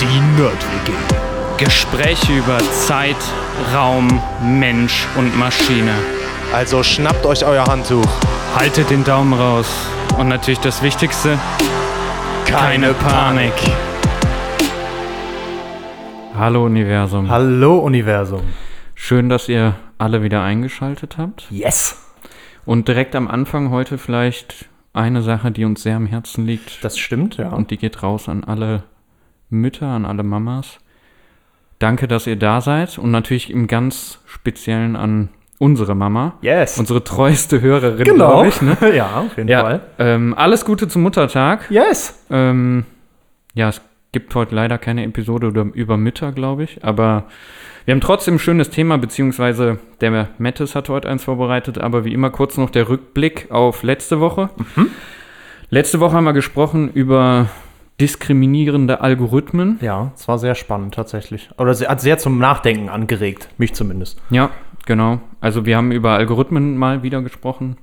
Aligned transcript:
Die 0.00 0.20
Nerd-WG. 0.40 0.92
Gespräche 1.58 2.32
über 2.32 2.58
Zeit, 2.58 3.16
Raum, 3.74 4.22
Mensch 4.42 5.06
und 5.16 5.36
Maschine. 5.36 5.94
Also 6.54 6.82
schnappt 6.84 7.26
euch 7.26 7.44
euer 7.44 7.64
Handtuch. 7.64 8.06
Haltet 8.56 8.90
den 8.90 9.02
Daumen 9.02 9.32
raus. 9.34 9.66
Und 10.16 10.28
natürlich 10.28 10.60
das 10.60 10.80
Wichtigste, 10.82 11.38
keine 12.46 12.94
Panik. 12.94 13.54
Hallo 16.38 16.66
Universum. 16.66 17.28
Hallo 17.28 17.78
Universum. 17.78 18.42
Schön, 19.10 19.28
dass 19.28 19.48
ihr 19.48 19.74
alle 19.98 20.22
wieder 20.22 20.40
eingeschaltet 20.44 21.18
habt. 21.18 21.48
Yes. 21.50 22.00
Und 22.64 22.86
direkt 22.86 23.16
am 23.16 23.26
Anfang 23.26 23.70
heute 23.70 23.98
vielleicht 23.98 24.66
eine 24.92 25.22
Sache, 25.22 25.50
die 25.50 25.64
uns 25.64 25.82
sehr 25.82 25.96
am 25.96 26.06
Herzen 26.06 26.46
liegt. 26.46 26.84
Das 26.84 26.96
stimmt, 26.96 27.36
ja. 27.36 27.48
Und 27.48 27.72
die 27.72 27.76
geht 27.76 28.04
raus 28.04 28.28
an 28.28 28.44
alle 28.44 28.84
Mütter, 29.48 29.88
an 29.88 30.04
alle 30.04 30.22
Mamas. 30.22 30.78
Danke, 31.80 32.06
dass 32.06 32.28
ihr 32.28 32.36
da 32.36 32.60
seid 32.60 32.98
und 32.98 33.10
natürlich 33.10 33.50
im 33.50 33.66
ganz 33.66 34.20
Speziellen 34.26 34.94
an 34.94 35.30
unsere 35.58 35.96
Mama. 35.96 36.34
Yes. 36.40 36.78
Unsere 36.78 37.02
treueste 37.02 37.60
Hörerin, 37.60 38.04
genau. 38.04 38.42
glaube 38.44 38.48
ich. 38.50 38.62
Ne? 38.62 38.76
ja, 38.94 39.22
auf 39.22 39.36
jeden 39.36 39.48
Ja, 39.48 39.62
Fall. 39.62 39.80
ähm, 39.98 40.34
alles 40.38 40.64
Gute 40.64 40.86
zum 40.86 41.02
Muttertag. 41.02 41.68
Yes. 41.68 42.24
Ähm, 42.30 42.84
ja, 43.54 43.70
es 43.70 43.80
gibt 44.12 44.32
heute 44.36 44.54
leider 44.54 44.78
keine 44.78 45.02
Episode 45.04 45.48
über, 45.48 45.62
über 45.74 45.96
Mütter, 45.96 46.30
glaube 46.30 46.62
ich, 46.62 46.84
aber 46.84 47.24
wir 47.90 47.94
haben 47.94 48.02
trotzdem 48.02 48.36
ein 48.36 48.38
schönes 48.38 48.70
Thema, 48.70 48.98
beziehungsweise 48.98 49.80
der 50.00 50.28
Mattes 50.38 50.76
hat 50.76 50.88
heute 50.88 51.08
eins 51.08 51.24
vorbereitet, 51.24 51.78
aber 51.78 52.04
wie 52.04 52.12
immer 52.12 52.30
kurz 52.30 52.56
noch 52.56 52.70
der 52.70 52.88
Rückblick 52.88 53.50
auf 53.50 53.82
letzte 53.82 54.20
Woche. 54.20 54.48
Letzte 55.70 55.98
Woche 55.98 56.12
haben 56.12 56.22
wir 56.22 56.32
gesprochen 56.32 56.92
über 56.92 57.48
diskriminierende 58.00 59.00
Algorithmen. 59.00 59.80
Ja, 59.80 60.12
es 60.14 60.28
war 60.28 60.38
sehr 60.38 60.54
spannend 60.54 60.94
tatsächlich. 60.94 61.50
Oder 61.58 61.74
sie 61.74 61.88
hat 61.88 62.00
sehr 62.00 62.16
zum 62.18 62.38
Nachdenken 62.38 62.90
angeregt, 62.90 63.48
mich 63.58 63.74
zumindest. 63.74 64.22
Ja, 64.30 64.50
genau. 64.86 65.18
Also 65.40 65.66
wir 65.66 65.76
haben 65.76 65.90
über 65.90 66.12
Algorithmen 66.12 66.76
mal 66.76 67.02
wieder 67.02 67.22
gesprochen. 67.22 67.76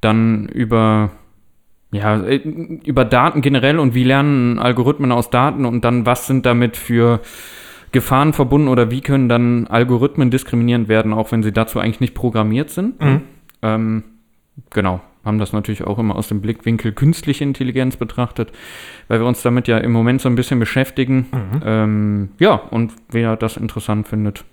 Dann 0.00 0.46
über 0.46 1.10
ja, 1.90 2.22
äh, 2.22 2.36
über 2.36 3.04
Daten 3.04 3.40
generell 3.40 3.80
und 3.80 3.96
wie 3.96 4.04
lernen 4.04 4.60
Algorithmen 4.60 5.10
aus 5.10 5.28
Daten 5.28 5.64
und 5.64 5.84
dann 5.84 6.06
was 6.06 6.28
sind 6.28 6.46
damit 6.46 6.76
für 6.76 7.20
Gefahren 7.92 8.32
verbunden 8.32 8.68
oder 8.68 8.90
wie 8.90 9.00
können 9.00 9.28
dann 9.28 9.66
Algorithmen 9.66 10.30
diskriminierend 10.30 10.88
werden, 10.88 11.12
auch 11.12 11.32
wenn 11.32 11.42
sie 11.42 11.52
dazu 11.52 11.78
eigentlich 11.80 12.00
nicht 12.00 12.14
programmiert 12.14 12.70
sind. 12.70 13.00
Mhm. 13.00 13.22
Ähm, 13.62 14.04
genau, 14.70 15.00
haben 15.24 15.38
das 15.38 15.52
natürlich 15.52 15.84
auch 15.84 15.98
immer 15.98 16.16
aus 16.16 16.28
dem 16.28 16.40
Blickwinkel 16.40 16.92
künstliche 16.92 17.44
Intelligenz 17.44 17.96
betrachtet, 17.96 18.52
weil 19.08 19.20
wir 19.20 19.26
uns 19.26 19.42
damit 19.42 19.68
ja 19.68 19.78
im 19.78 19.92
Moment 19.92 20.20
so 20.20 20.28
ein 20.28 20.34
bisschen 20.34 20.58
beschäftigen. 20.58 21.26
Ähm, 21.64 22.30
ja, 22.38 22.54
und 22.54 22.92
wer 23.10 23.36
das 23.36 23.56
interessant 23.56 24.08
findet, 24.08 24.44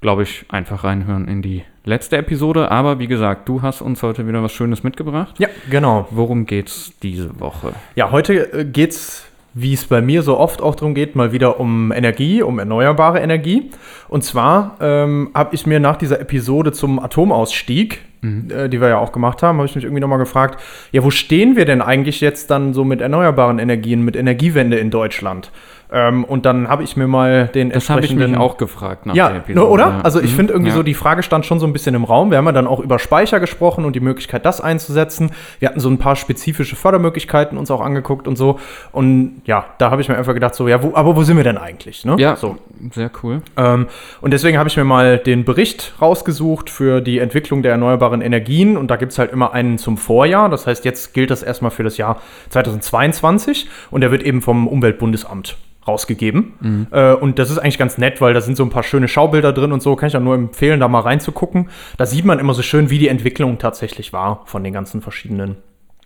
glaube 0.00 0.22
ich, 0.22 0.44
einfach 0.48 0.84
reinhören 0.84 1.28
in 1.28 1.40
die 1.40 1.62
letzte 1.84 2.18
Episode. 2.18 2.70
Aber 2.70 2.98
wie 2.98 3.06
gesagt, 3.06 3.48
du 3.48 3.62
hast 3.62 3.80
uns 3.80 4.02
heute 4.02 4.26
wieder 4.26 4.42
was 4.42 4.52
Schönes 4.52 4.82
mitgebracht. 4.82 5.36
Ja, 5.38 5.48
genau. 5.70 6.06
Worum 6.10 6.44
geht's 6.44 6.92
diese 7.02 7.40
Woche? 7.40 7.72
Ja, 7.94 8.10
heute 8.10 8.52
äh, 8.52 8.64
geht's, 8.64 9.26
wie 9.54 9.72
es 9.72 9.84
bei 9.84 10.00
mir 10.00 10.22
so 10.22 10.36
oft 10.36 10.60
auch 10.60 10.74
darum 10.74 10.94
geht, 10.94 11.14
mal 11.14 11.32
wieder 11.32 11.60
um 11.60 11.92
Energie, 11.92 12.42
um 12.42 12.58
erneuerbare 12.58 13.20
Energie. 13.20 13.70
Und 14.08 14.24
zwar 14.24 14.76
ähm, 14.80 15.30
habe 15.32 15.54
ich 15.54 15.66
mir 15.66 15.80
nach 15.80 15.96
dieser 15.96 16.20
Episode 16.20 16.72
zum 16.72 16.98
Atomausstieg, 16.98 18.00
äh, 18.24 18.68
die 18.68 18.80
wir 18.80 18.88
ja 18.88 18.98
auch 18.98 19.12
gemacht 19.12 19.42
haben, 19.42 19.58
habe 19.58 19.66
ich 19.66 19.74
mich 19.74 19.84
irgendwie 19.84 20.00
nochmal 20.00 20.18
gefragt, 20.18 20.60
ja, 20.92 21.04
wo 21.04 21.10
stehen 21.10 21.56
wir 21.56 21.64
denn 21.66 21.82
eigentlich 21.82 22.20
jetzt 22.20 22.50
dann 22.50 22.74
so 22.74 22.84
mit 22.84 23.00
erneuerbaren 23.00 23.58
Energien, 23.58 24.02
mit 24.02 24.16
Energiewende 24.16 24.76
in 24.76 24.90
Deutschland? 24.90 25.52
Ähm, 25.92 26.24
und 26.24 26.44
dann 26.46 26.68
habe 26.68 26.82
ich 26.82 26.96
mir 26.96 27.06
mal 27.06 27.46
den 27.48 27.70
Das 27.70 27.88
habe 27.90 28.00
ich 28.00 28.06
mich 28.06 28.12
entsprechenden 28.12 28.40
auch 28.40 28.56
gefragt 28.56 29.06
nach 29.06 29.14
der 29.14 29.24
ja, 29.30 29.36
Episode. 29.36 29.60
ne, 29.60 29.66
oder? 29.66 29.86
Ja. 29.88 30.00
Also 30.02 30.20
ich 30.20 30.32
Mhm. 30.32 30.36
finde 30.36 30.52
irgendwie 30.54 30.70
Ja. 30.70 30.76
so, 30.76 30.82
die 30.82 30.94
Frage 30.94 31.22
stand 31.22 31.46
schon 31.46 31.60
so 31.60 31.66
ein 31.66 31.72
bisschen 31.72 31.94
im 31.94 32.04
Raum. 32.04 32.30
Wir 32.30 32.38
haben 32.38 32.46
ja 32.46 32.52
dann 32.52 32.66
auch 32.66 32.80
über 32.80 32.98
Speicher 32.98 33.38
gesprochen 33.40 33.84
und 33.84 33.94
die 33.94 34.00
Möglichkeit, 34.00 34.44
das 34.46 34.60
einzusetzen. 34.60 35.30
Wir 35.60 35.68
hatten 35.68 35.80
so 35.80 35.88
ein 35.88 35.98
paar 35.98 36.16
spezifische 36.16 36.74
Fördermöglichkeiten 36.74 37.58
uns 37.58 37.70
auch 37.70 37.80
angeguckt 37.80 38.26
und 38.26 38.36
so. 38.36 38.58
Und 38.92 39.42
ja, 39.44 39.66
da 39.78 39.90
habe 39.90 40.00
ich 40.00 40.08
mir 40.08 40.16
einfach 40.16 40.34
gedacht, 40.34 40.54
so, 40.54 40.66
ja, 40.68 40.82
wo, 40.82 40.94
aber 40.94 41.16
wo 41.16 41.22
sind 41.22 41.36
wir 41.36 41.44
denn 41.44 41.58
eigentlich? 41.58 42.04
Ne? 42.04 42.16
Ja, 42.18 42.36
So. 42.36 42.56
sehr 42.92 43.10
cool. 43.22 43.42
Ähm, 43.56 43.86
und 44.20 44.32
deswegen 44.32 44.58
habe 44.58 44.68
ich 44.68 44.76
mir 44.76 44.84
mal 44.84 45.18
den 45.18 45.44
Bericht 45.44 45.94
rausgesucht 46.00 46.70
für 46.70 47.00
die 47.02 47.18
Entwicklung 47.18 47.62
der 47.62 47.72
erneuerbaren 47.72 48.20
Energien. 48.22 48.76
Und 48.76 48.90
da 48.90 48.96
gibt 48.96 49.12
es 49.12 49.18
halt 49.18 49.32
immer 49.32 49.52
einen 49.52 49.78
zum 49.78 49.96
Vorjahr. 49.96 50.48
Das 50.48 50.66
heißt, 50.66 50.84
jetzt 50.84 51.14
gilt 51.14 51.30
das 51.30 51.42
erstmal 51.42 51.70
für 51.70 51.82
das 51.84 51.96
Jahr 51.98 52.20
2022. 52.50 53.68
Und 53.90 54.00
der 54.00 54.10
wird 54.10 54.22
eben 54.22 54.42
vom 54.42 54.66
Umweltbundesamt 54.66 55.56
rausgegeben. 55.86 56.54
Äh, 56.90 57.14
und 57.14 57.38
das 57.38 57.50
ist 57.50 57.58
eigentlich 57.58 57.78
ganz 57.78 57.98
nett, 57.98 58.20
weil 58.20 58.34
da 58.34 58.40
sind 58.40 58.56
so 58.56 58.62
ein 58.62 58.70
paar 58.70 58.82
schöne 58.82 59.08
Schaubilder 59.08 59.52
drin 59.52 59.72
und 59.72 59.82
so. 59.82 59.96
Kann 59.96 60.08
ich 60.08 60.16
auch 60.16 60.20
nur 60.20 60.34
empfehlen, 60.34 60.80
da 60.80 60.88
mal 60.88 61.00
reinzugucken. 61.00 61.68
Da 61.96 62.06
sieht 62.06 62.24
man 62.24 62.38
immer 62.38 62.54
so 62.54 62.62
schön, 62.62 62.90
wie 62.90 62.98
die 62.98 63.08
Entwicklung 63.08 63.58
tatsächlich 63.58 64.12
war 64.12 64.42
von 64.46 64.64
den 64.64 64.72
ganzen 64.72 65.02
verschiedenen 65.02 65.56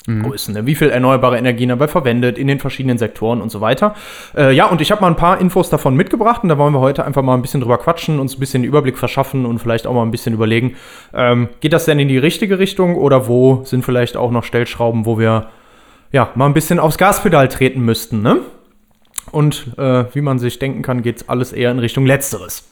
Größen. 0.08 0.54
Ne? 0.54 0.66
Wie 0.66 0.74
viel 0.74 0.88
erneuerbare 0.88 1.36
Energien 1.36 1.68
dabei 1.68 1.86
verwendet 1.86 2.38
in 2.38 2.46
den 2.46 2.58
verschiedenen 2.58 2.96
Sektoren 2.96 3.42
und 3.42 3.50
so 3.50 3.60
weiter. 3.60 3.94
Äh, 4.34 4.52
ja, 4.52 4.66
und 4.66 4.80
ich 4.80 4.90
habe 4.90 5.02
mal 5.02 5.08
ein 5.08 5.16
paar 5.16 5.38
Infos 5.38 5.68
davon 5.68 5.94
mitgebracht 5.96 6.42
und 6.42 6.48
da 6.48 6.56
wollen 6.56 6.72
wir 6.72 6.80
heute 6.80 7.04
einfach 7.04 7.22
mal 7.22 7.34
ein 7.34 7.42
bisschen 7.42 7.60
drüber 7.60 7.76
quatschen, 7.76 8.18
uns 8.18 8.36
ein 8.36 8.40
bisschen 8.40 8.62
den 8.62 8.68
Überblick 8.68 8.96
verschaffen 8.96 9.44
und 9.44 9.58
vielleicht 9.58 9.86
auch 9.86 9.92
mal 9.92 10.02
ein 10.02 10.10
bisschen 10.10 10.32
überlegen, 10.32 10.76
ähm, 11.12 11.48
geht 11.60 11.74
das 11.74 11.84
denn 11.84 11.98
in 11.98 12.08
die 12.08 12.18
richtige 12.18 12.58
Richtung 12.58 12.96
oder 12.96 13.28
wo 13.28 13.64
sind 13.64 13.84
vielleicht 13.84 14.16
auch 14.16 14.30
noch 14.30 14.44
Stellschrauben, 14.44 15.04
wo 15.04 15.18
wir 15.18 15.48
ja 16.10 16.30
mal 16.34 16.46
ein 16.46 16.54
bisschen 16.54 16.78
aufs 16.78 16.96
Gaspedal 16.96 17.48
treten 17.48 17.82
müssten, 17.82 18.22
ne? 18.22 18.38
Und 19.30 19.78
äh, 19.78 20.04
wie 20.14 20.20
man 20.20 20.38
sich 20.38 20.58
denken 20.58 20.82
kann, 20.82 21.02
geht 21.02 21.28
alles 21.28 21.52
eher 21.52 21.70
in 21.70 21.78
Richtung 21.78 22.06
Letzteres. 22.06 22.68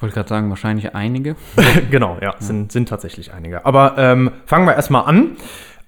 Wollte 0.00 0.14
gerade 0.14 0.28
sagen, 0.28 0.50
wahrscheinlich 0.50 0.94
einige. 0.94 1.36
genau, 1.90 2.18
ja, 2.20 2.34
sind, 2.40 2.72
sind 2.72 2.88
tatsächlich 2.88 3.32
einige. 3.32 3.64
Aber 3.64 3.94
ähm, 3.98 4.32
fangen 4.46 4.66
wir 4.66 4.74
erstmal 4.74 5.04
an. 5.04 5.36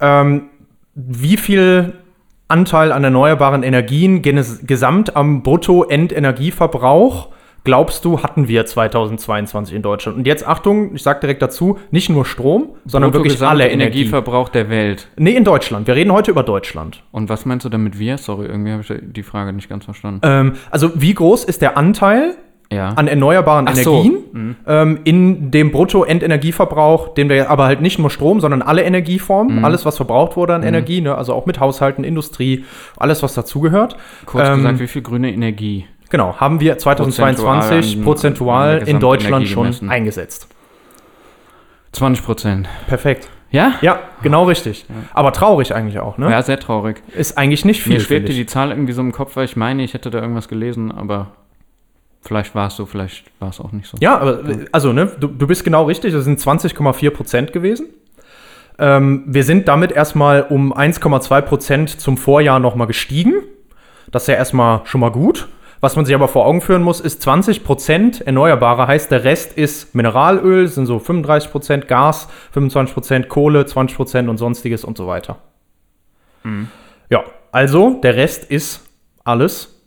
Ähm, 0.00 0.50
wie 0.94 1.36
viel 1.36 1.94
Anteil 2.46 2.92
an 2.92 3.02
erneuerbaren 3.02 3.62
Energien 3.62 4.22
gesamt 4.22 5.16
am 5.16 5.42
Brutto-Endenergieverbrauch 5.42 7.30
glaubst 7.64 8.04
du, 8.04 8.22
hatten 8.22 8.46
wir 8.46 8.66
2022 8.66 9.74
in 9.74 9.82
Deutschland? 9.82 10.18
Und 10.18 10.26
jetzt 10.26 10.46
Achtung, 10.46 10.94
ich 10.94 11.02
sage 11.02 11.20
direkt 11.20 11.42
dazu, 11.42 11.78
nicht 11.90 12.10
nur 12.10 12.24
Strom, 12.24 12.70
sondern 12.84 13.12
wirklich 13.12 13.40
alle 13.42 13.64
Energie. 13.64 14.00
Energieverbrauch 14.00 14.50
der 14.50 14.68
Welt. 14.70 15.08
Nee, 15.16 15.32
in 15.32 15.44
Deutschland. 15.44 15.86
Wir 15.86 15.94
reden 15.94 16.12
heute 16.12 16.30
über 16.30 16.42
Deutschland. 16.42 17.02
Und 17.10 17.28
was 17.28 17.46
meinst 17.46 17.64
du 17.64 17.68
damit 17.70 17.98
wir? 17.98 18.18
Sorry, 18.18 18.46
irgendwie 18.46 18.72
habe 18.72 18.82
ich 18.82 18.92
die 19.02 19.22
Frage 19.22 19.52
nicht 19.52 19.68
ganz 19.68 19.84
verstanden. 19.84 20.20
Ähm, 20.22 20.52
also 20.70 20.90
wie 20.94 21.14
groß 21.14 21.44
ist 21.44 21.62
der 21.62 21.76
Anteil 21.76 22.36
ja. 22.72 22.88
an 22.90 23.08
erneuerbaren 23.08 23.66
Ach 23.68 23.74
so. 23.74 24.02
Energien 24.02 24.56
ähm, 24.66 25.00
in 25.04 25.50
dem 25.50 25.70
Brutto-Endenergieverbrauch, 25.70 27.14
den 27.14 27.28
wir 27.28 27.50
aber 27.50 27.64
halt 27.66 27.80
nicht 27.80 27.98
nur 27.98 28.10
Strom, 28.10 28.40
sondern 28.40 28.62
alle 28.62 28.82
Energieformen, 28.82 29.58
Mhm. 29.58 29.64
alles, 29.64 29.84
was 29.84 29.96
verbraucht 29.96 30.36
wurde 30.36 30.54
an 30.54 30.62
Energie, 30.62 31.00
ne? 31.00 31.14
also 31.14 31.34
auch 31.34 31.46
mit 31.46 31.60
Haushalten, 31.60 32.04
Industrie, 32.04 32.64
alles, 32.96 33.22
was 33.22 33.34
dazugehört. 33.34 33.96
Kurz 34.26 34.48
ähm, 34.48 34.56
gesagt, 34.56 34.80
wie 34.80 34.86
viel 34.86 35.02
grüne 35.02 35.32
Energie? 35.32 35.86
Genau, 36.14 36.36
haben 36.36 36.60
wir 36.60 36.78
2022 36.78 38.04
Prozentual 38.04 38.76
prozentual 38.76 38.88
in 38.88 39.00
Deutschland 39.00 39.48
schon 39.48 39.90
eingesetzt. 39.90 40.46
20 41.90 42.24
Prozent. 42.24 42.68
Perfekt. 42.86 43.28
Ja? 43.50 43.74
Ja, 43.80 43.98
genau 44.22 44.44
richtig. 44.44 44.86
Aber 45.12 45.32
traurig 45.32 45.74
eigentlich 45.74 45.98
auch, 45.98 46.16
ne? 46.16 46.30
Ja, 46.30 46.40
sehr 46.44 46.60
traurig. 46.60 47.02
Ist 47.16 47.36
eigentlich 47.36 47.64
nicht 47.64 47.82
viel. 47.82 47.94
Mir 47.94 48.00
schwebte 48.00 48.30
ich. 48.30 48.38
die 48.38 48.46
Zahl 48.46 48.70
irgendwie 48.70 48.92
so 48.92 49.00
im 49.00 49.10
Kopf, 49.10 49.34
weil 49.34 49.46
ich 49.46 49.56
meine, 49.56 49.82
ich 49.82 49.92
hätte 49.92 50.08
da 50.12 50.20
irgendwas 50.20 50.46
gelesen, 50.46 50.92
aber 50.92 51.32
vielleicht 52.22 52.54
war 52.54 52.68
es 52.68 52.76
so, 52.76 52.86
vielleicht 52.86 53.24
war 53.40 53.48
es 53.48 53.58
auch 53.58 53.72
nicht 53.72 53.88
so. 53.88 53.96
Ja, 54.00 54.16
aber 54.16 54.40
also, 54.70 54.92
ne, 54.92 55.10
du, 55.18 55.26
du 55.26 55.48
bist 55.48 55.64
genau 55.64 55.82
richtig, 55.82 56.12
das 56.12 56.22
sind 56.22 56.38
20,4 56.38 57.10
Prozent 57.10 57.52
gewesen. 57.52 57.88
Ähm, 58.78 59.24
wir 59.26 59.42
sind 59.42 59.66
damit 59.66 59.90
erstmal 59.90 60.42
um 60.42 60.72
1,2 60.72 61.40
Prozent 61.40 62.00
zum 62.00 62.16
Vorjahr 62.18 62.60
nochmal 62.60 62.86
gestiegen. 62.86 63.34
Das 64.12 64.22
ist 64.22 64.28
ja 64.28 64.34
erstmal 64.34 64.82
schon 64.84 65.00
mal 65.00 65.10
gut. 65.10 65.48
Was 65.84 65.96
man 65.96 66.06
sich 66.06 66.14
aber 66.14 66.28
vor 66.28 66.46
Augen 66.46 66.62
führen 66.62 66.80
muss, 66.80 66.98
ist 66.98 67.20
20 67.20 67.62
Prozent 67.62 68.22
Erneuerbare, 68.22 68.86
heißt 68.86 69.10
der 69.10 69.22
Rest 69.22 69.52
ist 69.52 69.94
Mineralöl, 69.94 70.66
sind 70.66 70.86
so 70.86 70.98
35 70.98 71.50
Prozent 71.50 71.88
Gas, 71.88 72.26
25 72.52 72.94
Prozent 72.94 73.28
Kohle, 73.28 73.66
20 73.66 73.94
Prozent 73.94 74.30
und 74.30 74.38
sonstiges 74.38 74.82
und 74.82 74.96
so 74.96 75.06
weiter. 75.06 75.36
Ja, 77.10 77.24
also 77.52 78.00
der 78.02 78.16
Rest 78.16 78.50
ist 78.50 78.80
alles 79.24 79.78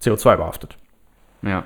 CO2 0.00 0.36
behaftet. 0.36 0.76
Ja. 1.42 1.64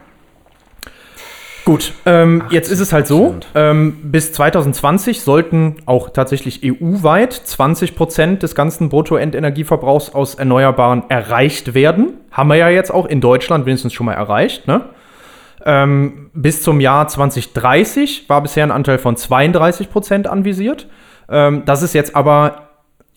Gut, 1.65 1.95
ähm, 2.05 2.45
jetzt 2.51 2.71
ist 2.71 2.81
es 2.81 2.93
halt 2.93 3.07
so, 3.07 3.37
80%. 3.41 3.45
ähm, 3.55 3.97
bis 4.03 4.33
2020 4.33 5.23
sollten 5.23 5.77
auch 5.87 6.11
tatsächlich 6.11 6.61
EU-weit 6.63 7.33
20 7.33 7.97
Prozent 7.97 8.43
des 8.43 8.55
ganzen 8.55 8.91
Bruttoendenergieverbrauchs 8.91 10.15
aus 10.15 10.35
Erneuerbaren 10.35 11.05
erreicht 11.09 11.73
werden. 11.73 12.19
Haben 12.31 12.51
wir 12.51 12.57
ja 12.57 12.69
jetzt 12.69 12.93
auch 12.93 13.07
in 13.07 13.23
Deutschland 13.23 13.65
wenigstens 13.65 13.95
schon 13.95 14.05
mal 14.05 14.13
erreicht. 14.13 14.69
Ne? 14.69 14.83
Ähm, 15.65 16.31
bis 16.35 16.63
zum 16.63 16.81
Jahr 16.81 17.09
2030 17.09 18.29
war 18.29 18.43
bisher 18.43 18.65
ein 18.65 18.71
Anteil 18.71 18.99
von 18.99 19.17
32 19.17 19.91
Prozent 19.91 20.27
anvisiert. 20.27 20.87
Ähm, 21.31 21.63
das 21.65 21.83
ist 21.83 21.95
jetzt 21.95 22.15
aber 22.15 22.64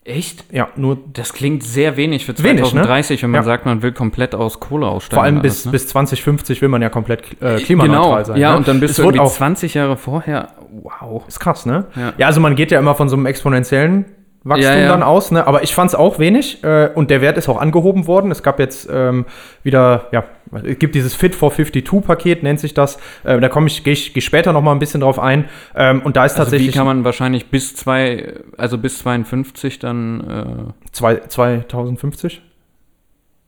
Echt? 0.08 0.44
ja 0.50 0.68
nur 0.76 0.98
Das 1.12 1.32
klingt 1.34 1.62
sehr 1.62 1.96
wenig 1.96 2.24
für 2.24 2.36
Wenig, 2.42 2.62
ne? 2.62 2.82
2030, 2.82 3.22
wenn 3.22 3.30
man 3.30 3.40
Ja. 3.40 3.44
sagt, 3.44 3.66
man 3.66 3.82
will 3.82 3.92
komplett 3.92 4.34
aus 4.34 4.58
Kohle 4.58 4.86
aussteigen. 4.86 5.16
vor 5.16 5.22
allem 5.24 5.42
bis, 5.42 5.52
alles, 5.52 5.64
ne? 5.66 5.72
bis 5.72 5.88
2050 5.88 6.62
will 6.62 6.68
man 6.70 6.80
ja 6.82 6.88
komplett 6.88 7.22
äh, 7.42 7.56
klimaneutral 7.56 8.02
Genau, 8.22 8.24
sein. 8.24 8.36
ja, 8.40 8.50
ne? 8.52 8.56
und 8.56 8.68
dann 8.68 8.80
bist 8.80 8.92
es 8.92 8.96
du 8.96 9.02
irgendwie 9.02 9.20
auch 9.20 9.30
20 9.32 9.74
Jahre 9.74 9.96
vorher. 9.96 10.48
Wow. 10.82 11.24
Ist 11.28 11.40
krass, 11.40 11.66
ne? 11.66 11.86
Ja. 11.94 12.12
Ja. 12.16 12.26
also 12.26 12.40
man 12.40 12.54
geht 12.56 12.70
ja 12.70 12.78
immer 12.78 12.94
von 12.94 13.08
so 13.08 13.16
einem 13.16 13.26
exponentiellen 13.26 14.06
Wachstum 14.48 14.72
Ja, 14.72 14.78
ja. 14.78 14.88
dann 14.88 15.02
aus, 15.02 15.30
ne? 15.30 15.46
Aber 15.46 15.62
ich 15.62 15.74
fand 15.74 15.90
es 15.90 15.94
auch 15.94 16.18
wenig 16.18 16.62
äh, 16.64 16.90
und 16.94 17.10
der 17.10 17.20
Wert 17.20 17.38
ist 17.38 17.48
auch 17.48 17.60
angehoben 17.60 18.06
worden. 18.06 18.30
Es 18.30 18.42
gab 18.42 18.58
jetzt 18.58 18.88
ähm, 18.92 19.26
wieder, 19.62 20.06
ja, 20.12 20.24
es 20.64 20.78
gibt 20.78 20.94
dieses 20.94 21.14
Fit 21.14 21.34
for 21.34 21.52
52-Paket, 21.52 22.42
nennt 22.42 22.60
sich 22.60 22.74
das. 22.74 22.98
Äh, 23.24 23.40
da 23.40 23.48
komme 23.48 23.66
ich, 23.66 23.84
gehe 23.84 23.92
ich, 23.92 24.14
geh 24.14 24.20
später 24.20 24.52
noch 24.52 24.62
mal 24.62 24.72
ein 24.72 24.78
bisschen 24.78 25.00
drauf 25.00 25.18
ein. 25.18 25.44
Ähm, 25.74 26.02
und 26.02 26.16
da 26.16 26.24
ist 26.24 26.32
Also 26.32 26.42
wie 26.42 26.44
tatsächlich 26.44 26.74
kann 26.74 26.86
man 26.86 27.04
wahrscheinlich 27.04 27.50
bis 27.50 27.74
zwei, 27.76 28.34
also 28.56 28.78
bis 28.78 28.98
52 28.98 29.78
dann, 29.78 30.74
zwei, 30.92 31.16
2050? 31.16 32.42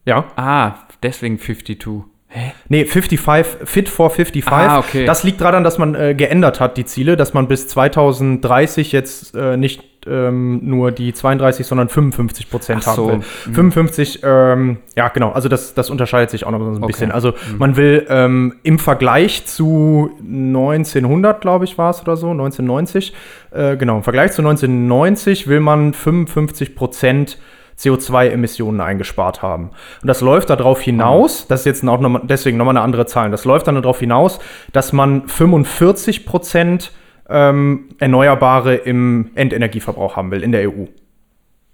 Ja. 0.04 0.20
äh, 0.20 0.40
ah, 0.40 0.74
deswegen 1.02 1.38
52. 1.38 2.04
Hä? 2.32 2.52
Nee, 2.68 2.84
55, 2.84 3.68
Fit 3.68 3.88
for 3.88 4.08
55. 4.10 4.52
Ah, 4.52 4.78
okay. 4.78 5.04
Das 5.04 5.24
liegt 5.24 5.40
daran, 5.40 5.64
dass 5.64 5.78
man 5.78 5.96
äh, 5.96 6.14
geändert 6.14 6.60
hat, 6.60 6.76
die 6.76 6.84
Ziele, 6.84 7.16
dass 7.16 7.34
man 7.34 7.48
bis 7.48 7.66
2030 7.66 8.92
jetzt 8.92 9.34
äh, 9.34 9.56
nicht 9.56 9.82
ähm, 10.06 10.60
nur 10.62 10.92
die 10.92 11.12
32, 11.12 11.66
sondern 11.66 11.88
55 11.88 12.50
Prozent 12.50 12.82
Ach 12.82 12.88
haben 12.88 12.96
so. 12.96 13.08
will. 13.08 13.16
Mhm. 13.46 13.54
55, 13.54 14.20
ähm, 14.22 14.76
ja, 14.96 15.08
genau. 15.08 15.32
Also 15.32 15.48
das, 15.48 15.74
das 15.74 15.90
unterscheidet 15.90 16.30
sich 16.30 16.46
auch 16.46 16.50
noch 16.50 16.58
so 16.60 16.66
ein 16.66 16.76
Okay. 16.76 16.86
bisschen. 16.86 17.12
Also 17.12 17.34
man 17.58 17.76
will 17.76 18.06
ähm, 18.08 18.56
im 18.62 18.78
Vergleich 18.78 19.46
zu 19.46 20.10
1900, 20.20 21.40
glaube 21.40 21.64
ich, 21.64 21.78
war 21.78 21.90
es 21.90 22.00
oder 22.02 22.16
so, 22.16 22.30
1990, 22.30 23.12
äh, 23.50 23.76
genau, 23.76 23.96
im 23.96 24.02
Vergleich 24.02 24.32
zu 24.32 24.42
1990 24.42 25.46
will 25.48 25.60
man 25.60 25.92
55 25.92 26.74
Prozent 26.74 27.38
CO2-Emissionen 27.78 28.80
eingespart 28.80 29.42
haben. 29.42 29.70
Und 30.02 30.06
das 30.06 30.20
läuft 30.20 30.50
darauf 30.50 30.80
hinaus, 30.80 31.46
das 31.46 31.60
ist 31.60 31.66
jetzt 31.66 31.88
auch 31.88 32.00
noch, 32.00 32.20
deswegen 32.24 32.58
nochmal 32.58 32.76
eine 32.76 32.84
andere 32.84 33.06
Zahl, 33.06 33.30
das 33.30 33.44
läuft 33.44 33.66
dann 33.66 33.76
darauf 33.76 34.00
hinaus, 34.00 34.38
dass 34.72 34.92
man 34.92 35.26
45 35.28 36.26
Prozent 36.26 36.92
ähm, 37.30 37.88
Erneuerbare 37.98 38.74
im 38.74 39.30
Endenergieverbrauch 39.34 40.16
haben 40.16 40.30
will 40.30 40.42
in 40.42 40.52
der 40.52 40.68
EU. 40.70 40.86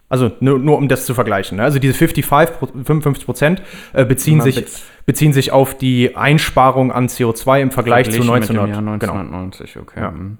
Also 0.08 0.30
nur, 0.38 0.58
nur 0.60 0.76
um 0.76 0.86
das 0.88 1.04
zu 1.06 1.14
vergleichen. 1.14 1.56
Ne? 1.56 1.64
Also 1.64 1.78
diese 1.80 1.94
55, 1.94 2.58
Pro- 2.58 2.66
55 2.66 3.24
Prozent 3.24 3.62
äh, 3.92 4.04
beziehen, 4.04 4.40
sich, 4.40 4.54
bez- 4.56 4.84
beziehen 5.04 5.32
sich 5.32 5.50
auf 5.50 5.76
die 5.76 6.14
Einsparung 6.14 6.92
an 6.92 7.08
CO2 7.08 7.60
im 7.60 7.70
Vergleich 7.72 8.06
zu 8.10 8.22
Verglichen 8.22 8.34
mit 8.34 8.48
dem 8.48 8.58
1900. 8.58 8.70
Jahr 8.86 8.98
Genau. 8.98 9.12
1990, 9.14 9.78
okay. 9.78 10.00
Ja. 10.00 10.10
mhm. 10.12 10.38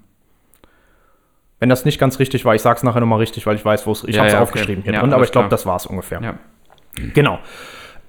Wenn 1.59 1.69
das 1.69 1.85
nicht 1.85 1.99
ganz 1.99 2.19
richtig 2.19 2.45
war, 2.45 2.53
ich 2.55 2.61
sage 2.61 2.77
es 2.77 2.83
nachher 2.83 2.99
nochmal 3.01 3.19
richtig, 3.19 3.45
weil 3.47 3.55
ich 3.55 3.65
weiß, 3.65 3.87
wo 3.87 3.91
es 3.91 4.03
Ich 4.03 4.15
Ja, 4.15 4.19
habe 4.21 4.27
es 4.27 4.33
ja, 4.33 4.39
okay. 4.39 4.43
aufgeschrieben 4.43 4.83
hier 4.83 4.93
Ja, 4.93 4.99
drin, 5.01 5.11
aber 5.11 5.23
ich 5.23 5.31
glaube, 5.31 5.49
das 5.49 5.65
war 5.65 5.75
es 5.75 5.85
ungefähr. 5.87 6.35
Genau. 7.13 7.39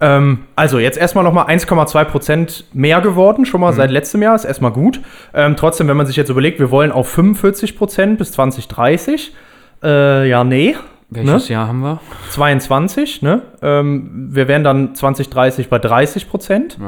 Ähm, 0.01 0.45
also 0.55 0.79
jetzt 0.79 0.97
erstmal 0.99 1.25
nochmal 1.25 1.47
1,2 1.47 2.05
Prozent 2.05 2.65
mehr 2.73 3.01
geworden, 3.01 3.45
schon 3.47 3.61
Mhm. 3.61 3.67
mal 3.67 3.73
seit 3.73 3.91
letztem 3.91 4.23
Jahr, 4.23 4.35
ist 4.35 4.45
erstmal 4.45 4.71
gut. 4.71 5.01
Ähm, 5.35 5.57
trotzdem, 5.57 5.89
wenn 5.89 5.97
man 5.97 6.07
sich 6.07 6.17
jetzt 6.17 6.29
überlegt, 6.29 6.61
wir 6.61 6.71
wollen 6.71 6.93
auf 6.93 7.09
45 7.09 7.77
Prozent 7.77 8.19
bis 8.19 8.33
2030, 8.33 9.35
äh, 9.83 10.29
ja, 10.29 10.45
nee. 10.45 10.77
Welches 11.11 11.49
Ne? 11.49 11.55
Jahr 11.55 11.69
haben 11.69 11.81
wir? 11.81 12.01
22, 12.31 13.23
ne? 13.23 13.41
Ähm, 13.63 14.29
wir 14.31 14.47
wären 14.47 14.63
dann 14.63 14.95
2030 14.95 15.71
bei 15.71 15.79
30 15.79 16.29
Prozent. 16.29 16.79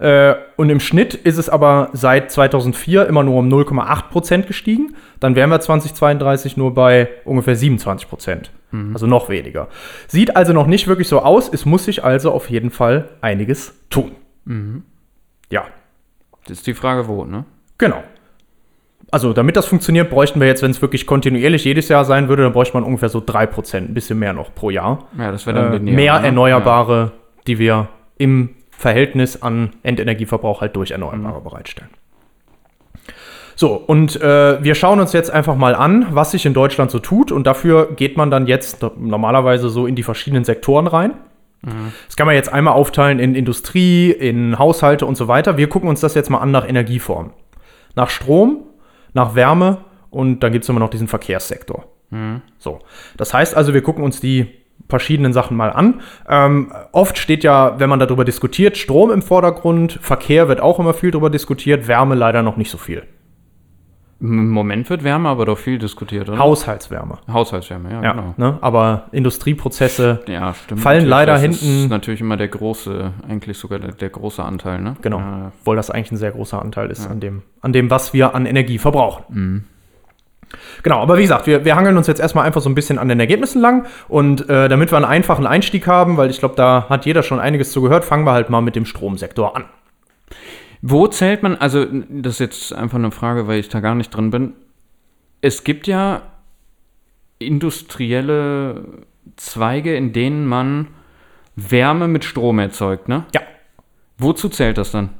Ja. 0.00 0.30
Äh, 0.30 0.36
und 0.56 0.70
im 0.70 0.78
Schnitt 0.78 1.14
ist 1.14 1.38
es 1.38 1.48
aber 1.48 1.88
seit 1.92 2.30
2004 2.30 3.06
immer 3.06 3.24
nur 3.24 3.36
um 3.40 3.48
0,8 3.48 4.10
Prozent 4.10 4.46
gestiegen. 4.46 4.94
Dann 5.18 5.34
wären 5.34 5.50
wir 5.50 5.58
2032 5.60 6.56
nur 6.56 6.72
bei 6.72 7.08
ungefähr 7.24 7.56
27 7.56 8.08
Prozent. 8.08 8.52
Also 8.92 9.06
noch 9.06 9.28
weniger. 9.28 9.68
Sieht 10.08 10.36
also 10.36 10.52
noch 10.52 10.66
nicht 10.66 10.88
wirklich 10.88 11.08
so 11.08 11.20
aus. 11.20 11.48
Es 11.52 11.64
muss 11.64 11.84
sich 11.84 12.02
also 12.04 12.32
auf 12.32 12.50
jeden 12.50 12.70
Fall 12.70 13.08
einiges 13.20 13.74
tun. 13.90 14.12
Ja, 15.50 15.64
Das 16.46 16.58
ist 16.58 16.66
die 16.66 16.74
Frage, 16.74 17.06
wo, 17.08 17.24
ne? 17.24 17.44
genau. 17.78 18.02
Also 19.10 19.32
damit 19.32 19.56
das 19.56 19.66
funktioniert, 19.66 20.10
bräuchten 20.10 20.40
wir 20.40 20.48
jetzt, 20.48 20.62
wenn 20.62 20.72
es 20.72 20.82
wirklich 20.82 21.06
kontinuierlich 21.06 21.64
jedes 21.64 21.88
Jahr 21.88 22.04
sein 22.04 22.28
würde, 22.28 22.42
dann 22.42 22.52
bräuchte 22.52 22.74
man 22.74 22.82
ungefähr 22.82 23.08
so 23.10 23.22
3 23.24 23.46
Prozent, 23.46 23.90
ein 23.90 23.94
bisschen 23.94 24.18
mehr 24.18 24.32
noch 24.32 24.52
pro 24.54 24.70
Jahr. 24.70 25.06
Ja, 25.16 25.30
das 25.30 25.46
wäre 25.46 25.56
dann 25.70 25.86
Äh, 25.86 25.92
mehr 25.92 26.18
ne? 26.20 26.26
Erneuerbare, 26.26 27.12
die 27.46 27.58
wir 27.60 27.88
im 28.18 28.50
Verhältnis 28.70 29.40
an 29.40 29.70
Endenergieverbrauch 29.84 30.60
halt 30.62 30.74
durch 30.74 30.90
Erneuerbare 30.90 31.38
Mhm. 31.40 31.44
bereitstellen. 31.44 31.90
So, 33.56 33.74
und 33.74 34.20
äh, 34.20 34.62
wir 34.62 34.74
schauen 34.74 35.00
uns 35.00 35.12
jetzt 35.12 35.30
einfach 35.30 35.56
mal 35.56 35.74
an, 35.74 36.08
was 36.10 36.32
sich 36.32 36.44
in 36.46 36.54
Deutschland 36.54 36.90
so 36.90 36.98
tut. 36.98 37.30
Und 37.32 37.46
dafür 37.46 37.92
geht 37.94 38.16
man 38.16 38.30
dann 38.30 38.46
jetzt 38.46 38.82
no- 38.82 38.92
normalerweise 38.96 39.68
so 39.68 39.86
in 39.86 39.94
die 39.94 40.02
verschiedenen 40.02 40.44
Sektoren 40.44 40.86
rein. 40.86 41.12
Mhm. 41.62 41.92
Das 42.06 42.16
kann 42.16 42.26
man 42.26 42.34
jetzt 42.34 42.52
einmal 42.52 42.74
aufteilen 42.74 43.18
in 43.18 43.34
Industrie, 43.34 44.10
in 44.10 44.58
Haushalte 44.58 45.06
und 45.06 45.16
so 45.16 45.28
weiter. 45.28 45.56
Wir 45.56 45.68
gucken 45.68 45.88
uns 45.88 46.00
das 46.00 46.14
jetzt 46.14 46.30
mal 46.30 46.38
an 46.38 46.50
nach 46.50 46.68
Energieformen. 46.68 47.32
Nach 47.94 48.10
Strom, 48.10 48.64
nach 49.12 49.34
Wärme 49.34 49.78
und 50.10 50.40
dann 50.40 50.52
gibt 50.52 50.64
es 50.64 50.68
immer 50.68 50.80
noch 50.80 50.90
diesen 50.90 51.08
Verkehrssektor. 51.08 51.84
So, 52.58 52.80
das 53.16 53.32
heißt 53.32 53.56
also, 53.56 53.72
wir 53.74 53.82
gucken 53.82 54.04
uns 54.04 54.20
die 54.20 54.46
verschiedenen 54.88 55.32
Sachen 55.32 55.56
mal 55.56 55.70
an. 55.70 56.00
Ähm, 56.28 56.72
oft 56.92 57.18
steht 57.18 57.42
ja, 57.42 57.78
wenn 57.78 57.88
man 57.88 57.98
darüber 57.98 58.24
diskutiert, 58.24 58.76
Strom 58.76 59.10
im 59.10 59.22
Vordergrund, 59.22 59.98
Verkehr 60.02 60.48
wird 60.48 60.60
auch 60.60 60.78
immer 60.78 60.92
viel 60.92 61.10
darüber 61.10 61.30
diskutiert, 61.30 61.88
Wärme 61.88 62.14
leider 62.14 62.42
noch 62.42 62.56
nicht 62.56 62.70
so 62.70 62.78
viel. 62.78 63.04
Im 64.26 64.48
Moment 64.48 64.88
wird 64.88 65.04
Wärme 65.04 65.28
aber 65.28 65.44
doch 65.44 65.58
viel 65.58 65.78
diskutiert, 65.78 66.30
oder? 66.30 66.38
Haushaltswärme. 66.38 67.18
Haushaltswärme, 67.30 67.90
ja, 67.92 68.02
Ja, 68.02 68.12
genau. 68.12 68.34
ne? 68.38 68.58
aber 68.62 69.04
Industrieprozesse, 69.12 70.22
Ja. 70.26 70.54
Fallen 70.76 71.04
leider 71.04 71.32
das 71.34 71.42
hinten- 71.42 71.84
ist 71.84 71.90
natürlich 71.90 72.22
immer 72.22 72.38
der 72.38 72.48
große, 72.48 73.12
eigentlich 73.28 73.58
sogar 73.58 73.78
der, 73.80 73.92
der 73.92 74.08
große 74.08 74.42
Anteil, 74.42 74.80
ne? 74.80 74.96
genau, 75.02 75.18
Ja, 75.18 75.52
obwohl 75.60 75.76
das 75.76 75.90
eigentlich 75.90 76.12
ein 76.12 76.16
sehr 76.16 76.30
großer 76.30 76.60
Anteil 76.62 76.90
ist 76.90 77.06
an, 77.06 77.20
dem, 77.20 77.42
an 77.60 77.74
dem, 77.74 77.90
was 77.90 78.14
wir 78.14 78.34
an 78.34 78.46
Energie 78.46 78.78
verbrauchen. 78.78 79.24
Mhm. 79.28 79.64
Genau, 80.82 81.00
aber 81.00 81.18
wie 81.18 81.22
gesagt, 81.22 81.46
wir, 81.46 81.64
wir 81.66 81.76
hangeln 81.76 81.96
uns 81.98 82.06
jetzt 82.06 82.20
erstmal 82.20 82.46
einfach 82.46 82.60
so 82.62 82.70
ein 82.70 82.74
bisschen 82.74 82.98
an 82.98 83.08
den 83.08 83.20
Ergebnissen 83.20 83.60
lang 83.60 83.84
und 84.08 84.48
äh, 84.48 84.68
damit 84.70 84.90
wir 84.92 84.96
einen 84.96 85.04
einfachen 85.04 85.46
Einstieg 85.46 85.86
haben, 85.86 86.16
weil 86.16 86.30
ich 86.30 86.38
glaube, 86.38 86.54
da 86.56 86.86
hat 86.88 87.04
jeder 87.04 87.22
schon 87.22 87.40
einiges 87.40 87.72
zu 87.72 87.82
gehört, 87.82 88.04
fangen 88.06 88.24
wir 88.24 88.32
halt 88.32 88.48
mal 88.50 88.60
mit 88.62 88.74
dem 88.76 88.86
Stromsektor 88.86 89.54
an. 89.56 89.64
Wo 90.86 91.06
zählt 91.06 91.42
man, 91.42 91.56
also 91.56 91.86
das 92.10 92.34
ist 92.34 92.38
jetzt 92.40 92.72
einfach 92.74 92.98
eine 92.98 93.10
Frage, 93.10 93.46
weil 93.46 93.58
ich 93.58 93.70
da 93.70 93.80
gar 93.80 93.94
nicht 93.94 94.10
drin 94.10 94.30
bin. 94.30 94.52
Es 95.40 95.64
gibt 95.64 95.86
ja 95.86 96.20
industrielle 97.38 98.84
Zweige, 99.36 99.96
in 99.96 100.12
denen 100.12 100.46
man 100.46 100.88
Wärme 101.56 102.06
mit 102.08 102.24
Strom 102.24 102.58
erzeugt, 102.58 103.08
ne? 103.08 103.24
Ja. 103.34 103.40
Wozu 104.18 104.48
zählt 104.50 104.76
das 104.78 104.90
dann? 104.90 105.10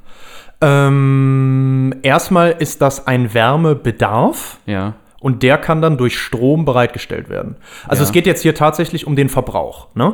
Ähm, 0.61 1.95
erstmal 2.03 2.51
ist 2.51 2.81
das 2.81 3.07
ein 3.07 3.33
Wärmebedarf 3.33 4.59
Ja. 4.67 4.93
und 5.19 5.43
der 5.43 5.57
kann 5.57 5.81
dann 5.81 5.97
durch 5.97 6.17
Strom 6.19 6.65
bereitgestellt 6.65 7.29
werden. 7.29 7.55
Also 7.87 8.03
Ja. 8.03 8.07
es 8.07 8.11
geht 8.13 8.25
jetzt 8.27 8.41
hier 8.43 8.53
tatsächlich 8.55 9.07
um 9.07 9.15
den 9.15 9.29
Verbrauch, 9.29 9.93
ne? 9.95 10.13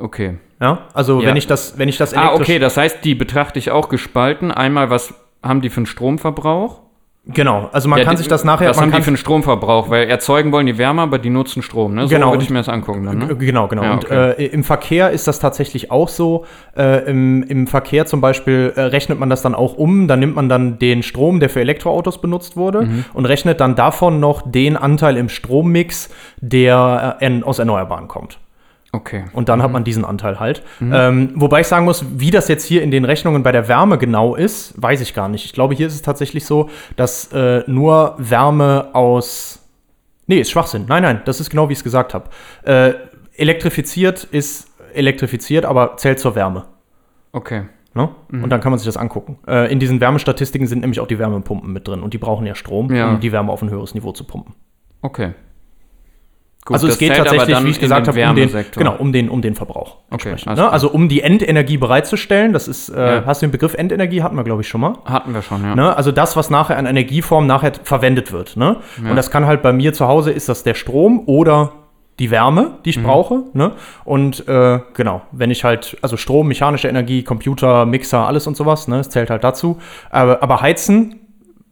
Okay. 0.00 0.38
Ja, 0.60 0.78
also 0.94 1.20
Ja. 1.20 1.28
wenn 1.28 1.36
ich 1.36 1.46
das, 1.46 1.78
wenn 1.78 1.88
ich 1.88 1.98
das 1.98 2.14
Ah, 2.14 2.20
elektrisch- 2.28 2.40
okay, 2.40 2.58
das 2.58 2.76
heißt, 2.76 3.04
die 3.04 3.14
betrachte 3.14 3.58
ich 3.58 3.70
auch 3.70 3.88
gespalten. 3.88 4.50
Einmal, 4.52 4.90
was 4.90 5.12
haben 5.42 5.60
die 5.60 5.70
für 5.70 5.78
einen 5.78 5.86
Stromverbrauch? 5.86 6.80
Genau, 7.24 7.68
also 7.72 7.88
man 7.88 8.00
Ja, 8.00 8.04
kann 8.04 8.16
sich 8.16 8.26
das 8.26 8.42
nachher, 8.42 8.70
Was 8.70 8.80
haben 8.80 8.90
die 8.90 9.00
für 9.00 9.06
einen 9.06 9.16
Stromverbrauch? 9.16 9.88
Weil 9.90 10.08
erzeugen 10.08 10.50
wollen 10.50 10.66
die 10.66 10.76
Wärme, 10.76 11.02
aber 11.02 11.20
die 11.20 11.30
nutzen 11.30 11.62
Strom, 11.62 11.94
ne? 11.94 12.02
So 12.02 12.08
Genau, 12.08 12.26
würde 12.28 12.38
und- 12.38 12.42
ich 12.42 12.50
mir 12.50 12.58
das 12.58 12.68
angucken 12.68 13.04
dann, 13.04 13.18
ne? 13.18 13.36
Genau, 13.36 13.68
genau. 13.68 13.84
Ja, 13.84 13.92
Und 13.92 14.04
okay. 14.06 14.30
äh, 14.42 14.46
im 14.46 14.64
Verkehr 14.64 15.10
ist 15.10 15.28
das 15.28 15.38
tatsächlich 15.38 15.92
auch 15.92 16.08
so. 16.08 16.46
Äh, 16.76 17.08
im, 17.08 17.44
Im 17.44 17.68
Verkehr 17.68 18.06
zum 18.06 18.20
Beispiel 18.20 18.72
äh, 18.74 18.80
rechnet 18.80 19.20
man 19.20 19.30
das 19.30 19.40
dann 19.40 19.54
auch 19.54 19.74
um. 19.74 20.08
Dann 20.08 20.18
nimmt 20.18 20.34
man 20.34 20.48
dann 20.48 20.80
den 20.80 21.04
Strom, 21.04 21.38
der 21.38 21.48
für 21.48 21.60
Elektroautos 21.60 22.20
benutzt 22.20 22.56
wurde, 22.56 22.82
Mhm. 22.86 23.04
und 23.14 23.26
rechnet 23.26 23.60
dann 23.60 23.76
davon 23.76 24.18
noch 24.18 24.42
den 24.44 24.76
Anteil 24.76 25.16
im 25.16 25.28
Strommix, 25.28 26.10
der 26.40 27.18
äh, 27.20 27.40
aus 27.44 27.60
Erneuerbaren 27.60 28.08
kommt. 28.08 28.38
Okay. 28.94 29.24
Und 29.32 29.48
dann 29.48 29.62
hat 29.62 29.72
man 29.72 29.84
diesen 29.84 30.04
Anteil 30.04 30.38
halt. 30.38 30.62
Ähm, 30.80 31.32
wobei 31.34 31.60
ich 31.62 31.66
sagen 31.66 31.86
muss, 31.86 32.04
wie 32.18 32.30
das 32.30 32.48
jetzt 32.48 32.64
hier 32.64 32.82
in 32.82 32.90
den 32.90 33.06
Rechnungen 33.06 33.42
bei 33.42 33.50
der 33.50 33.66
Wärme 33.66 33.96
genau 33.96 34.34
ist, 34.34 34.74
weiß 34.80 35.00
ich 35.00 35.14
gar 35.14 35.28
nicht. 35.30 35.46
Ich 35.46 35.54
glaube, 35.54 35.74
hier 35.74 35.86
ist 35.86 35.94
es 35.94 36.02
tatsächlich 36.02 36.44
so, 36.44 36.68
dass 36.96 37.32
äh, 37.32 37.62
nur 37.66 38.14
Wärme 38.18 38.90
aus. 38.94 39.66
Nee, 40.26 40.40
ist 40.40 40.50
Schwachsinn. 40.50 40.84
Nein, 40.88 41.02
nein, 41.02 41.22
das 41.24 41.40
ist 41.40 41.48
genau 41.48 41.68
wie 41.68 41.72
ich 41.72 41.78
es 41.78 41.84
gesagt 41.84 42.12
habe. 42.12 42.28
Äh, 42.64 42.92
elektrifiziert 43.34 44.24
ist 44.24 44.68
elektrifiziert, 44.94 45.64
aber 45.64 45.96
zählt 45.96 46.20
zur 46.20 46.34
Wärme. 46.34 46.64
Okay. 47.32 47.62
Ne? 47.94 48.08
Und 48.30 48.48
dann 48.50 48.60
kann 48.60 48.72
man 48.72 48.78
sich 48.78 48.86
das 48.86 48.96
angucken. 48.96 49.38
Äh, 49.46 49.70
in 49.72 49.78
diesen 49.78 50.00
Wärmestatistiken 50.00 50.66
sind 50.66 50.80
nämlich 50.80 51.00
auch 51.00 51.06
die 51.06 51.18
Wärmepumpen 51.18 51.72
mit 51.72 51.86
drin 51.88 52.02
und 52.02 52.14
die 52.14 52.18
brauchen 52.18 52.46
ja 52.46 52.54
Strom, 52.54 52.92
Ja. 52.94 53.10
um 53.10 53.20
die 53.20 53.32
Wärme 53.32 53.52
auf 53.52 53.62
ein 53.62 53.70
höheres 53.70 53.94
Niveau 53.94 54.12
zu 54.12 54.24
pumpen. 54.24 54.54
Okay. 55.02 55.32
Gut, 56.64 56.74
also 56.76 56.86
es 56.86 56.92
das 56.92 56.98
geht 57.00 57.16
tatsächlich, 57.16 57.64
wie 57.64 57.70
ich 57.70 57.80
gesagt 57.80 58.06
habe, 58.06 58.24
um 58.28 58.36
den, 58.36 58.50
genau, 58.76 58.94
um 58.96 59.12
den, 59.12 59.28
um 59.28 59.42
den 59.42 59.56
Verbrauch. 59.56 59.96
Okay, 60.10 60.36
ne? 60.46 60.70
Also 60.70 60.90
um 60.90 61.08
die 61.08 61.20
Endenergie 61.20 61.76
bereitzustellen, 61.76 62.52
das 62.52 62.68
ist, 62.68 62.88
äh, 62.88 63.16
Ja. 63.16 63.22
hast 63.26 63.42
du 63.42 63.46
den 63.46 63.50
Begriff 63.50 63.74
Endenergie, 63.74 64.22
hatten 64.22 64.36
wir, 64.36 64.44
glaube 64.44 64.62
ich, 64.62 64.68
schon 64.68 64.80
mal. 64.80 64.94
Hatten 65.04 65.34
wir 65.34 65.42
schon, 65.42 65.60
ja. 65.64 65.74
Ne? 65.74 65.96
Also 65.96 66.12
das, 66.12 66.36
was 66.36 66.50
nachher 66.50 66.78
an 66.78 66.86
Energieform 66.86 67.48
nachher 67.48 67.72
verwendet 67.82 68.30
wird. 68.30 68.56
Ne? 68.56 68.76
Und 68.98 69.16
das 69.16 69.32
kann 69.32 69.46
halt 69.46 69.60
bei 69.62 69.72
mir 69.72 69.92
zu 69.92 70.06
Hause, 70.06 70.30
ist 70.30 70.48
das 70.48 70.62
der 70.62 70.74
Strom 70.74 71.22
oder 71.26 71.72
die 72.20 72.30
Wärme, 72.30 72.78
die 72.84 72.90
ich 72.90 72.98
Mhm. 72.98 73.02
brauche. 73.04 73.42
Ne? 73.54 73.72
Und 74.04 74.46
äh, 74.46 74.78
genau, 74.94 75.22
wenn 75.32 75.50
ich 75.50 75.64
halt, 75.64 75.96
also 76.02 76.16
Strom, 76.16 76.46
mechanische 76.46 76.86
Energie, 76.86 77.24
Computer, 77.24 77.86
Mixer, 77.86 78.24
alles 78.28 78.46
und 78.46 78.56
sowas, 78.56 78.86
ne? 78.86 79.00
es 79.00 79.08
zählt 79.10 79.30
halt 79.30 79.42
dazu. 79.42 79.78
Aber, 80.10 80.40
aber 80.42 80.60
heizen, 80.60 81.16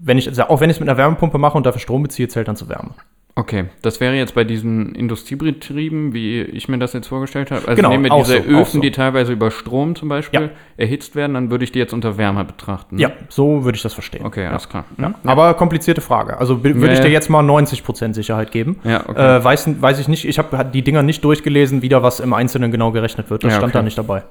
wenn 0.00 0.18
ich, 0.18 0.26
also 0.26 0.42
auch 0.44 0.60
wenn 0.60 0.68
ich 0.70 0.78
es 0.78 0.80
mit 0.80 0.88
einer 0.88 0.98
Wärmepumpe 0.98 1.38
mache 1.38 1.56
und 1.56 1.64
dafür 1.64 1.80
Strom 1.80 2.02
beziehe, 2.02 2.26
zählt 2.26 2.48
dann 2.48 2.56
zu 2.56 2.68
Wärme. 2.68 2.90
Okay, 3.36 3.66
das 3.82 4.00
wäre 4.00 4.14
jetzt 4.14 4.34
bei 4.34 4.44
diesen 4.44 4.94
Industriebetrieben, 4.94 6.12
wie 6.12 6.42
ich 6.42 6.68
mir 6.68 6.78
das 6.78 6.92
jetzt 6.92 7.06
vorgestellt 7.06 7.50
habe. 7.50 7.62
Also 7.66 7.76
Genau, 7.76 7.88
nehmen 7.90 8.04
wir 8.04 8.10
diese 8.22 8.42
so, 8.42 8.48
Öfen, 8.48 8.72
so. 8.74 8.80
die 8.80 8.90
teilweise 8.90 9.32
über 9.32 9.50
Strom 9.50 9.94
zum 9.94 10.08
Beispiel 10.08 10.40
Ja. 10.42 10.48
erhitzt 10.76 11.14
werden, 11.16 11.34
dann 11.34 11.50
würde 11.50 11.64
ich 11.64 11.72
die 11.72 11.78
jetzt 11.78 11.92
unter 11.94 12.18
Wärme 12.18 12.44
betrachten. 12.44 12.96
ne? 12.96 13.02
Ja, 13.02 13.10
so 13.28 13.64
würde 13.64 13.76
ich 13.76 13.82
das 13.82 13.94
verstehen. 13.94 14.26
Okay, 14.26 14.46
alles 14.46 14.68
klar. 14.68 14.84
Ja. 14.98 15.14
Aber 15.24 15.54
komplizierte 15.54 16.00
Frage. 16.00 16.38
Also 16.38 16.62
würde 16.64 16.78
Ja, 16.86 16.92
ich 16.92 16.98
ja. 16.98 17.04
dir 17.04 17.10
jetzt 17.10 17.30
mal 17.30 17.42
90% 17.42 18.14
Sicherheit 18.14 18.50
geben. 18.52 18.78
Ja, 18.84 19.04
okay. 19.08 19.36
Äh, 19.38 19.44
weiß, 19.44 19.80
weiß 19.80 19.98
ich 20.00 20.08
nicht. 20.08 20.24
Ich 20.26 20.38
habe 20.38 20.64
die 20.64 20.82
Dinger 20.82 21.02
nicht 21.02 21.24
durchgelesen, 21.24 21.82
wie 21.82 21.88
da 21.88 22.02
was 22.02 22.20
im 22.20 22.32
Einzelnen 22.32 22.70
genau 22.70 22.90
gerechnet 22.90 23.30
wird. 23.30 23.44
Das 23.44 23.52
Ja, 23.52 23.58
stand 23.58 23.70
okay. 23.70 23.78
da 23.78 23.82
nicht 23.82 23.96
dabei. 23.98 24.22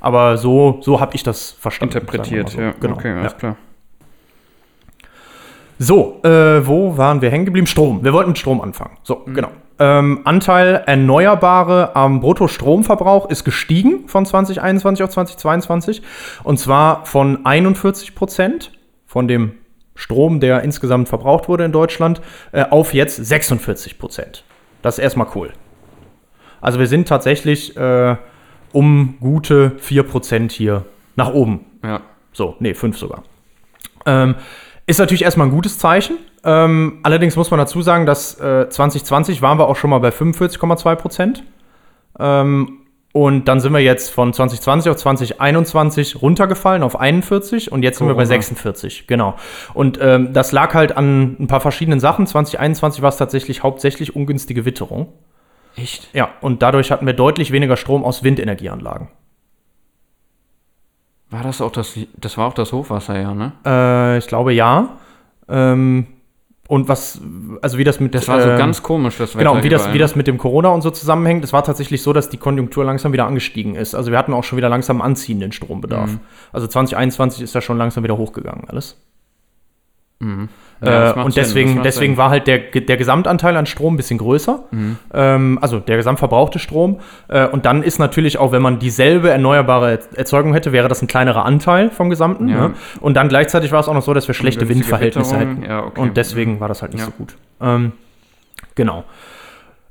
Aber 0.00 0.36
so, 0.36 0.78
so 0.82 1.00
habe 1.00 1.14
ich 1.14 1.22
das 1.22 1.50
verstanden. 1.52 1.94
Interpretiert, 1.98 2.56
wir 2.56 2.64
ja. 2.64 2.72
so. 2.72 2.78
Genau. 2.80 2.94
Okay, 2.94 3.12
alles 3.12 3.32
ja. 3.32 3.38
klar. 3.38 3.56
So, 5.78 6.20
äh, 6.22 6.66
wo 6.66 6.96
waren 6.96 7.20
wir 7.20 7.30
hängen 7.30 7.44
geblieben? 7.44 7.66
Strom. 7.66 8.02
Wir 8.02 8.12
wollten 8.12 8.30
mit 8.30 8.38
Strom 8.38 8.60
anfangen. 8.60 8.96
So, 9.02 9.24
genau. 9.26 9.48
Ähm, 9.78 10.20
Anteil 10.24 10.82
Erneuerbare 10.86 11.94
am 11.94 12.20
Bruttostromverbrauch 12.20 13.28
ist 13.28 13.44
gestiegen 13.44 14.08
von 14.08 14.24
2021 14.24 15.04
auf 15.04 15.10
2022. 15.10 16.02
Und 16.44 16.58
zwar 16.58 17.04
von 17.04 17.44
41 17.44 18.14
Prozent 18.14 18.72
von 19.06 19.28
dem 19.28 19.52
Strom, 19.94 20.40
der 20.40 20.62
insgesamt 20.62 21.08
verbraucht 21.08 21.48
wurde 21.48 21.64
in 21.64 21.72
Deutschland, 21.72 22.22
äh, 22.52 22.64
auf 22.64 22.94
jetzt 22.94 23.16
46 23.16 23.98
Prozent. 23.98 24.44
Das 24.82 24.98
ist 24.98 25.04
erstmal 25.04 25.28
cool. 25.34 25.52
Also 26.60 26.78
wir 26.78 26.86
sind 26.86 27.06
tatsächlich 27.08 27.76
äh, 27.76 28.16
um 28.72 29.16
gute 29.20 29.72
4 29.78 30.02
Prozent 30.04 30.52
hier 30.52 30.84
nach 31.16 31.32
oben 31.32 31.64
Ja. 31.84 32.00
so, 32.32 32.56
nee, 32.60 32.74
fünf 32.74 32.98
sogar. 32.98 33.22
Ähm, 34.06 34.36
ist 34.86 34.98
natürlich 34.98 35.22
erstmal 35.22 35.48
ein 35.48 35.52
gutes 35.52 35.78
Zeichen. 35.78 36.18
Ähm, 36.44 37.00
allerdings 37.02 37.36
muss 37.36 37.50
man 37.50 37.58
dazu 37.58 37.82
sagen, 37.82 38.06
dass 38.06 38.38
äh, 38.40 38.68
2020 38.68 39.42
waren 39.42 39.58
wir 39.58 39.68
auch 39.68 39.76
schon 39.76 39.90
mal 39.90 39.98
bei 39.98 40.10
45,2 40.10 40.94
Prozent. 40.94 41.42
Ähm, 42.18 42.80
und 43.12 43.48
dann 43.48 43.60
sind 43.60 43.72
wir 43.72 43.80
jetzt 43.80 44.10
von 44.10 44.32
2020 44.32 44.90
auf 44.90 44.98
2021 44.98 46.20
runtergefallen 46.20 46.82
auf 46.82 47.00
41 47.00 47.72
und 47.72 47.82
jetzt 47.82 47.96
sind 47.96 48.08
wir 48.08 48.14
bei 48.14 48.24
Corona. 48.24 48.42
46, 48.42 49.06
genau. 49.06 49.36
Und 49.72 49.98
ähm, 50.02 50.34
das 50.34 50.52
lag 50.52 50.74
halt 50.74 50.94
an 50.96 51.34
ein 51.40 51.46
paar 51.46 51.62
verschiedenen 51.62 51.98
Sachen. 51.98 52.26
2021 52.26 53.00
war 53.00 53.08
es 53.08 53.16
tatsächlich 53.16 53.62
hauptsächlich 53.62 54.14
ungünstige 54.14 54.66
Witterung. 54.66 55.14
Echt? 55.76 56.10
Ja, 56.12 56.28
und 56.42 56.62
dadurch 56.62 56.90
hatten 56.90 57.06
wir 57.06 57.14
deutlich 57.14 57.52
weniger 57.52 57.78
Strom 57.78 58.04
aus 58.04 58.22
Windenergieanlagen. 58.22 59.08
War 61.30 61.42
das 61.42 61.60
auch 61.60 61.72
das, 61.72 61.98
das 62.16 62.38
war 62.38 62.48
auch 62.48 62.54
das 62.54 62.72
Hochwasser, 62.72 63.18
ja, 63.18 63.34
ne? 63.34 63.52
Äh, 63.64 64.18
ich 64.18 64.26
glaube 64.26 64.52
ja. 64.52 64.90
Ähm, 65.48 66.06
und 66.68 66.88
was, 66.88 67.20
also 67.62 67.78
wie 67.78 67.84
das 67.84 68.00
mit 68.00 68.14
Das 68.14 68.26
war 68.26 68.42
so 68.42 68.48
ähm, 68.48 68.58
ganz 68.58 68.82
komisch, 68.82 69.18
das 69.18 69.34
Wetter 69.36 69.50
Genau, 69.50 69.62
wie 69.62 69.68
das, 69.68 69.92
wie 69.92 69.98
das 69.98 70.16
mit 70.16 70.26
dem 70.26 70.36
Corona 70.36 70.70
und 70.70 70.82
so 70.82 70.90
zusammenhängt. 70.90 71.44
Es 71.44 71.52
war 71.52 71.62
tatsächlich 71.62 72.02
so, 72.02 72.12
dass 72.12 72.28
die 72.28 72.38
Konjunktur 72.38 72.84
langsam 72.84 73.12
wieder 73.12 73.26
angestiegen 73.26 73.76
ist. 73.76 73.94
Also 73.94 74.10
wir 74.10 74.18
hatten 74.18 74.32
auch 74.32 74.42
schon 74.42 74.56
wieder 74.56 74.68
langsam 74.68 75.00
anziehenden 75.00 75.52
Strombedarf. 75.52 76.10
Mhm. 76.10 76.20
Also 76.52 76.66
2021 76.66 77.42
ist 77.42 77.54
da 77.54 77.60
schon 77.60 77.78
langsam 77.78 78.02
wieder 78.02 78.16
hochgegangen 78.16 78.68
alles. 78.68 78.96
Mhm. 80.18 80.48
Ja, 80.84 81.12
äh, 81.12 81.22
und 81.24 81.36
deswegen, 81.36 81.82
deswegen 81.82 82.12
Sinn. 82.12 82.18
war 82.18 82.28
halt 82.28 82.46
der, 82.46 82.58
der 82.58 82.96
Gesamtanteil 82.98 83.56
an 83.56 83.64
Strom 83.64 83.94
ein 83.94 83.96
bisschen 83.96 84.18
größer. 84.18 84.64
Mhm. 84.70 84.98
Ähm, 85.14 85.58
also 85.62 85.78
der 85.80 85.96
gesamtverbrauchte 85.96 86.58
Strom. 86.58 87.00
Äh, 87.28 87.46
und 87.46 87.64
dann 87.64 87.82
ist 87.82 87.98
natürlich 87.98 88.36
auch, 88.38 88.52
wenn 88.52 88.60
man 88.60 88.78
dieselbe 88.78 89.30
erneuerbare 89.30 89.92
Er- 89.92 90.18
Erzeugung 90.18 90.52
hätte, 90.52 90.72
wäre 90.72 90.88
das 90.88 91.00
ein 91.00 91.06
kleinerer 91.06 91.44
Anteil 91.46 91.90
vom 91.90 92.10
Gesamten. 92.10 92.48
Ja. 92.48 92.68
Ne? 92.68 92.74
Und 93.00 93.14
dann 93.14 93.28
gleichzeitig 93.28 93.72
war 93.72 93.80
es 93.80 93.88
auch 93.88 93.94
noch 93.94 94.02
so, 94.02 94.12
dass 94.12 94.26
wir 94.28 94.34
schlechte 94.34 94.68
Windverhältnisse 94.68 95.34
Witterung, 95.36 95.56
hätten. 95.56 95.70
ja, 95.70 95.82
okay. 95.84 96.00
Und 96.00 96.16
deswegen 96.18 96.60
war 96.60 96.68
das 96.68 96.82
halt 96.82 96.92
nicht 96.92 97.04
so 97.04 97.10
gut. 97.10 97.36
Ähm, 97.60 97.92
genau. 98.74 99.04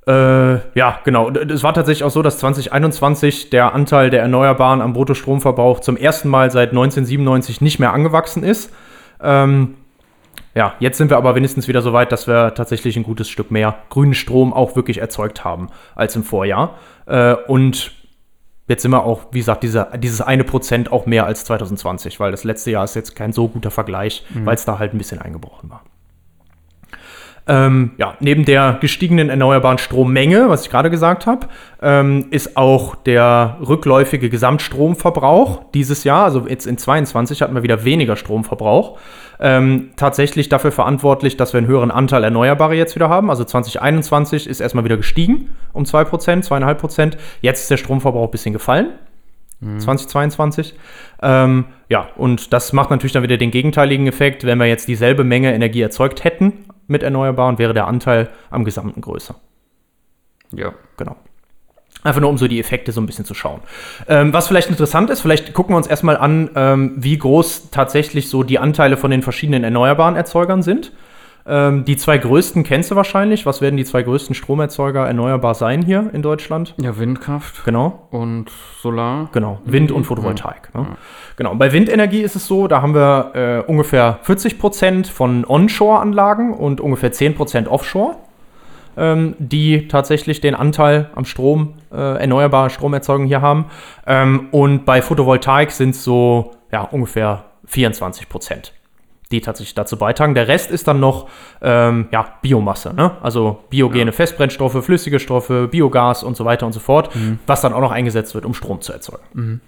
Äh, 0.07 0.57
ja, 0.77 0.99
genau. 1.03 1.31
Es 1.31 1.63
war 1.63 1.73
tatsächlich 1.73 2.03
auch 2.03 2.11
so, 2.11 2.21
dass 2.21 2.37
2021 2.37 3.49
der 3.49 3.73
Anteil 3.73 4.11
der 4.11 4.21
Erneuerbaren 4.21 4.81
am 4.81 4.93
Bruttostromverbrauch 4.93 5.79
zum 5.79 5.97
ersten 5.97 6.29
Mal 6.29 6.51
seit 6.51 6.69
1997 6.69 7.59
nicht 7.61 7.79
mehr 7.79 7.91
angewachsen 7.91 8.43
ist. 8.43 8.71
Ähm, 9.19 9.75
ja, 10.53 10.73
jetzt 10.79 10.97
sind 10.97 11.09
wir 11.09 11.17
aber 11.17 11.35
wenigstens 11.35 11.67
wieder 11.67 11.81
so 11.81 11.93
weit, 11.93 12.11
dass 12.11 12.27
wir 12.27 12.53
tatsächlich 12.53 12.95
ein 12.97 13.03
gutes 13.03 13.29
Stück 13.29 13.51
mehr 13.51 13.77
grünen 13.89 14.13
Strom 14.13 14.53
auch 14.53 14.75
wirklich 14.75 14.99
erzeugt 14.99 15.43
haben 15.43 15.69
als 15.95 16.15
im 16.15 16.23
Vorjahr. 16.23 16.77
Äh, 17.05 17.33
und 17.47 17.91
jetzt 18.67 18.81
sind 18.81 18.91
wir 18.91 19.03
auch, 19.03 19.27
wie 19.31 19.39
gesagt, 19.39 19.63
dieser, 19.63 19.97
dieses 19.97 20.21
eine 20.21 20.43
Prozent 20.43 20.91
auch 20.91 21.05
mehr 21.05 21.25
als 21.25 21.45
2020, 21.45 22.19
weil 22.19 22.31
das 22.31 22.43
letzte 22.43 22.71
Jahr 22.71 22.83
ist 22.83 22.95
jetzt 22.95 23.15
kein 23.15 23.33
so 23.33 23.47
guter 23.47 23.71
Vergleich, 23.71 24.25
weil 24.43 24.55
es 24.55 24.65
da 24.65 24.79
halt 24.79 24.93
ein 24.93 24.97
bisschen 24.97 25.21
eingebrochen 25.21 25.69
war. 25.69 25.83
Ähm, 27.47 27.91
ja, 27.97 28.15
neben 28.19 28.43
der 28.43 28.79
gestiegenen 28.81 29.29
erneuerbaren 29.29 29.77
Strommenge, 29.77 30.49
was 30.49 30.63
ich 30.63 30.71
gerade 30.71 30.89
gesagt 30.89 31.27
habe, 31.27 31.47
ähm, 31.79 32.25
ist 32.31 32.57
auch 32.57 32.95
der 32.95 33.57
rückläufige 33.65 34.29
Gesamtstromverbrauch 34.29 35.65
dieses 35.73 36.03
Jahr, 36.03 36.25
also 36.25 36.47
jetzt 36.47 36.65
in 36.65 36.79
22 36.79 37.43
hatten 37.43 37.53
wir 37.53 37.61
wieder 37.61 37.85
weniger 37.85 38.15
Stromverbrauch, 38.15 38.97
ähm, 39.39 39.91
tatsächlich 39.95 40.49
dafür 40.49 40.71
verantwortlich, 40.71 41.37
dass 41.37 41.53
wir 41.53 41.59
einen 41.59 41.67
höheren 41.67 41.91
Anteil 41.91 42.23
Erneuerbare 42.23 42.73
jetzt 42.73 42.95
wieder 42.95 43.09
haben. 43.09 43.29
Also 43.29 43.43
2021 43.43 44.47
ist 44.47 44.59
erstmal 44.59 44.85
wieder 44.85 44.97
gestiegen 44.97 45.49
um 45.73 45.83
2%, 45.83 46.47
2,5%. 46.47 47.17
Jetzt 47.41 47.61
ist 47.61 47.71
der 47.71 47.77
Stromverbrauch 47.77 48.25
ein 48.25 48.31
bisschen 48.31 48.53
gefallen. 48.53 48.93
2022. 49.77 50.75
Ähm, 51.23 51.65
ja, 51.89 52.09
und 52.17 52.53
das 52.53 52.71
macht 52.73 52.91
natürlich 52.91 53.13
dann 53.13 53.23
wieder 53.23 53.37
den 53.37 53.51
gegenteiligen 53.51 54.05
Effekt. 54.05 54.43
Wenn 54.45 54.59
wir 54.59 54.67
jetzt 54.67 54.87
dieselbe 54.87 55.23
Menge 55.23 55.53
Energie 55.53 55.81
erzeugt 55.81 56.23
hätten 56.23 56.65
mit 56.87 57.03
Erneuerbaren, 57.03 57.57
wäre 57.57 57.73
der 57.73 57.87
Anteil 57.87 58.29
am 58.49 58.65
Gesamten 58.65 59.01
größer. 59.01 59.35
Ja. 60.51 60.73
Genau. 60.97 61.15
Einfach 62.03 62.21
nur, 62.21 62.29
um 62.29 62.37
so 62.37 62.47
die 62.47 62.59
Effekte 62.59 62.91
so 62.91 63.01
ein 63.01 63.07
bisschen 63.07 63.25
zu 63.25 63.33
schauen. 63.33 63.61
Ähm, 64.07 64.31
was 64.31 64.47
vielleicht 64.47 64.69
interessant 64.69 65.09
ist, 65.09 65.21
vielleicht 65.21 65.53
gucken 65.53 65.73
wir 65.73 65.77
uns 65.77 65.87
erstmal 65.87 66.17
an, 66.17 66.51
ähm, 66.55 66.93
wie 66.97 67.17
groß 67.17 67.71
tatsächlich 67.71 68.29
so 68.29 68.43
die 68.43 68.59
Anteile 68.59 68.95
von 68.95 69.09
den 69.09 69.23
verschiedenen 69.23 69.63
erneuerbaren 69.63 70.15
Erzeugern 70.15 70.61
sind. 70.61 70.91
Ähm, 71.47 71.85
die 71.85 71.95
zwei 71.95 72.17
größten 72.17 72.63
kennst 72.63 72.89
du 72.89 72.95
wahrscheinlich. 72.95 73.45
Was 73.45 73.61
werden 73.61 73.77
die 73.77 73.85
zwei 73.85 74.01
größten 74.01 74.33
Stromerzeuger 74.33 75.05
erneuerbar 75.05 75.53
sein 75.53 75.83
hier 75.83 76.09
in 76.13 76.23
Deutschland? 76.23 76.73
Ja, 76.81 76.97
Windkraft 76.97 77.63
Genau. 77.65 78.07
und 78.09 78.49
Solar. 78.81 79.29
Genau, 79.31 79.59
Wind- 79.63 79.91
und 79.91 80.05
Photovoltaik. 80.05 80.73
Ne? 80.73 80.87
Genau, 81.37 81.53
bei 81.55 81.71
Windenergie 81.71 82.21
ist 82.21 82.35
es 82.35 82.47
so, 82.47 82.67
da 82.67 82.81
haben 82.81 82.95
wir 82.95 83.31
äh, 83.35 83.69
ungefähr 83.71 84.19
40 84.23 84.57
Prozent 84.57 85.07
von 85.07 85.45
Onshore-Anlagen 85.45 86.53
und 86.53 86.81
ungefähr 86.81 87.11
10 87.11 87.35
Prozent 87.35 87.67
Offshore, 87.67 88.15
ähm, 88.97 89.35
die 89.37 89.87
tatsächlich 89.87 90.41
den 90.41 90.55
Anteil 90.55 91.11
am 91.13 91.25
Strom, 91.25 91.73
äh, 91.93 91.95
erneuerbare 92.21 92.71
Stromerzeugung 92.71 93.27
hier 93.27 93.41
haben. 93.41 93.65
Ähm, 94.07 94.47
und 94.51 94.85
bei 94.85 95.03
Photovoltaik 95.03 95.69
sind 95.69 95.91
es 95.91 96.03
so 96.03 96.51
ja, 96.71 96.81
ungefähr 96.81 97.43
24 97.67 98.29
Prozent 98.29 98.73
die 99.31 99.41
tatsächlich 99.41 99.75
dazu 99.75 99.97
beitragen. 99.97 100.35
Der 100.35 100.47
Rest 100.47 100.71
ist 100.71 100.87
dann 100.87 100.99
noch 100.99 101.27
ähm, 101.61 102.07
ja, 102.11 102.37
Biomasse, 102.41 102.93
ne? 102.93 103.17
also 103.21 103.63
biogene 103.69 104.11
Festbrennstoffe, 104.11 104.83
flüssige 104.83 105.19
Stoffe, 105.19 105.67
Biogas 105.67 106.23
und 106.23 106.37
so 106.37 106.45
weiter 106.45 106.65
und 106.65 106.73
so 106.73 106.79
fort, 106.79 107.09
was 107.47 107.61
dann 107.61 107.73
auch 107.73 107.81
noch 107.81 107.91
eingesetzt 107.91 108.35
wird, 108.35 108.45
um 108.45 108.53
Strom 108.53 108.81
zu 108.81 108.93
erzeugen. 108.93 109.61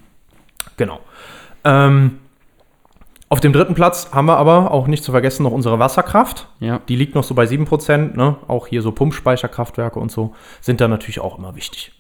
Genau. 0.78 1.00
Ähm, 1.64 2.20
auf 3.30 3.42
dem 3.42 3.52
dritten 3.52 3.74
Platz 3.74 4.12
haben 4.14 4.28
wir 4.28 4.38
aber 4.38 4.72
auch 4.72 4.88
nicht 4.88 5.04
zu 5.04 5.12
vergessen 5.12 5.44
noch 5.44 5.52
unsere 5.52 5.80
Wasserkraft. 5.80 6.48
Ja. 6.60 6.80
Die 6.88 6.96
liegt 6.96 7.14
noch 7.14 7.24
so 7.24 7.36
bei 7.36 7.44
7%. 7.44 8.16
Ne? 8.16 8.38
Auch 8.48 8.68
hier 8.68 8.82
so 8.82 8.94
Pumpspeicherkraftwerke 8.94 10.00
und 10.00 10.12
so 10.12 10.34
sind 10.62 10.80
da 10.80 10.88
natürlich 10.88 11.20
auch 11.20 11.38
immer 11.38 11.56
wichtig. 11.56 11.92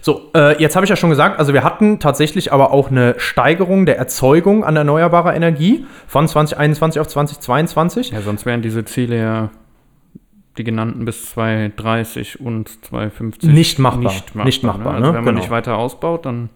So, 0.00 0.30
äh, 0.34 0.60
jetzt 0.60 0.76
habe 0.76 0.84
ich 0.84 0.90
ja 0.90 0.96
schon 0.96 1.10
gesagt, 1.10 1.38
also 1.38 1.52
wir 1.52 1.64
hatten 1.64 2.00
tatsächlich 2.00 2.52
aber 2.52 2.72
auch 2.72 2.90
eine 2.90 3.14
Steigerung 3.18 3.86
der 3.86 3.98
Erzeugung 3.98 4.64
an 4.64 4.76
erneuerbarer 4.76 5.34
Energie 5.34 5.86
von 6.06 6.28
2021 6.28 7.00
auf 7.00 7.08
2022. 7.08 8.10
Ja, 8.10 8.20
sonst 8.20 8.46
wären 8.46 8.62
diese 8.62 8.84
Ziele 8.84 9.18
ja 9.18 9.50
die 10.56 10.64
genannten 10.64 11.04
bis 11.04 11.30
2030 11.30 12.40
und 12.40 12.68
2050 12.84 13.50
Nicht 13.50 13.78
machbar. 13.78 14.12
Nicht 14.12 14.34
machbar. 14.34 14.44
Nicht 14.44 14.62
machbar, 14.62 14.92
ne? 14.92 14.98
Also 14.98 15.06
ne? 15.06 15.06
wenn 15.08 15.24
man 15.24 15.34
Genau. 15.34 15.40
nicht 15.40 15.50
weiter 15.50 15.76
ausbaut, 15.76 16.26
dann 16.26 16.50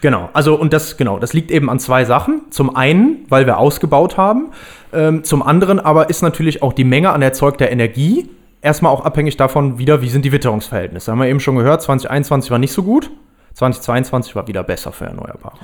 Genau, 0.00 0.28
also 0.32 0.56
und 0.56 0.72
das, 0.72 0.96
genau, 0.96 1.20
das 1.20 1.32
liegt 1.32 1.52
eben 1.52 1.70
an 1.70 1.78
zwei 1.78 2.04
Sachen. 2.04 2.42
Zum 2.50 2.74
einen, 2.74 3.24
weil 3.28 3.46
wir 3.46 3.58
ausgebaut 3.58 4.16
haben, 4.16 4.50
ähm, 4.92 5.22
zum 5.22 5.42
anderen 5.42 5.78
aber 5.78 6.10
ist 6.10 6.22
natürlich 6.22 6.62
auch 6.62 6.72
die 6.72 6.84
Menge 6.84 7.10
an 7.12 7.22
erzeugter 7.22 7.70
Energie 7.70 8.28
erstmal 8.62 8.92
auch 8.92 9.04
abhängig 9.04 9.36
davon 9.36 9.78
wieder, 9.78 10.00
wie 10.00 10.08
sind 10.08 10.24
die 10.24 10.32
Witterungsverhältnisse. 10.32 11.12
Haben 11.12 11.18
wir 11.18 11.26
eben 11.28 11.40
schon 11.40 11.56
gehört, 11.56 11.82
2021 11.82 12.50
war 12.50 12.58
nicht 12.58 12.72
so 12.72 12.82
gut, 12.82 13.10
2022 13.54 14.34
war 14.34 14.48
wieder 14.48 14.62
besser 14.62 14.92
für 14.92 15.04
Erneuerbare. 15.04 15.58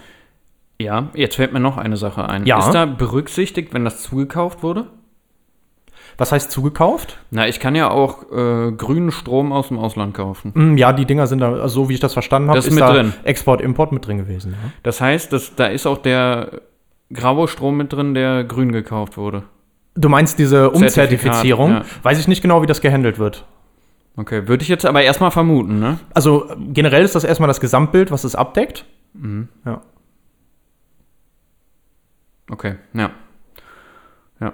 Ja, 0.80 1.08
jetzt 1.14 1.36
fällt 1.36 1.52
mir 1.52 1.60
noch 1.60 1.76
eine 1.78 1.96
Sache 1.96 2.28
ein. 2.28 2.44
Ja. 2.46 2.58
Ist 2.58 2.72
da 2.72 2.84
berücksichtigt, 2.84 3.72
wenn 3.74 3.84
das 3.84 4.02
zugekauft 4.02 4.62
wurde? 4.62 4.86
Was 6.18 6.32
heißt 6.32 6.50
zugekauft? 6.50 7.18
Na, 7.30 7.46
ich 7.46 7.60
kann 7.60 7.76
ja 7.76 7.90
auch 7.90 8.24
äh, 8.32 8.72
grünen 8.72 9.12
Strom 9.12 9.52
aus 9.52 9.68
dem 9.68 9.78
Ausland 9.78 10.14
kaufen. 10.14 10.52
Hm, 10.54 10.76
Ja, 10.76 10.92
die 10.92 11.04
Dinger 11.04 11.28
sind 11.28 11.38
da, 11.40 11.52
also 11.52 11.82
so 11.82 11.88
wie 11.88 11.94
ich 11.94 12.00
das 12.00 12.12
verstanden 12.12 12.48
habe, 12.48 12.58
ist 12.58 12.66
ist, 12.66 12.74
mit 12.74 12.82
da 12.82 12.92
drin. 12.92 13.12
Export, 13.22 13.60
Import 13.60 13.92
mit 13.92 14.04
drin 14.06 14.18
gewesen. 14.18 14.52
Ja. 14.52 14.70
Das 14.82 15.00
heißt, 15.00 15.32
dass, 15.32 15.54
da 15.54 15.66
ist 15.66 15.86
auch 15.86 15.98
der 15.98 16.60
graue 17.12 17.46
Strom 17.46 17.76
mit 17.76 17.92
drin, 17.92 18.14
der 18.14 18.42
grün 18.44 18.72
gekauft 18.72 19.16
wurde. 19.16 19.44
Du 20.00 20.08
meinst 20.08 20.38
diese 20.38 20.70
Umzertifizierung? 20.70 21.70
ja. 21.72 21.82
Weiß 22.02 22.18
ich 22.20 22.28
nicht 22.28 22.40
genau, 22.42 22.62
wie 22.62 22.66
das 22.66 22.80
gehandelt 22.80 23.18
wird. 23.18 23.44
Okay, 24.16 24.48
würde 24.48 24.62
ich 24.62 24.68
jetzt 24.68 24.84
aber 24.86 25.02
erstmal 25.02 25.30
vermuten, 25.30 25.78
ne? 25.78 25.98
Also 26.14 26.46
generell 26.72 27.04
ist 27.04 27.14
das 27.14 27.24
erstmal 27.24 27.46
das 27.48 27.60
Gesamtbild, 27.60 28.10
was 28.10 28.24
es 28.24 28.34
abdeckt. 28.34 28.84
Ja. 29.64 29.80
Okay, 32.50 32.76
ja. 32.94 33.10
Ja. 34.40 34.52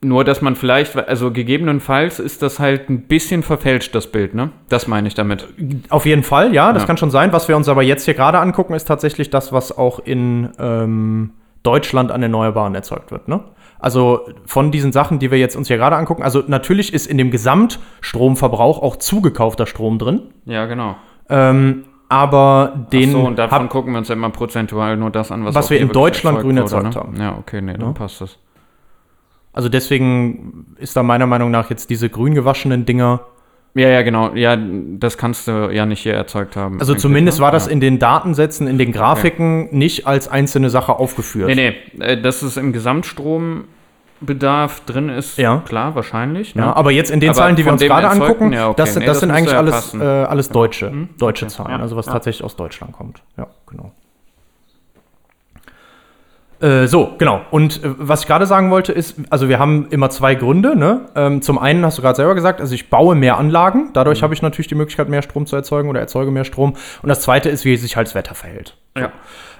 Nur, 0.00 0.24
dass 0.24 0.42
man 0.42 0.54
vielleicht, 0.56 0.96
also 0.96 1.32
gegebenenfalls 1.32 2.20
ist 2.20 2.42
das 2.42 2.60
halt 2.60 2.88
ein 2.88 3.02
bisschen 3.02 3.42
verfälscht, 3.42 3.94
das 3.94 4.06
Bild, 4.12 4.34
ne? 4.34 4.50
Das 4.68 4.86
meine 4.86 5.08
ich 5.08 5.14
damit. 5.14 5.48
Auf 5.88 6.06
jeden 6.06 6.22
Fall, 6.22 6.54
ja, 6.54 6.72
das 6.72 6.82
Ja. 6.82 6.86
kann 6.86 6.96
schon 6.98 7.10
sein. 7.10 7.32
Was 7.32 7.48
wir 7.48 7.56
uns 7.56 7.68
aber 7.68 7.82
jetzt 7.82 8.04
hier 8.04 8.14
gerade 8.14 8.38
angucken, 8.38 8.74
ist 8.74 8.84
tatsächlich 8.86 9.30
das, 9.30 9.52
was 9.52 9.76
auch 9.76 9.98
in 10.00 10.50
ähm, 10.58 11.30
Deutschland 11.64 12.12
an 12.12 12.22
Erneuerbaren 12.22 12.74
erzeugt 12.74 13.10
wird. 13.10 13.26
Ne? 13.28 13.40
Also 13.80 14.22
von 14.44 14.70
diesen 14.72 14.92
Sachen, 14.92 15.18
die 15.20 15.30
wir 15.30 15.38
jetzt 15.38 15.54
uns 15.56 15.68
hier 15.68 15.76
gerade 15.76 15.96
angucken, 15.96 16.22
also 16.22 16.42
natürlich 16.46 16.92
ist 16.92 17.06
in 17.06 17.16
dem 17.18 17.30
Gesamtstromverbrauch 17.30 18.82
auch 18.82 18.96
zugekaufter 18.96 19.66
Strom 19.66 19.98
drin, 19.98 20.22
Ja, 20.46 20.66
genau. 20.66 20.96
ähm, 21.28 21.84
aber 22.08 22.86
den 22.92 23.10
Ach 23.10 23.12
so, 23.12 23.20
und 23.20 23.38
davon 23.38 23.58
hab- 23.64 23.70
gucken 23.70 23.92
wir 23.92 23.98
uns 23.98 24.08
ja 24.08 24.14
immer 24.14 24.30
prozentual 24.30 24.96
nur 24.96 25.10
das 25.10 25.30
an, 25.30 25.44
was, 25.44 25.54
Was 25.54 25.70
wir 25.70 25.78
in 25.78 25.90
Deutschland 25.90 26.40
grün 26.40 26.56
erzeugt 26.56 26.94
ne? 26.94 27.00
haben. 27.00 27.16
Ja, 27.20 27.36
okay, 27.38 27.60
nee, 27.60 27.72
dann 27.74 27.80
Ja. 27.88 27.92
passt 27.92 28.20
das. 28.20 28.38
also 29.52 29.68
deswegen 29.68 30.66
ist 30.78 30.96
da 30.96 31.02
meiner 31.02 31.26
Meinung 31.26 31.50
nach 31.50 31.68
jetzt 31.70 31.90
diese 31.90 32.08
grün 32.08 32.34
gewaschenen 32.34 32.84
Dinger 32.84 33.20
Ja, 33.78 33.88
ja, 33.88 34.02
genau. 34.02 34.34
Ja, 34.34 34.56
das 34.56 35.18
kannst 35.18 35.46
du 35.46 35.70
ja 35.72 35.86
nicht 35.86 36.00
hier 36.00 36.14
erzeugt 36.14 36.56
haben. 36.56 36.80
Also 36.80 36.94
zumindest 36.94 37.38
ne? 37.38 37.44
war 37.44 37.52
das 37.52 37.66
ja. 37.66 37.72
in 37.72 37.80
den 37.80 37.98
Datensätzen, 37.98 38.66
in 38.66 38.78
den 38.78 38.92
Grafiken 38.92 39.68
nicht 39.76 40.06
als 40.06 40.28
einzelne 40.28 40.68
Sache 40.68 40.98
aufgeführt. 40.98 41.48
Nee, 41.48 41.54
nee, 41.54 41.74
äh, 42.04 42.20
dass 42.20 42.42
es 42.42 42.56
im 42.56 42.72
Gesamtstrombedarf 42.72 44.80
drin 44.86 45.08
ist, 45.10 45.38
Ja. 45.38 45.62
klar, 45.64 45.94
wahrscheinlich. 45.94 46.56
Ne? 46.56 46.62
Ja, 46.62 46.74
aber 46.74 46.90
jetzt 46.90 47.10
in 47.10 47.20
den 47.20 47.30
Aber 47.30 47.38
Zahlen, 47.38 47.56
die 47.56 47.64
wir 47.64 47.72
uns 47.72 47.82
gerade 47.82 48.10
angucken, 48.10 48.52
ja, 48.52 48.68
okay. 48.68 48.74
das, 48.78 48.96
Nee, 48.96 49.04
das, 49.04 49.14
das 49.14 49.20
sind 49.20 49.30
eigentlich 49.30 49.56
alles, 49.56 49.94
äh, 49.94 50.02
alles 50.02 50.48
deutsche, 50.48 50.92
deutsche 51.18 51.46
Okay. 51.46 51.54
Zahlen, 51.54 51.80
also 51.80 51.96
was 51.96 52.06
tatsächlich 52.06 52.44
aus 52.44 52.56
Deutschland 52.56 52.92
kommt. 52.92 53.22
Ja, 53.36 53.46
genau. 53.68 53.92
Äh, 56.60 56.86
so, 56.88 57.14
genau. 57.18 57.42
Und 57.52 57.84
äh, 57.84 57.90
was 57.98 58.22
ich 58.22 58.26
gerade 58.26 58.44
sagen 58.46 58.70
wollte, 58.70 58.92
ist, 58.92 59.16
also 59.30 59.48
wir 59.48 59.58
haben 59.60 59.86
immer 59.90 60.10
zwei 60.10 60.34
Gründe. 60.34 60.76
Ne? 60.76 61.02
Ähm, 61.14 61.40
zum 61.40 61.56
einen 61.58 61.84
hast 61.84 61.98
du 61.98 62.02
gerade 62.02 62.16
selber 62.16 62.34
gesagt, 62.34 62.60
also 62.60 62.74
ich 62.74 62.90
baue 62.90 63.14
mehr 63.14 63.36
Anlagen, 63.38 63.78
Mhm. 63.84 63.92
dadurch 63.92 64.22
habe 64.22 64.34
ich 64.34 64.42
natürlich 64.42 64.66
die 64.66 64.74
Möglichkeit, 64.74 65.08
mehr 65.08 65.22
Strom 65.22 65.46
zu 65.46 65.54
erzeugen 65.54 65.88
oder 65.88 66.00
erzeuge 66.00 66.30
mehr 66.32 66.44
Strom. 66.44 66.74
Und 67.02 67.08
das 67.08 67.20
zweite 67.20 67.48
ist, 67.48 67.64
wie 67.64 67.76
sich 67.76 67.96
halt 67.96 68.08
das 68.08 68.14
Wetter 68.14 68.34
verhält. 68.34 68.76
ja. 68.96 69.12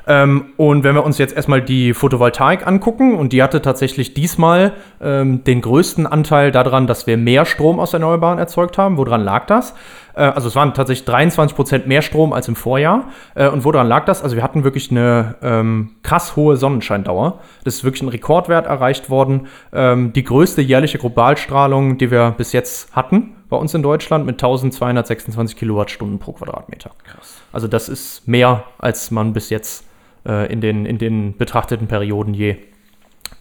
Ähm, 0.09 0.47
und 0.57 0.85
wenn 0.85 0.95
wir 0.95 1.05
uns 1.05 1.19
jetzt 1.19 1.37
erstmal 1.37 1.61
die 1.61 1.93
Photovoltaik 1.93 2.67
angucken, 2.67 3.15
und 3.15 3.35
die 3.35 3.43
hatte 3.43 3.61
tatsächlich 3.61 4.15
diesmal 4.15 4.73
ähm, 5.03 5.45
den 5.45 5.61
größten 5.61 6.07
Anteil 6.07 6.51
daran, 6.51 6.87
dass 6.87 7.07
wir 7.07 7.19
mehr 7.19 7.45
Strom 7.45 7.79
aus 7.79 7.93
Erneuerbaren 7.93 8.39
erzeugt 8.39 8.79
haben. 8.79 8.97
Woran 8.97 9.23
lag 9.23 9.47
das? 9.47 9.75
Äh, 10.15 10.23
also 10.23 10.49
es 10.49 10.57
waren 10.57 10.73
tatsächlich 10.73 11.05
23 11.05 11.55
Prozent 11.55 11.87
mehr 11.87 12.01
Strom 12.01 12.33
als 12.33 12.49
im 12.49 12.57
Vorjahr. 12.57 13.05
Äh, 13.35 13.49
und 13.49 13.65
woran 13.65 13.87
lag 13.87 14.07
das? 14.07 14.23
Also 14.23 14.35
wir 14.35 14.43
hatten 14.43 14.65
wirklich 14.65 14.91
eine 14.91 15.37
ähm, 15.43 15.91
krass 16.03 16.37
hohe 16.37 16.57
Sonnenscheindauer. 16.57 17.41
Das 17.65 17.77
ist 17.77 17.85
wirklich 17.85 18.03
ein 18.03 18.09
Rekordwert 18.09 18.65
erreicht 18.65 19.11
worden. 19.11 19.47
Ähm, 19.75 20.15
die 20.15 20.25
größte 20.25 20.63
jährliche 20.63 20.97
Globalstrahlung, 20.97 21.99
die 21.99 22.11
wir 22.11 22.35
bis 22.37 22.53
jetzt 22.53 22.97
hatten 22.97 23.35
bei 23.51 23.57
uns 23.57 23.73
in 23.75 23.83
Deutschland 23.83 24.27
mit 24.27 24.35
1226 24.35 25.57
Kilowattstunden 25.57 26.19
pro 26.19 26.33
Quadratmeter. 26.33 26.91
Krass. 27.05 27.41
Also 27.53 27.67
das 27.67 27.89
ist 27.89 28.29
mehr, 28.29 28.65
als 28.79 29.11
man 29.11 29.33
bis 29.33 29.51
jetzt 29.51 29.88
äh, 30.29 30.53
in, 30.53 30.61
den, 30.61 30.87
in 30.87 30.99
den 30.99 31.37
betrachteten 31.37 31.89
Perioden 31.89 32.35
je 32.35 32.57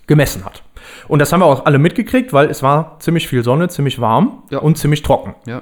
gemessen 0.08 0.46
hat. 0.46 0.64
Und 1.08 1.20
das 1.20 1.34
haben 1.34 1.42
wir 1.42 1.46
auch 1.46 1.66
alle 1.66 1.80
mitgekriegt, 1.80 2.32
weil 2.34 2.50
es 2.50 2.64
war 2.64 2.98
ziemlich 3.00 3.28
viel 3.28 3.44
Sonne, 3.44 3.68
ziemlich 3.68 4.00
warm 4.00 4.44
Ja. 4.50 4.60
und 4.60 4.78
ziemlich 4.78 5.04
trocken. 5.04 5.36
ja. 5.46 5.62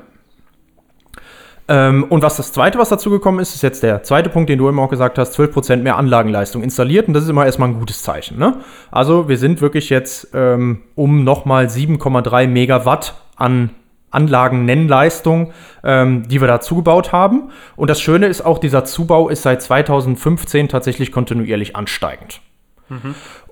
Ähm, 1.67 2.03
und 2.09 2.21
was 2.21 2.38
das 2.38 2.51
zweite, 2.53 2.77
was 2.77 2.89
dazu 2.89 3.09
gekommen 3.09 3.39
ist, 3.39 3.55
ist 3.55 3.63
jetzt 3.63 3.81
der 3.81 4.03
zweite 4.03 4.29
Punkt, 4.29 4.49
den 4.51 4.59
du 4.59 4.67
eben 4.67 4.77
auch 4.79 4.89
gesagt 4.89 5.17
hast, 5.17 5.35
12% 5.39 5.77
mehr 5.77 5.97
Anlagenleistung 5.97 6.61
installiert. 6.61 7.07
Und 7.07 7.15
das 7.15 7.23
ist 7.23 7.29
immer 7.29 7.43
erstmal 7.43 7.69
ein 7.69 7.79
gutes 7.79 8.03
Zeichen. 8.03 8.38
Ne? 8.38 8.57
Also 8.91 9.27
wir 9.27 9.38
sind 9.39 9.61
wirklich 9.61 9.89
jetzt 9.89 10.29
ähm, 10.35 10.83
um 10.93 11.23
nochmal 11.23 11.65
7,3 11.65 12.45
Megawatt 12.47 13.15
an 13.35 13.71
Anlagennennleistung, 14.11 15.51
ähm, 15.83 16.27
die 16.27 16.41
wir 16.41 16.47
da 16.47 16.61
zugebaut 16.61 17.11
haben. 17.11 17.49
Und 17.75 17.89
das 17.89 18.01
Schöne 18.01 18.27
ist 18.27 18.45
auch, 18.45 18.57
dieser 18.57 18.85
Zubau 18.85 19.29
ist 19.29 19.43
seit 19.43 19.61
2015 19.61 20.69
tatsächlich 20.69 21.11
kontinuierlich 21.11 21.75
ansteigend. 21.75 22.41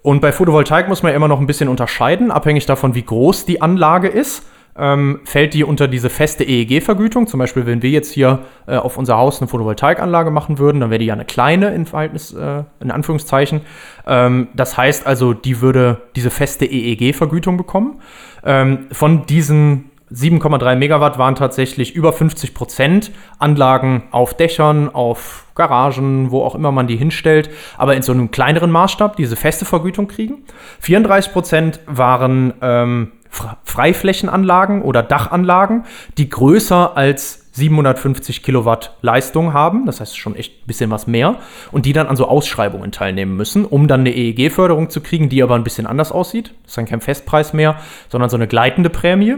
Und 0.01 0.21
bei 0.21 0.31
Photovoltaik 0.31 0.87
muss 0.87 1.03
man 1.03 1.11
ja 1.11 1.15
immer 1.15 1.27
noch 1.27 1.39
ein 1.39 1.47
bisschen 1.47 1.69
unterscheiden, 1.69 2.31
abhängig 2.31 2.65
davon, 2.65 2.95
wie 2.95 3.03
groß 3.03 3.45
die 3.45 3.61
Anlage 3.61 4.07
ist. 4.07 4.45
Ähm, 4.75 5.19
fällt 5.23 5.53
die 5.53 5.63
unter 5.63 5.87
diese 5.87 6.09
feste 6.09 6.43
EEG-Vergütung. 6.43 7.27
Zum 7.27 7.39
Beispiel, 7.39 7.67
wenn 7.67 7.83
wir 7.83 7.91
jetzt 7.91 8.11
hier 8.11 8.39
äh, 8.65 8.75
auf 8.75 8.97
unser 8.97 9.17
Haus 9.17 9.39
eine 9.39 9.47
Photovoltaikanlage 9.47 10.31
machen 10.31 10.57
würden, 10.57 10.81
dann 10.81 10.89
wäre 10.89 10.97
die 10.97 11.05
ja 11.05 11.13
eine 11.13 11.25
kleine 11.25 11.75
in 11.75 11.85
Verhältnis, 11.85 12.33
äh, 12.33 12.63
in 12.79 12.89
Anführungszeichen. 12.89 13.61
Ähm, 14.07 14.47
das 14.55 14.75
heißt 14.75 15.05
also, 15.05 15.33
die 15.33 15.61
würde 15.61 16.01
diese 16.15 16.31
feste 16.31 16.65
EEG-Vergütung 16.65 17.55
bekommen. 17.55 18.01
Ähm, 18.43 18.87
von 18.91 19.27
diesen 19.27 19.91
7,3 20.13 20.75
Megawatt 20.75 21.17
waren 21.17 21.35
tatsächlich 21.35 21.95
über 21.95 22.13
50 22.13 22.53
Prozent 22.53 23.11
Anlagen 23.39 24.03
auf 24.11 24.33
Dächern, 24.35 24.93
auf 24.93 25.45
Garagen, 25.55 26.31
wo 26.31 26.43
auch 26.43 26.55
immer 26.55 26.71
man 26.71 26.87
die 26.87 26.97
hinstellt, 26.97 27.49
aber 27.77 27.95
in 27.95 28.01
so 28.03 28.11
einem 28.11 28.29
kleineren 28.31 28.71
Maßstab 28.71 29.15
diese 29.15 29.35
feste 29.35 29.65
Vergütung 29.65 30.07
kriegen. 30.07 30.43
34 30.81 31.31
Prozent 31.33 31.79
waren 31.87 32.53
ähm, 32.61 33.11
Fre- 33.31 33.55
Freiflächenanlagen 33.63 34.81
oder 34.83 35.01
Dachanlagen, 35.01 35.85
die 36.17 36.29
größer 36.29 36.95
als 36.95 37.39
750 37.53 38.41
Kilowatt 38.41 38.95
Leistung 39.01 39.53
haben, 39.53 39.85
das 39.85 39.99
heißt 40.01 40.17
schon 40.17 40.35
echt 40.35 40.63
ein 40.63 40.67
bisschen 40.67 40.89
was 40.89 41.05
mehr, 41.05 41.35
und 41.71 41.85
die 41.85 41.93
dann 41.93 42.07
an 42.07 42.15
so 42.15 42.27
Ausschreibungen 42.27 42.91
teilnehmen 42.91 43.35
müssen, 43.37 43.65
um 43.65 43.87
dann 43.87 44.01
eine 44.01 44.15
EEG-Förderung 44.15 44.89
zu 44.89 45.01
kriegen, 45.01 45.29
die 45.29 45.43
aber 45.43 45.53
ein 45.55 45.63
bisschen 45.63 45.85
anders 45.85 46.11
aussieht. 46.11 46.53
Das 46.63 46.71
ist 46.71 46.77
dann 46.77 46.85
kein 46.87 47.01
Festpreis 47.01 47.53
mehr, 47.53 47.75
sondern 48.09 48.31
so 48.31 48.37
eine 48.37 48.47
gleitende 48.47 48.89
Prämie. 48.89 49.35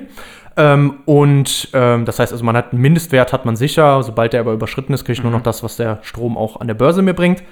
Ähm, 0.57 0.99
und 1.05 1.69
ähm, 1.73 2.05
das 2.05 2.19
heißt 2.19 2.31
also, 2.31 2.43
man 2.45 2.55
hat 2.55 2.71
einen 2.71 2.81
Mindestwert, 2.81 3.33
hat 3.33 3.45
man 3.45 3.55
sicher. 3.55 4.01
Sobald 4.03 4.33
der 4.33 4.39
aber 4.41 4.53
überschritten 4.53 4.93
ist, 4.93 5.03
kriege 5.05 5.13
ich 5.13 5.23
nur 5.23 5.31
noch 5.31 5.43
das, 5.43 5.63
was 5.63 5.75
der 5.77 5.99
Strom 6.01 6.37
auch 6.37 6.59
an 6.61 6.67
der 6.67 6.75
Börse 6.75 7.01
mir 7.01 7.13
bringt. 7.13 7.43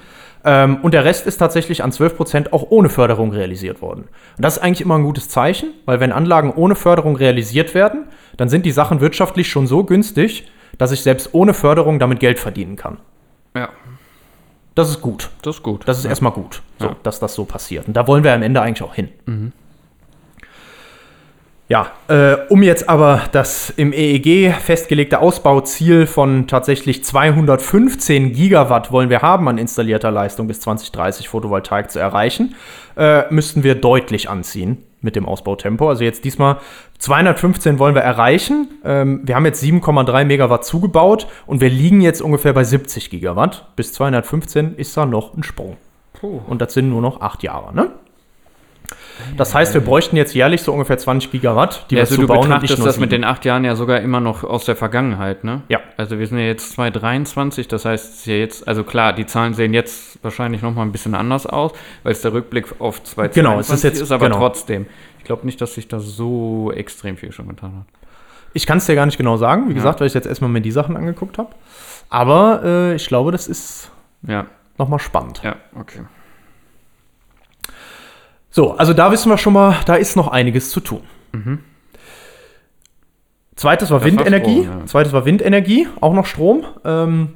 Ähm, 0.46 0.78
und 0.82 0.94
der 0.94 1.06
Rest 1.06 1.26
ist 1.26 1.38
tatsächlich 1.38 1.84
an 1.84 1.92
12% 1.92 2.52
auch 2.52 2.68
ohne 2.70 2.90
Förderung 2.90 3.32
realisiert 3.32 3.82
worden. 3.82 4.06
Und 4.38 4.44
das 4.44 4.58
ist 4.58 4.64
eigentlich 4.64 4.82
immer 4.82 4.96
ein 4.98 5.04
gutes 5.04 5.30
Zeichen, 5.30 5.70
weil 5.86 6.00
wenn 6.00 6.12
Anlagen 6.12 6.52
ohne 6.54 6.76
Förderung 6.76 7.16
realisiert 7.16 7.74
werden, 7.74 8.06
dann 8.38 8.50
sind 8.50 8.66
die 8.66 8.72
Sachen 8.72 9.00
wirtschaftlich 9.02 9.50
schon 9.50 9.68
so 9.68 9.84
günstig, 9.86 10.50
dass 10.78 10.92
ich 10.92 11.02
selbst 11.02 11.30
ohne 11.34 11.54
Förderung 11.54 12.00
damit 12.00 12.20
Geld 12.20 12.40
verdienen 12.40 12.76
kann. 12.76 12.98
Ja, 13.56 13.70
Das 14.76 14.90
ist 14.90 15.02
gut. 15.02 15.30
das 15.44 15.58
ist 15.58 15.64
gut. 15.64 15.88
Das 15.88 16.00
ist 16.00 16.06
erstmal 16.06 16.32
gut, 16.32 16.62
so, 16.80 16.88
Ja. 16.88 16.96
dass 17.04 17.20
das 17.20 17.36
so 17.36 17.46
passiert. 17.46 17.88
Und 17.88 17.94
da 17.96 18.08
wollen 18.08 18.24
wir 18.24 18.34
am 18.34 18.42
Ende 18.42 18.62
eigentlich 18.62 18.82
auch 18.84 18.96
hin. 18.96 19.10
Ja, 21.70 21.92
äh, 22.10 22.36
um 22.50 22.62
jetzt 22.62 22.90
aber 22.90 23.22
das 23.32 23.70
im 23.70 23.94
EEG 23.94 24.54
festgelegte 24.54 25.20
Ausbauziel 25.20 26.08
von 26.08 26.46
tatsächlich 26.46 27.06
215 27.06 28.34
Gigawatt 28.34 28.92
wollen 28.92 29.10
wir 29.10 29.22
haben 29.22 29.48
an 29.48 29.58
installierter 29.58 30.12
Leistung 30.12 30.48
bis 30.48 30.60
2030 30.60 31.30
Photovoltaik 31.30 31.90
zu 31.90 32.00
erreichen, 32.00 32.56
äh, 32.98 33.24
müssten 33.34 33.64
wir 33.64 33.76
deutlich 33.76 34.30
anziehen 34.30 34.84
mit 35.02 35.16
dem 35.16 35.26
Ausbautempo. 35.26 35.88
Also 35.88 36.04
jetzt 36.04 36.26
diesmal 36.26 36.58
215 37.00 37.80
wollen 37.80 37.96
wir 37.96 38.02
erreichen. 38.02 38.68
Ähm, 38.84 39.22
wir 39.24 39.36
haben 39.36 39.46
jetzt 39.46 39.64
7,3 39.64 40.26
Megawatt 40.26 40.66
zugebaut 40.66 41.28
und 41.46 41.62
wir 41.62 41.70
liegen 41.70 42.02
jetzt 42.02 42.22
ungefähr 42.22 42.54
bei 42.54 42.66
70 42.66 43.10
Gigawatt. 43.10 43.68
Bis 43.78 43.94
215 43.94 44.76
ist 44.76 44.96
da 44.98 45.06
noch 45.06 45.36
ein 45.36 45.44
Sprung. 45.44 45.78
Puh. 46.14 46.42
Und 46.48 46.62
das 46.62 46.74
sind 46.74 46.90
nur 46.90 47.02
noch 47.02 47.22
acht 47.22 47.42
Jahre, 47.42 47.74
ne? 47.74 47.92
Das 49.38 49.54
heißt, 49.54 49.74
wir 49.74 49.82
bräuchten 49.82 50.16
jetzt 50.18 50.34
jährlich 50.34 50.62
so 50.62 50.72
ungefähr 50.74 50.98
20 50.98 51.32
Gigawatt, 51.32 51.86
die 51.90 51.96
Ja, 51.96 52.02
also 52.02 52.14
wir 52.14 52.18
du 52.18 52.22
zubauen 52.24 52.40
und 52.40 52.44
nicht 52.50 52.62
betrachtest 52.62 52.80
nur 52.80 52.88
das 52.88 53.00
mit 53.00 53.12
den 53.12 53.24
acht 53.24 53.46
Jahren 53.46 53.64
ja 53.64 53.76
sogar 53.76 54.00
immer 54.02 54.20
noch 54.20 54.44
aus 54.44 54.66
der 54.66 54.76
Vergangenheit, 54.76 55.44
ne? 55.44 55.62
Ja. 55.70 55.80
Also 55.98 56.18
wir 56.20 56.28
sind 56.28 56.40
ja 56.40 56.46
jetzt 56.46 56.72
2023, 56.74 57.68
das 57.68 57.86
heißt 57.86 58.14
ist 58.16 58.26
ja 58.26 58.36
jetzt, 58.36 58.68
also 58.68 58.84
klar, 58.84 59.14
die 59.14 59.26
Zahlen 59.26 59.54
sehen 59.54 59.74
jetzt 59.74 60.20
wahrscheinlich 60.24 60.62
noch 60.62 60.74
mal 60.74 60.82
ein 60.84 60.92
bisschen 60.92 61.16
anders 61.16 61.46
aus, 61.46 61.72
weil 62.04 62.12
es 62.14 62.22
der 62.22 62.34
Rückblick 62.34 62.66
auf 62.80 63.04
2022 63.04 63.34
Genau, 63.44 63.60
es 63.60 63.70
ist 63.70 63.84
jetzt- 63.84 64.12
aber 64.12 64.26
genau. 64.28 64.40
trotzdem. 64.40 64.86
Ich 65.20 65.24
glaube 65.26 65.46
nicht, 65.46 65.62
dass 65.62 65.76
sich 65.76 65.88
da 65.88 66.00
so 66.00 66.72
extrem 66.76 67.16
viel 67.18 67.32
schon 67.32 67.48
getan 67.48 67.74
hat. 67.80 67.86
Ich 68.54 68.66
kann 68.68 68.78
es 68.80 68.86
dir 68.86 68.96
gar 68.96 69.06
nicht 69.06 69.18
genau 69.18 69.38
sagen, 69.38 69.70
wie 69.70 69.74
gesagt, 69.74 70.00
weil 70.00 70.08
ich 70.08 70.14
jetzt 70.14 70.28
erstmal 70.28 70.50
mir 70.50 70.62
die 70.62 70.72
Sachen 70.72 70.96
angeguckt 70.98 71.38
habe. 71.38 71.50
Aber 72.10 72.62
äh, 72.64 72.96
ich 72.96 73.08
glaube, 73.08 73.32
das 73.32 73.48
ist 73.48 73.90
Ja, 74.28 74.46
nochmal 74.78 75.00
spannend. 75.00 75.42
ja, 75.44 75.56
okay. 75.80 76.02
So, 78.56 78.74
also 78.74 78.94
da 78.94 79.12
wissen 79.12 79.32
wir 79.32 79.40
schon 79.40 79.54
mal, 79.54 79.78
da 79.88 79.96
ist 79.96 80.16
noch 80.16 80.28
einiges 80.28 80.70
zu 80.70 80.80
tun. 80.80 81.02
Zweites 83.56 83.90
war 83.90 84.00
Das 84.00 84.06
war 84.06 84.12
Windenergie. 84.12 84.62
Strom, 84.62 84.80
ja. 84.80 84.86
Zweites 84.86 85.12
war 85.12 85.26
Windenergie, 85.26 85.88
auch 86.02 86.14
noch 86.14 86.28
Strom. 86.28 86.64
Ähm, 86.86 87.30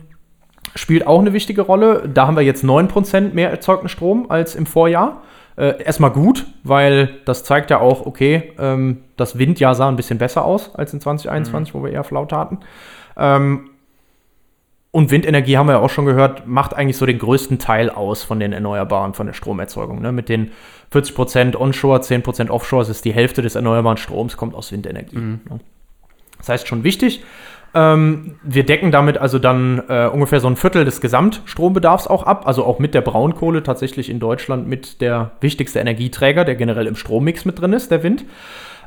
spielt 0.75 1.07
auch 1.07 1.19
eine 1.19 1.33
wichtige 1.33 1.63
Rolle. 1.63 2.07
Da 2.07 2.27
haben 2.27 2.37
wir 2.37 2.43
jetzt 2.43 2.63
9% 2.63 3.33
mehr 3.33 3.49
erzeugten 3.49 3.89
Strom 3.89 4.29
als 4.29 4.53
im 4.53 4.67
Vorjahr. 4.67 5.23
Äh, 5.55 5.81
erstmal 5.83 6.11
gut, 6.11 6.45
weil 6.63 7.09
das 7.25 7.43
zeigt 7.43 7.71
ja 7.71 7.79
auch, 7.79 8.05
okay, 8.05 8.53
ähm, 8.59 8.99
das 9.15 9.39
Windjahr 9.39 9.73
sah 9.73 9.87
ein 9.87 9.95
bisschen 9.95 10.19
besser 10.19 10.45
aus 10.45 10.75
als 10.75 10.93
in 10.93 11.01
2021, 11.01 11.73
wo 11.73 11.83
wir 11.83 11.91
eher 11.91 12.03
Flaute 12.03 12.37
hatten. 12.37 12.59
Ähm, 13.17 13.71
und 14.97 15.11
Windenergie 15.11 15.59
haben 15.59 15.67
wir 15.67 15.73
ja 15.73 15.79
auch 15.79 15.91
schon 15.91 16.07
gehört, 16.07 16.47
macht 16.47 16.73
eigentlich 16.73 16.97
so 16.97 17.05
den 17.05 17.19
größten 17.19 17.59
Teil 17.59 17.91
aus 17.91 18.23
von 18.23 18.39
den 18.39 18.51
Erneuerbaren, 18.51 19.13
von 19.13 19.27
der 19.27 19.33
Stromerzeugung. 19.33 20.01
Ne? 20.01 20.11
Mit 20.11 20.27
den 20.27 20.49
40% 20.91 21.55
Onshore, 21.55 21.99
10% 21.99 22.49
Offshore, 22.49 22.81
das 22.81 22.89
ist 22.89 23.05
die 23.05 23.13
Hälfte 23.13 23.43
des 23.43 23.53
erneuerbaren 23.53 23.97
Stroms, 23.97 24.37
kommt 24.37 24.55
aus 24.55 24.71
Windenergie. 24.71 25.15
Ne? 25.15 25.39
Das 26.39 26.49
heißt 26.49 26.67
schon 26.67 26.83
wichtig. 26.83 27.23
Ähm, 27.75 28.37
wir 28.41 28.65
decken 28.65 28.89
damit 28.89 29.19
also 29.19 29.37
dann 29.37 29.83
äh, 29.87 30.07
ungefähr 30.07 30.39
so 30.39 30.47
ein 30.47 30.55
Viertel 30.55 30.83
des 30.83 30.99
Gesamtstrombedarfs 30.99 32.07
auch 32.07 32.23
ab, 32.23 32.47
also 32.47 32.65
auch 32.65 32.79
mit 32.79 32.95
der 32.95 33.01
Braunkohle 33.01 33.61
tatsächlich 33.61 34.09
in 34.09 34.19
Deutschland 34.19 34.67
mit 34.67 34.99
der 34.99 35.29
wichtigste 35.41 35.77
Energieträger, 35.77 36.43
der 36.43 36.55
generell 36.55 36.87
im 36.87 36.95
Strommix 36.95 37.45
mit 37.45 37.61
drin 37.61 37.73
ist, 37.73 37.91
der 37.91 38.01
Wind. 38.01 38.25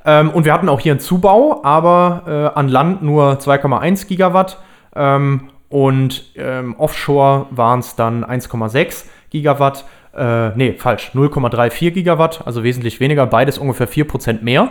Ähm, 0.05 0.31
und 0.31 0.45
wir 0.45 0.53
hatten 0.53 0.69
auch 0.69 0.81
hier 0.81 0.91
einen 0.91 1.01
Zubau, 1.01 1.61
aber 1.63 2.25
äh, 2.27 2.59
an 2.59 2.67
Land 2.67 3.01
nur 3.01 3.35
2,1 3.35 4.09
Gigawatt 4.09 4.59
ähm, 4.97 5.51
und 5.71 6.25
ähm, 6.35 6.75
offshore 6.77 7.47
waren 7.51 7.79
es 7.79 7.97
dann 7.97 8.25
1,6 8.25 9.05
Gigawatt. 9.31 9.87
Äh, 10.13 10.51
nee, 10.57 10.73
falsch, 10.73 11.13
0,34 11.15 11.93
Gigawatt, 11.93 12.45
also 12.45 12.65
wesentlich 12.65 12.99
weniger, 12.99 13.25
beides 13.27 13.57
ungefähr 13.57 13.89
4% 13.89 14.43
mehr. 14.43 14.71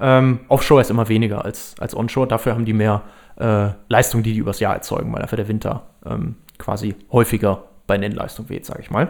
Ähm, 0.00 0.40
Offshore 0.48 0.80
ist 0.80 0.90
immer 0.90 1.08
weniger 1.08 1.44
als, 1.44 1.76
als 1.78 1.96
Onshore, 1.96 2.26
dafür 2.26 2.54
haben 2.54 2.64
die 2.64 2.72
mehr 2.72 3.02
äh, 3.38 3.68
Leistung, 3.88 4.24
die 4.24 4.32
die 4.32 4.40
übers 4.40 4.58
Jahr 4.58 4.74
erzeugen, 4.74 5.12
weil 5.12 5.22
dafür 5.22 5.36
der 5.36 5.46
Winter 5.46 5.84
ähm, 6.04 6.34
quasi 6.58 6.96
häufiger 7.12 7.62
bei 7.86 7.96
Nennleistung 7.96 8.48
weht, 8.48 8.66
sage 8.66 8.80
ich 8.82 8.90
mal. 8.90 9.08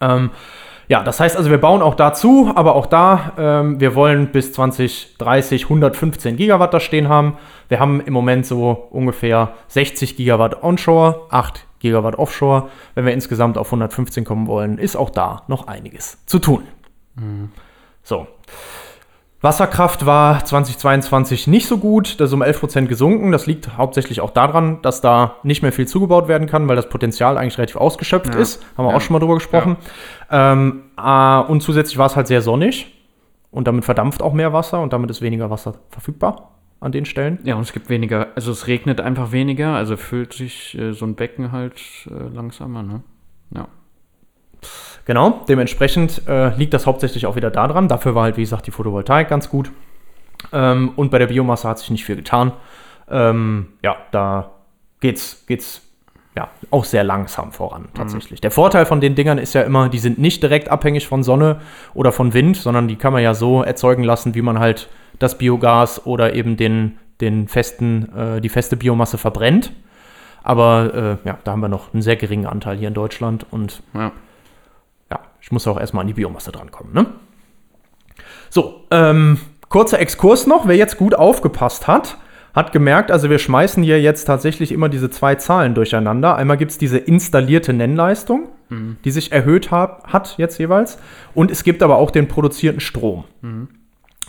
Ähm, 0.00 0.30
ja, 0.88 1.02
das 1.02 1.18
heißt 1.20 1.36
also, 1.36 1.50
wir 1.50 1.58
bauen 1.58 1.82
auch 1.82 1.94
dazu, 1.94 2.52
aber 2.54 2.74
auch 2.74 2.86
da, 2.86 3.32
ähm, 3.38 3.80
wir 3.80 3.94
wollen 3.94 4.28
bis 4.28 4.52
2030 4.52 5.64
115 5.64 6.36
Gigawatt 6.36 6.72
da 6.72 6.80
stehen 6.80 7.08
haben. 7.08 7.38
Wir 7.68 7.80
haben 7.80 8.00
im 8.00 8.12
Moment 8.12 8.46
so 8.46 8.86
ungefähr 8.90 9.54
60 9.68 10.16
Gigawatt 10.16 10.62
onshore, 10.62 11.26
8 11.30 11.66
Gigawatt 11.80 12.16
offshore. 12.16 12.68
Wenn 12.94 13.04
wir 13.04 13.12
insgesamt 13.12 13.58
auf 13.58 13.68
115 13.68 14.24
kommen 14.24 14.46
wollen, 14.46 14.78
ist 14.78 14.96
auch 14.96 15.10
da 15.10 15.42
noch 15.48 15.66
einiges 15.66 16.24
zu 16.26 16.38
tun. 16.38 16.62
So. 18.02 18.26
Wasserkraft 19.46 20.06
war 20.06 20.44
2022 20.44 21.46
nicht 21.46 21.68
so 21.68 21.78
gut, 21.78 22.18
das 22.18 22.30
ist 22.30 22.34
um 22.34 22.42
11% 22.42 22.86
gesunken. 22.86 23.30
Das 23.30 23.46
liegt 23.46 23.76
hauptsächlich 23.76 24.20
auch 24.20 24.30
daran, 24.30 24.82
dass 24.82 25.00
da 25.00 25.36
nicht 25.44 25.62
mehr 25.62 25.70
viel 25.70 25.86
zugebaut 25.86 26.26
werden 26.26 26.48
kann, 26.48 26.66
weil 26.66 26.74
das 26.74 26.88
Potenzial 26.88 27.38
eigentlich 27.38 27.56
relativ 27.56 27.76
ausgeschöpft 27.76 28.34
Ja. 28.34 28.40
ist. 28.40 28.60
Haben 28.76 28.86
wir 28.86 28.90
Ja. 28.90 28.96
auch 28.96 29.00
schon 29.00 29.12
mal 29.12 29.20
drüber 29.20 29.34
gesprochen. 29.34 29.76
Ähm, 30.32 30.82
äh, 30.98 31.38
und 31.42 31.62
zusätzlich 31.62 31.96
war 31.96 32.06
es 32.06 32.16
halt 32.16 32.26
sehr 32.26 32.42
sonnig 32.42 32.92
und 33.52 33.68
damit 33.68 33.84
verdampft 33.84 34.20
auch 34.20 34.32
mehr 34.32 34.52
Wasser 34.52 34.80
und 34.80 34.92
damit 34.92 35.10
ist 35.10 35.22
weniger 35.22 35.48
Wasser 35.48 35.74
verfügbar 35.90 36.50
an 36.80 36.90
den 36.90 37.04
Stellen. 37.04 37.38
Ja, 37.44 37.54
und 37.54 37.62
es 37.62 37.72
gibt 37.72 37.88
weniger, 37.88 38.26
also 38.34 38.50
es 38.50 38.66
regnet 38.66 39.00
einfach 39.00 39.30
weniger, 39.30 39.74
also 39.76 39.96
füllt 39.96 40.32
sich 40.32 40.76
äh, 40.76 40.92
so 40.92 41.06
ein 41.06 41.14
Becken 41.14 41.52
halt 41.52 41.80
äh, 42.10 42.34
langsamer, 42.34 42.82
ne? 42.82 43.02
Ja. 43.54 43.68
Genau, 45.06 45.44
dementsprechend 45.48 46.22
äh, 46.26 46.54
liegt 46.56 46.74
das 46.74 46.86
hauptsächlich 46.86 47.26
auch 47.26 47.36
wieder 47.36 47.50
daran. 47.50 47.86
Dafür 47.86 48.14
war 48.14 48.24
halt, 48.24 48.36
wie 48.36 48.42
gesagt, 48.42 48.66
die 48.66 48.72
Photovoltaik 48.72 49.28
ganz 49.28 49.48
gut. 49.48 49.70
Ähm, 50.52 50.92
und 50.96 51.10
bei 51.10 51.18
der 51.18 51.28
Biomasse 51.28 51.68
hat 51.68 51.78
sich 51.78 51.90
nicht 51.90 52.04
viel 52.04 52.16
getan. 52.16 52.52
Ähm, 53.08 53.68
ja, 53.82 53.96
da 54.10 54.50
geht's, 55.00 55.44
geht's 55.46 55.82
ja 56.36 56.48
auch 56.70 56.84
sehr 56.84 57.04
langsam 57.04 57.52
voran 57.52 57.86
tatsächlich. 57.94 58.40
Der 58.40 58.50
Vorteil 58.50 58.84
von 58.84 59.00
den 59.00 59.14
Dingern 59.14 59.38
ist 59.38 59.54
ja 59.54 59.62
immer, 59.62 59.88
die 59.88 60.00
sind 60.00 60.18
nicht 60.18 60.42
direkt 60.42 60.68
abhängig 60.68 61.06
von 61.06 61.22
Sonne 61.22 61.60
oder 61.94 62.10
von 62.10 62.34
Wind, 62.34 62.56
sondern 62.56 62.88
die 62.88 62.96
kann 62.96 63.12
man 63.12 63.22
ja 63.22 63.32
so 63.32 63.62
erzeugen 63.62 64.02
lassen, 64.02 64.34
wie 64.34 64.42
man 64.42 64.58
halt 64.58 64.88
das 65.20 65.38
Biogas 65.38 66.04
oder 66.04 66.34
eben 66.34 66.56
den, 66.56 66.98
den 67.20 67.46
festen, 67.46 68.12
äh, 68.14 68.40
die 68.40 68.48
feste 68.48 68.76
Biomasse 68.76 69.18
verbrennt. 69.18 69.72
Aber 70.42 71.18
äh, 71.24 71.28
ja, 71.28 71.38
da 71.44 71.52
haben 71.52 71.60
wir 71.60 71.68
noch 71.68 71.94
einen 71.94 72.02
sehr 72.02 72.16
geringen 72.16 72.46
Anteil 72.46 72.76
hier 72.76 72.88
in 72.88 72.94
Deutschland 72.94 73.46
und 73.50 73.82
Ja. 73.94 74.10
Ich 75.46 75.52
muss 75.52 75.68
auch 75.68 75.78
erstmal 75.78 76.00
an 76.00 76.08
die 76.08 76.14
Biomasse 76.14 76.50
drankommen, 76.50 76.92
ne? 76.92 77.06
So, 78.50 78.82
ähm, 78.90 79.38
kurzer 79.68 80.00
Exkurs 80.00 80.48
noch. 80.48 80.66
Wer 80.66 80.74
jetzt 80.74 80.98
gut 80.98 81.14
aufgepasst 81.14 81.86
hat, 81.86 82.18
hat 82.52 82.72
gemerkt, 82.72 83.12
also 83.12 83.30
wir 83.30 83.38
schmeißen 83.38 83.80
hier 83.84 84.00
jetzt 84.02 84.24
tatsächlich 84.24 84.72
immer 84.72 84.88
diese 84.88 85.08
zwei 85.08 85.36
Zahlen 85.36 85.74
durcheinander. 85.74 86.34
Einmal 86.34 86.56
gibt 86.56 86.72
es 86.72 86.78
diese 86.78 86.98
installierte 86.98 87.72
Nennleistung, 87.72 88.48
die 89.04 89.10
sich 89.12 89.30
erhöht 89.30 89.70
hab, 89.70 90.12
hat 90.12 90.34
jetzt 90.36 90.58
jeweils. 90.58 90.98
Und 91.32 91.52
es 91.52 91.62
gibt 91.62 91.80
aber 91.84 91.98
auch 91.98 92.10
den 92.10 92.26
produzierten 92.26 92.80
Strom. 92.80 93.22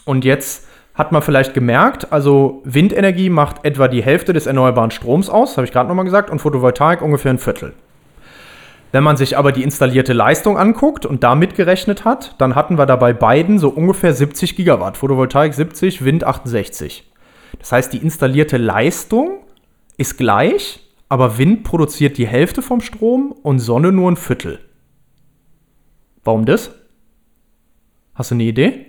Und 0.06 0.23
jetzt 0.23 0.67
hat 0.93 1.12
man 1.12 1.23
vielleicht 1.23 1.56
gemerkt, 1.56 2.12
also 2.13 2.62
Windenergie 2.63 3.32
macht 3.32 3.65
etwa 3.65 3.88
die 3.88 4.03
Hälfte 4.03 4.34
des 4.34 4.45
erneuerbaren 4.45 4.91
Stroms 4.91 5.32
aus, 5.32 5.58
habe 5.58 5.65
ich 5.65 5.71
gerade 5.71 5.89
nochmal 5.89 6.06
gesagt, 6.06 6.30
und 6.30 6.38
Photovoltaik 6.38 7.01
ungefähr 7.01 7.32
ein 7.32 7.39
Viertel. 7.39 7.73
Wenn 8.91 9.04
man 9.04 9.17
sich 9.17 9.38
aber 9.38 9.52
die 9.52 9.63
installierte 9.63 10.13
Leistung 10.13 10.58
anguckt 10.58 11.06
und 11.06 11.23
da 11.23 11.36
mitgerechnet 11.36 12.06
hat, 12.06 12.36
dann 12.39 12.56
hatten 12.56 12.78
wir 12.78 12.86
da 12.86 12.95
bei 12.95 13.13
beiden 13.13 13.60
so 13.60 13.69
ungefähr 13.69 14.13
70 14.13 14.56
Gigawatt. 14.56 14.97
Photovoltaik 14.97 15.54
70, 15.54 16.06
Wind 16.06 16.23
68. 16.23 17.12
Das 17.60 17.71
heißt, 17.71 17.93
die 17.93 17.97
installierte 17.97 18.58
Leistung 18.58 19.39
ist 19.97 20.17
gleich, 20.17 20.80
aber 21.10 21.38
Wind 21.38 21.63
produziert 21.63 22.17
die 22.17 22.28
Hälfte 22.28 22.62
vom 22.62 22.82
Strom 22.82 23.32
und 23.32 23.60
Sonne 23.60 23.91
nur 23.91 24.12
ein 24.12 24.15
Viertel. 24.15 24.60
Warum 26.23 26.45
das? 26.45 26.71
Hast 28.15 28.32
du 28.32 28.36
eine 28.36 28.43
Idee? 28.43 28.87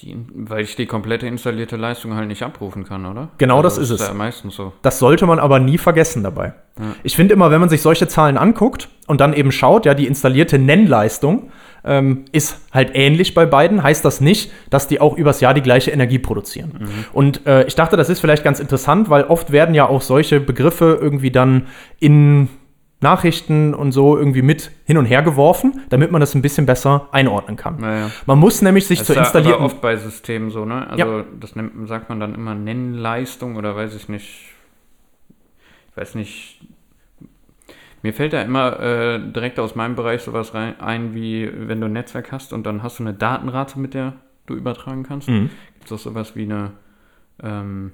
Die, 0.00 0.14
weil 0.34 0.62
ich 0.62 0.76
die 0.76 0.84
komplette 0.84 1.26
installierte 1.26 1.76
Leistung 1.76 2.14
halt 2.14 2.28
nicht 2.28 2.42
abrufen 2.42 2.84
kann, 2.84 3.06
oder? 3.06 3.30
Genau 3.38 3.62
das 3.62 3.78
Also 3.78 3.94
ist 3.94 4.00
es. 4.02 4.08
Ja 4.08 4.12
meistens 4.12 4.54
so. 4.54 4.74
Das 4.82 4.98
sollte 4.98 5.24
man 5.24 5.38
aber 5.38 5.58
nie 5.58 5.78
vergessen 5.78 6.22
dabei. 6.22 6.52
Ich 7.02 7.16
finde 7.16 7.32
immer, 7.32 7.50
wenn 7.50 7.60
man 7.60 7.70
sich 7.70 7.80
solche 7.80 8.06
Zahlen 8.06 8.36
anguckt 8.36 8.90
und 9.06 9.22
dann 9.22 9.32
eben 9.32 9.50
schaut, 9.50 9.86
ja, 9.86 9.94
die 9.94 10.06
installierte 10.06 10.58
Nennleistung 10.58 11.50
ähm, 11.86 12.26
ist 12.32 12.58
halt 12.70 12.90
ähnlich 12.92 13.32
bei 13.32 13.46
beiden, 13.46 13.82
heißt 13.82 14.04
das 14.04 14.20
nicht, 14.20 14.52
dass 14.68 14.86
die 14.86 15.00
auch 15.00 15.16
übers 15.16 15.40
Jahr 15.40 15.54
die 15.54 15.62
gleiche 15.62 15.90
Energie 15.90 16.18
produzieren. 16.18 16.86
Und 17.14 17.46
äh, 17.46 17.64
ich 17.64 17.74
dachte, 17.76 17.96
das 17.96 18.10
ist 18.10 18.20
vielleicht 18.20 18.44
ganz 18.44 18.60
interessant, 18.60 19.08
weil 19.08 19.24
oft 19.24 19.52
werden 19.52 19.74
ja 19.74 19.88
auch 19.88 20.02
solche 20.02 20.38
Begriffe 20.40 20.98
irgendwie 21.00 21.30
dann 21.30 21.68
in 21.98 22.50
Nachrichten 23.00 23.74
und 23.74 23.92
so 23.92 24.16
irgendwie 24.16 24.40
mit 24.42 24.70
hin 24.86 24.96
und 24.96 25.04
her 25.04 25.22
geworfen, 25.22 25.82
damit 25.90 26.10
man 26.10 26.20
das 26.20 26.34
ein 26.34 26.40
bisschen 26.42 26.64
besser 26.64 27.08
einordnen 27.12 27.56
kann. 27.56 27.78
Naja. 27.78 28.10
Man 28.24 28.38
muss 28.38 28.62
nämlich 28.62 28.86
sich 28.86 28.98
Das 29.00 29.08
zur 29.08 29.14
ist 29.16 29.18
ja 29.18 29.22
installierten 29.24 29.64
oft 29.64 29.80
bei 29.82 29.96
Systemen 29.96 30.50
so, 30.50 30.64
ne? 30.64 30.88
Also 30.88 31.24
das 31.38 31.56
nennt, 31.56 31.88
sagt 31.88 32.08
man 32.08 32.20
dann 32.20 32.34
immer 32.34 32.54
Nennleistung 32.54 33.56
oder 33.56 33.76
weiß 33.76 33.94
ich 33.94 34.08
nicht. 34.08 34.46
Ich 35.90 35.96
weiß 35.96 36.14
nicht. 36.14 36.60
Mir 38.02 38.14
fällt 38.14 38.32
da 38.32 38.40
immer 38.42 38.78
äh, 38.80 39.20
direkt 39.32 39.58
aus 39.58 39.74
meinem 39.74 39.94
Bereich 39.96 40.22
sowas 40.22 40.54
rein, 40.54 40.80
ein, 40.80 41.14
wie 41.14 41.50
wenn 41.52 41.80
du 41.80 41.86
ein 41.86 41.92
Netzwerk 41.92 42.32
hast 42.32 42.52
und 42.52 42.64
dann 42.64 42.82
hast 42.82 42.98
du 42.98 43.02
eine 43.02 43.14
Datenrate, 43.14 43.78
mit 43.78 43.94
der 43.94 44.14
du 44.46 44.54
übertragen 44.54 45.02
kannst. 45.02 45.28
Mhm. 45.28 45.50
Gibt 45.74 45.86
es 45.86 45.92
auch 45.92 45.98
sowas 45.98 46.36
wie 46.36 46.44
eine 46.44 46.72
ähm, 47.42 47.92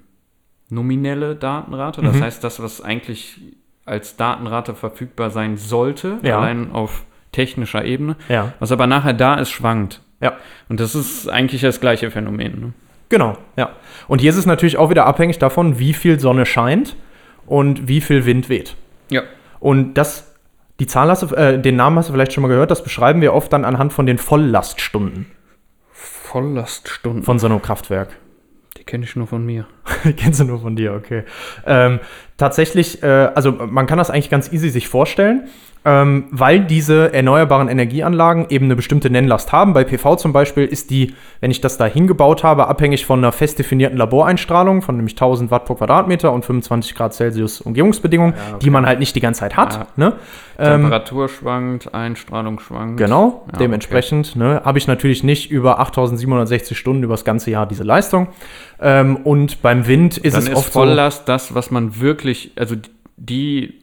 nominelle 0.69 1.35
Datenrate? 1.35 2.03
Das 2.03 2.17
Mhm. 2.17 2.23
heißt, 2.23 2.45
das, 2.45 2.63
was 2.63 2.81
eigentlich 2.83 3.41
als 3.85 4.17
Datenrate 4.17 4.75
verfügbar 4.75 5.31
sein 5.31 5.57
sollte, 5.57 6.19
Ja. 6.23 6.39
allein 6.39 6.73
auf 6.73 7.05
technischer 7.33 7.85
Ebene, 7.85 8.17
Ja. 8.29 8.53
was 8.61 8.71
aber 8.73 8.87
nachher 8.87 9.13
da 9.15 9.35
ist, 9.37 9.51
schwankt. 9.51 10.01
Ja. 10.21 10.35
Und 10.69 10.79
das 10.81 10.95
ist 10.95 11.29
eigentlich 11.29 11.63
das 11.63 11.81
gleiche 11.81 12.11
Phänomen. 12.11 12.61
Ne? 12.61 12.73
Genau, 13.09 13.37
ja. 13.57 13.71
Und 14.09 14.21
hier 14.21 14.31
ist 14.31 14.37
es 14.37 14.47
natürlich 14.47 14.77
auch 14.79 14.89
wieder 14.91 15.07
abhängig 15.07 15.39
davon, 15.39 15.79
wie 15.79 15.93
viel 15.95 16.21
Sonne 16.21 16.47
scheint 16.47 16.97
und 17.47 17.89
wie 17.89 18.01
viel 18.01 18.25
Wind 18.25 18.49
weht. 18.49 18.77
Ja. 19.11 19.23
Und 19.61 19.95
das, 19.95 20.35
die 20.81 20.87
Zahl 20.87 21.09
hast 21.11 21.23
du, 21.23 21.35
äh, 21.35 21.61
den 21.61 21.77
Namen 21.77 21.99
hast 21.99 22.09
du 22.09 22.13
vielleicht 22.13 22.33
schon 22.33 22.43
mal 22.43 22.49
gehört, 22.49 22.71
das 22.71 22.83
beschreiben 22.85 23.21
wir 23.21 23.35
oft 23.35 23.53
dann 23.53 23.65
anhand 23.65 23.93
von 23.93 24.07
den 24.07 24.19
Volllaststunden 24.19 25.27
Volllaststunden. 25.93 27.23
von 27.23 27.39
so 27.39 27.47
einem 27.47 27.61
Kraftwerk. 27.61 28.17
Die 28.79 28.85
kenne 28.85 29.05
ich 29.05 29.15
nur 29.17 29.27
von 29.27 29.45
mir. 29.45 29.67
Kennst 30.17 30.41
du 30.41 30.45
nur 30.45 30.61
von 30.61 30.77
dir, 30.77 30.95
okay. 30.95 31.25
Ähm, 31.67 32.01
tatsächlich, 32.37 33.03
äh, 33.03 33.07
also 33.35 33.53
man 33.53 33.87
kann 33.87 33.99
das 33.99 34.11
eigentlich 34.11 34.31
ganz 34.31 34.53
easy 34.53 34.71
sich 34.71 34.89
vorstellen 34.89 35.49
ähm, 35.85 36.27
weil 36.31 36.61
diese 36.61 37.13
erneuerbaren 37.13 37.69
Energieanlagen 37.69 38.47
eben 38.51 38.67
eine 38.67 38.77
bestimmte 38.77 39.11
Nennlast 39.11 39.51
haben. 39.51 39.73
Bei 39.73 39.83
PV 39.83 40.17
zum 40.17 40.33
Beispiel 40.33 40.65
ist 40.65 40.91
die, 40.91 41.15
wenn 41.41 41.51
ich 41.51 41.61
das 41.61 41.77
da 41.77 41.87
hingebaut 41.87 42.45
habe, 42.45 42.69
abhängig 42.69 43.05
von 43.05 43.19
einer 43.19 43.33
fest 43.33 43.59
definierten 43.59 43.99
Laboreinstrahlung 43.99 44.83
von 44.83 44.97
nämlich 44.97 45.15
1000 45.15 45.51
Watt 45.51 45.65
pro 45.65 45.75
Quadratmeter 45.75 46.33
und 46.33 46.45
25 46.45 46.95
Grad 46.95 47.15
Celsius 47.15 47.61
Umgebungsbedingungen, 47.61 48.35
ja, 48.35 48.55
okay. 48.55 48.59
die 48.63 48.71
man 48.71 48.87
halt 48.87 49.01
nicht 49.01 49.17
die 49.17 49.21
ganze 49.21 49.41
Zeit 49.41 49.57
hat. 49.57 49.75
Ja. 49.75 49.87
Ne? 49.97 50.13
Ähm, 50.59 50.83
Temperatur 50.83 51.29
schwankt, 51.29 51.93
Einstrahlung 51.93 52.61
schwankt. 52.61 52.99
Genau, 52.99 53.47
ja, 53.53 53.59
dementsprechend 53.59 54.31
okay. 54.37 54.39
ne, 54.39 54.63
habe 54.65 54.79
ich 54.79 54.87
natürlich 54.87 55.25
nicht 55.25 55.51
über 55.51 55.81
8760 55.81 56.79
Stunden 56.79 57.03
über 57.03 57.15
das 57.15 57.25
ganze 57.25 57.51
Jahr 57.51 57.67
diese 57.67 57.83
Leistung. 57.83 58.29
Ähm, 58.81 59.17
und 59.17 59.63
beim 59.63 59.87
Wind 59.87 60.19
ist 60.19 60.35
Dann 60.35 60.43
es 60.43 60.49
ist 60.51 60.57
oft 60.57 60.73
Volllast 60.73 61.21
so, 61.21 61.25
das, 61.27 61.55
was 61.55 61.71
man 61.71 62.01
wirklich, 62.01 62.22
also 62.57 62.77
die 63.17 63.83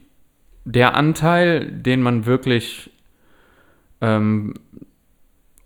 der 0.64 0.94
Anteil, 0.94 1.70
den 1.70 2.02
man 2.02 2.26
wirklich 2.26 2.90
ähm, 4.00 4.54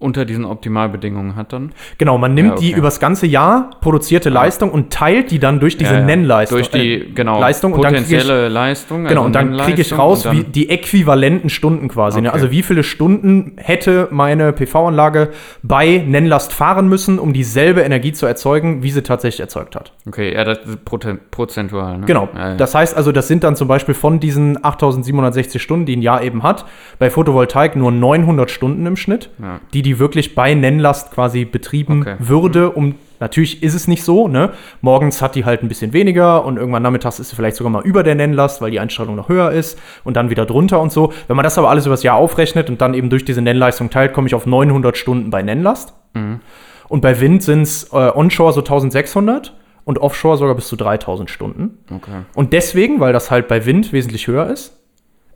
unter 0.05 0.25
diesen 0.25 0.45
Optimalbedingungen 0.45 1.35
hat 1.35 1.53
dann. 1.53 1.73
Genau, 1.99 2.19
man 2.19 2.35
nimmt 2.35 2.49
ja, 2.49 2.55
okay. 2.57 2.67
die 2.67 2.73
übers 2.73 3.01
ganze 3.01 3.27
Jahr 3.27 3.71
produzierte 3.81 4.29
ja. 4.29 4.35
Leistung 4.35 4.71
und 4.71 4.93
teilt 4.93 5.31
die 5.31 5.39
dann 5.39 5.61
durch 5.61 5.79
diese 5.79 5.95
ja, 5.95 6.01
Nennleistung. 6.01 6.59
Durch 6.59 6.71
die, 6.71 6.95
äh, 6.95 7.11
genau, 7.13 7.41
Leistung 7.41 7.73
potenzielle 7.73 8.47
ich, 8.47 8.53
Leistung. 8.53 9.05
Genau, 9.05 9.23
also 9.23 9.27
und 9.27 9.33
dann 9.35 9.57
kriege 9.57 9.81
ich 9.81 9.97
raus, 9.97 10.31
wie 10.31 10.45
die 10.45 10.69
äquivalenten 10.69 11.49
Stunden 11.49 11.89
quasi. 11.89 12.21
Ne? 12.21 12.29
Okay. 12.29 12.37
Ne? 12.37 12.43
Also 12.43 12.51
wie 12.53 12.63
viele 12.63 12.83
Stunden 12.83 13.53
hätte 13.57 14.09
meine 14.11 14.53
PV-Anlage 14.53 15.31
bei 15.63 16.05
Nennlast 16.07 16.53
fahren 16.53 16.89
müssen, 16.89 17.19
um 17.19 17.33
dieselbe 17.33 17.81
Energie 17.81 18.13
zu 18.13 18.27
erzeugen, 18.27 18.83
wie 18.83 18.91
sie 18.91 19.03
tatsächlich 19.03 19.41
erzeugt 19.41 19.75
hat. 19.75 19.93
Okay, 20.07 20.35
ja, 20.35 20.45
das 20.45 20.59
ist 20.59 20.85
prozentual. 20.85 21.99
Ne? 21.99 22.07
Genau. 22.07 22.29
Das 22.59 22.75
heißt 22.75 22.95
also, 22.95 23.11
das 23.11 23.27
sind 23.27 23.43
dann 23.43 23.57
zum 23.57 23.69
Beispiel 23.69 23.95
von 23.95 24.21
diesen 24.21 24.63
8760 24.63 25.63
Stunden, 25.63 25.87
die 25.87 25.97
ein 25.97 26.03
Jahr 26.03 26.23
eben 26.23 26.43
hat, 26.43 26.67
bei 26.99 27.09
Photovoltaik 27.09 27.75
nur 27.75 27.91
900 27.91 28.51
Stunden 28.51 28.85
im 28.85 28.97
Schnitt, 28.97 29.31
die 29.73 29.83
die 29.83 29.94
wirklich 29.99 30.35
bei 30.35 30.55
Nennlast 30.55 31.13
quasi 31.13 31.45
betrieben 31.45 32.03
okay. 32.03 32.17
würde, 32.19 32.71
um 32.71 32.95
Natürlich 33.21 33.63
ist 33.63 33.75
es 33.75 33.89
nicht 33.89 34.03
so, 34.03 34.29
ne? 34.29 34.51
Morgens 34.81 35.23
hat 35.23 35.35
die 35.35 35.45
halt 35.45 35.63
ein 35.63 35.69
bisschen 35.69 35.93
weniger 35.93 36.45
und 36.45 36.59
irgendwann 36.59 36.83
nachmittags 36.83 37.21
ist 37.21 37.31
sie 37.31 37.37
vielleicht 37.37 37.57
sogar 37.57 37.71
mal 37.71 37.83
über 37.83 38.03
der 38.03 38.15
Nennlast, 38.15 38.61
weil 38.61 38.71
die 38.71 38.81
Einstrahlung 38.81 39.15
noch 39.15 39.29
höher 39.29 39.51
ist 39.53 39.79
und 40.03 40.17
dann 40.17 40.31
wieder 40.31 40.45
drunter 40.45 40.81
und 40.81 40.93
so. 40.93 41.13
Wenn 41.29 41.37
man 41.37 41.45
das 41.45 41.57
aber 41.57 41.71
alles 41.71 41.87
übers 41.87 42.03
Jahr 42.03 42.17
aufrechnet 42.17 42.69
und 42.69 42.81
dann 42.81 42.93
eben 42.93 43.11
durch 43.11 43.25
diese 43.25 43.41
Nennleistung 43.41 43.89
teilt, 43.89 44.13
komme 44.13 44.27
ich 44.27 44.35
auf 44.35 44.45
900 44.47 44.97
Stunden 44.97 45.31
bei 45.31 45.43
Nennlast. 45.43 45.95
Mhm. 46.13 46.41
Und 46.89 47.01
bei 47.01 47.19
Wind 47.21 47.43
sind 47.43 47.63
es 47.63 47.85
äh, 47.93 47.97
onshore 47.97 48.53
so 48.53 48.61
1600 48.61 49.55
und 49.85 49.99
offshore 49.99 50.37
sogar 50.37 50.55
bis 50.55 50.69
zu 50.69 50.77
3000 50.77 51.31
Stunden. 51.31 51.79
Okay. 51.91 52.25
Und 52.35 52.53
deswegen, 52.53 53.01
weil 53.01 53.13
das 53.13 53.31
halt 53.31 53.49
bei 53.49 53.65
Wind 53.65 53.93
wesentlich 53.93 54.27
höher 54.27 54.49
ist, 54.49 54.77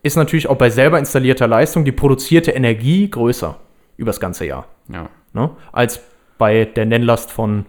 ist 0.03 0.16
natürlich 0.16 0.49
auch 0.49 0.57
bei 0.57 0.68
selber 0.68 0.99
installierter 0.99 1.47
Leistung 1.47 1.85
die 1.85 1.92
produzierte 1.92 2.51
Energie 2.51 3.09
größer 3.09 3.57
übers 3.98 4.20
ganze 4.20 4.46
Jahr. 4.46 4.64
Ja. 4.88 5.11
Ne? 5.34 5.50
Als 5.72 6.00
bei 6.38 6.64
der 6.64 6.87
Nennlast 6.87 7.30
von. 7.30 7.66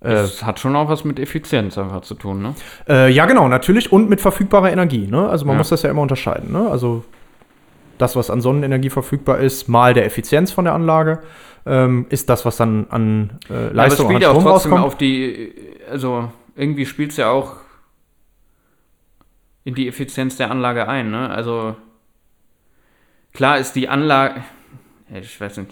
Äh, 0.00 0.10
das 0.10 0.42
hat 0.42 0.58
schon 0.58 0.74
auch 0.74 0.88
was 0.88 1.04
mit 1.04 1.20
Effizienz 1.20 1.78
einfach 1.78 2.00
zu 2.00 2.14
tun, 2.14 2.42
ne? 2.42 2.54
Äh, 2.88 3.12
ja, 3.12 3.26
genau, 3.26 3.46
natürlich. 3.46 3.92
Und 3.92 4.08
mit 4.08 4.20
verfügbarer 4.20 4.72
Energie. 4.72 5.06
Ne? 5.06 5.28
Also 5.28 5.44
man 5.44 5.54
ja. 5.54 5.58
muss 5.58 5.68
das 5.68 5.82
ja 5.82 5.90
immer 5.90 6.02
unterscheiden. 6.02 6.50
Ne? 6.50 6.68
Also 6.68 7.04
das, 7.98 8.16
was 8.16 8.30
an 8.30 8.40
Sonnenenergie 8.40 8.90
verfügbar 8.90 9.38
ist, 9.38 9.68
mal 9.68 9.94
der 9.94 10.06
Effizienz 10.06 10.50
von 10.50 10.64
der 10.64 10.74
Anlage, 10.74 11.20
ähm, 11.66 12.06
ist 12.08 12.30
das, 12.30 12.46
was 12.46 12.56
dann 12.56 12.86
an 12.88 13.38
äh, 13.50 13.68
Leistung 13.68 13.76
ja, 13.76 13.82
aber 13.82 13.86
es 13.86 13.94
spielt 13.94 14.00
an 14.00 14.20
Strom 14.20 14.20
ja 14.22 14.30
auch 14.30 14.42
trotzdem 14.42 14.72
rauskommt. 14.72 14.84
auf 14.86 14.96
die, 14.96 15.54
also 15.90 16.32
irgendwie 16.56 16.86
spielt 16.86 17.10
es 17.10 17.18
ja 17.18 17.30
auch 17.30 17.56
in 19.64 19.74
die 19.74 19.86
Effizienz 19.86 20.38
der 20.38 20.50
Anlage 20.50 20.88
ein, 20.88 21.10
ne? 21.10 21.28
Also 21.28 21.76
klar 23.34 23.58
ist 23.58 23.74
die 23.74 23.88
Anlage, 23.90 24.42
ich 25.18 25.40
weiß 25.40 25.58
nicht. 25.58 25.70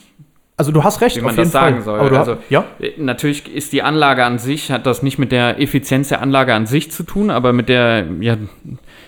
Also 0.59 0.73
du 0.73 0.83
hast 0.83 1.01
recht, 1.01 1.17
wie 1.17 1.21
man 1.21 1.37
das 1.37 1.53
sagen 1.53 1.83
Fall. 1.83 2.01
soll. 2.01 2.17
also, 2.17 2.37
ja? 2.51 2.65
Äh, 2.81 2.93
natürlich 2.97 3.55
ist 3.55 3.73
die 3.73 3.83
Anlage 3.83 4.25
an 4.25 4.41
sich, 4.41 4.73
hat 4.73 4.87
das 4.87 5.05
nicht 5.05 5.17
mit 5.17 5.31
der 5.31 5.61
Effizienz 5.61 6.09
der 6.09 6.21
Anlage 6.21 6.53
an 6.53 6.67
sich 6.67 6.91
zu 6.91 7.05
tun, 7.05 7.31
aber 7.31 7.53
mit 7.53 7.69
der 7.69 8.07
ja, 8.21 8.37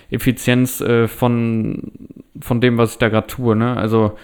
Effizienz 0.09 0.79
äh, 0.79 1.09
von, 1.09 1.91
von 2.39 2.61
dem, 2.61 2.77
was 2.77 2.93
ich 2.93 2.97
da 2.99 3.09
gerade 3.09 3.27
tue. 3.27 3.57
Ne? 3.57 3.75
Also 3.75 4.17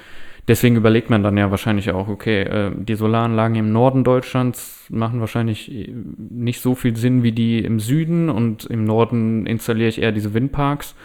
deswegen 0.48 0.78
überlegt 0.78 1.10
man 1.10 1.22
dann 1.22 1.38
ja 1.38 1.52
wahrscheinlich 1.52 1.92
auch, 1.92 2.08
okay, 2.08 2.44
äh, 2.44 2.72
die 2.74 2.96
Solaranlagen 2.96 3.58
im 3.58 3.74
Norden 3.74 4.06
Deutschlands 4.06 4.86
machen 4.90 5.20
wahrscheinlich 5.20 5.70
äh, 5.70 5.94
nicht 6.30 6.62
so 6.62 6.76
viel 6.76 6.96
Sinn 6.96 7.24
wie 7.24 7.34
die 7.34 7.60
im 7.60 7.82
Süden 7.82 8.30
und 8.30 8.66
im 8.66 8.86
Norden 8.86 9.46
installiere 9.46 9.90
ich 9.90 10.02
eher 10.02 10.14
diese 10.14 10.34
Windparks. 10.34 10.96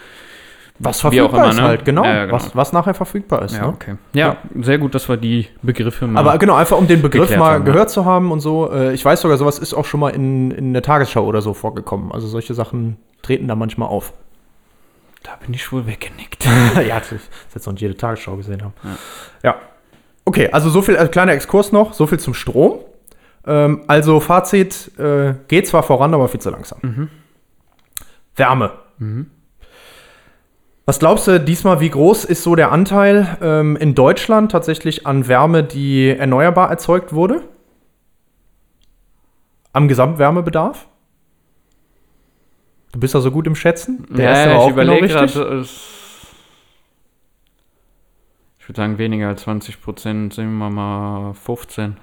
Was 0.84 1.00
verfügbar 1.00 1.40
immer, 1.40 1.50
ist 1.50 1.56
ne? 1.56 1.62
halt, 1.62 1.84
genau, 1.84 2.04
ja, 2.04 2.24
genau. 2.24 2.34
Was, 2.34 2.56
was 2.56 2.72
nachher 2.72 2.94
verfügbar 2.94 3.42
ist. 3.42 3.54
Ja, 3.54 3.62
ne? 3.62 3.68
okay. 3.68 3.94
ja, 4.14 4.26
ja, 4.28 4.36
sehr 4.62 4.78
gut, 4.78 4.94
dass 4.94 5.08
wir 5.08 5.16
die 5.16 5.46
Begriffe 5.62 6.08
mal 6.08 6.18
Aber 6.18 6.36
genau, 6.38 6.56
einfach 6.56 6.76
um 6.76 6.88
den 6.88 7.02
Begriff 7.02 7.36
mal 7.36 7.54
haben, 7.54 7.64
gehört 7.64 7.90
zu 7.90 8.04
haben 8.04 8.32
und 8.32 8.40
so. 8.40 8.70
Äh, 8.72 8.92
ich 8.92 9.04
weiß 9.04 9.20
sogar, 9.20 9.38
sowas 9.38 9.60
ist 9.60 9.74
auch 9.74 9.84
schon 9.84 10.00
mal 10.00 10.10
in, 10.10 10.50
in 10.50 10.72
der 10.72 10.82
Tagesschau 10.82 11.24
oder 11.24 11.40
so 11.40 11.54
vorgekommen. 11.54 12.10
Also 12.10 12.26
solche 12.26 12.54
Sachen 12.54 12.96
treten 13.22 13.46
da 13.46 13.54
manchmal 13.54 13.88
auf. 13.88 14.12
Da 15.22 15.32
bin 15.44 15.54
ich 15.54 15.70
wohl 15.70 15.86
weggenickt. 15.86 16.44
ja, 16.88 16.98
das 16.98 17.12
ist 17.12 17.30
jetzt 17.54 17.66
noch 17.66 17.74
nicht 17.74 17.82
jede 17.82 17.96
Tagesschau 17.96 18.36
gesehen 18.36 18.62
haben. 18.62 18.74
Ja. 18.82 19.50
ja. 19.50 19.56
Okay, 20.24 20.48
also 20.50 20.68
so 20.68 20.82
viel, 20.82 20.96
also 20.96 21.10
kleiner 21.12 21.32
Exkurs 21.32 21.70
noch, 21.70 21.92
so 21.92 22.08
viel 22.08 22.18
zum 22.18 22.34
Strom. 22.34 22.80
Ähm, 23.46 23.82
also 23.86 24.18
Fazit, 24.18 24.90
äh, 24.98 25.34
geht 25.46 25.68
zwar 25.68 25.84
voran, 25.84 26.12
aber 26.12 26.28
viel 26.28 26.40
zu 26.40 26.50
langsam. 26.50 26.78
Mhm. 26.82 27.08
Wärme. 28.34 28.72
Mhm. 28.98 29.30
Was 30.84 30.98
glaubst 30.98 31.28
du 31.28 31.38
diesmal, 31.38 31.80
wie 31.80 31.90
groß 31.90 32.24
ist 32.24 32.42
so 32.42 32.56
der 32.56 32.72
Anteil 32.72 33.38
ähm, 33.40 33.76
in 33.76 33.94
Deutschland 33.94 34.50
tatsächlich 34.50 35.06
an 35.06 35.28
Wärme, 35.28 35.62
die 35.62 36.08
erneuerbar 36.08 36.70
erzeugt 36.70 37.12
wurde? 37.12 37.42
Am 39.72 39.86
Gesamtwärmebedarf? 39.86 40.88
Du 42.90 42.98
bist 43.00 43.14
da 43.14 43.20
so 43.20 43.30
gut 43.30 43.46
im 43.46 43.54
Schätzen? 43.54 44.06
Der 44.10 44.24
ja, 44.24 44.32
ist 44.32 44.48
aber 44.48 44.58
auch 44.58 44.74
genau 44.74 44.94
richtig. 44.94 45.34
Grad, 45.34 45.66
ich 48.58 48.68
würde 48.68 48.76
sagen, 48.76 48.98
weniger 48.98 49.28
als 49.28 49.42
20 49.42 49.80
Prozent, 49.80 50.34
sind 50.34 50.52
wir 50.52 50.70
mal 50.70 51.32
15. 51.34 51.96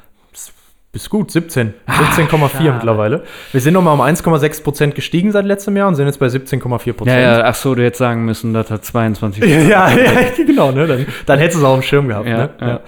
Bis 0.91 1.07
gut, 1.07 1.29
17. 1.29 1.75
17,4 1.87 2.73
mittlerweile. 2.73 3.23
Wir 3.51 3.61
sind 3.61 3.75
nochmal 3.75 3.93
um 3.93 4.01
1,6 4.01 4.63
Prozent 4.63 4.95
gestiegen 4.95 5.31
seit 5.31 5.45
letztem 5.45 5.77
Jahr 5.77 5.87
und 5.87 5.93
sind 5.93 6.07
jetzt 6.07 6.19
bei 6.19 6.25
17,4 6.25 6.93
Prozent. 6.93 7.07
Ja, 7.15 7.19
ja, 7.19 7.43
ach 7.43 7.53
so, 7.53 7.75
du 7.75 7.83
hättest 7.83 7.99
sagen 7.99 8.25
müssen, 8.25 8.55
das 8.55 8.71
hat 8.71 8.83
22 8.85 9.43
ja, 9.43 9.89
ja, 9.89 9.91
genau, 10.35 10.71
ne? 10.71 10.87
Dann, 10.87 11.05
dann 11.27 11.37
hättest 11.37 11.57
du 11.57 11.59
es 11.59 11.69
auch 11.69 11.75
im 11.75 11.83
Schirm 11.83 12.07
gehabt, 12.07 12.27
ja, 12.27 12.37
ne? 12.37 12.49
Ja. 12.59 12.79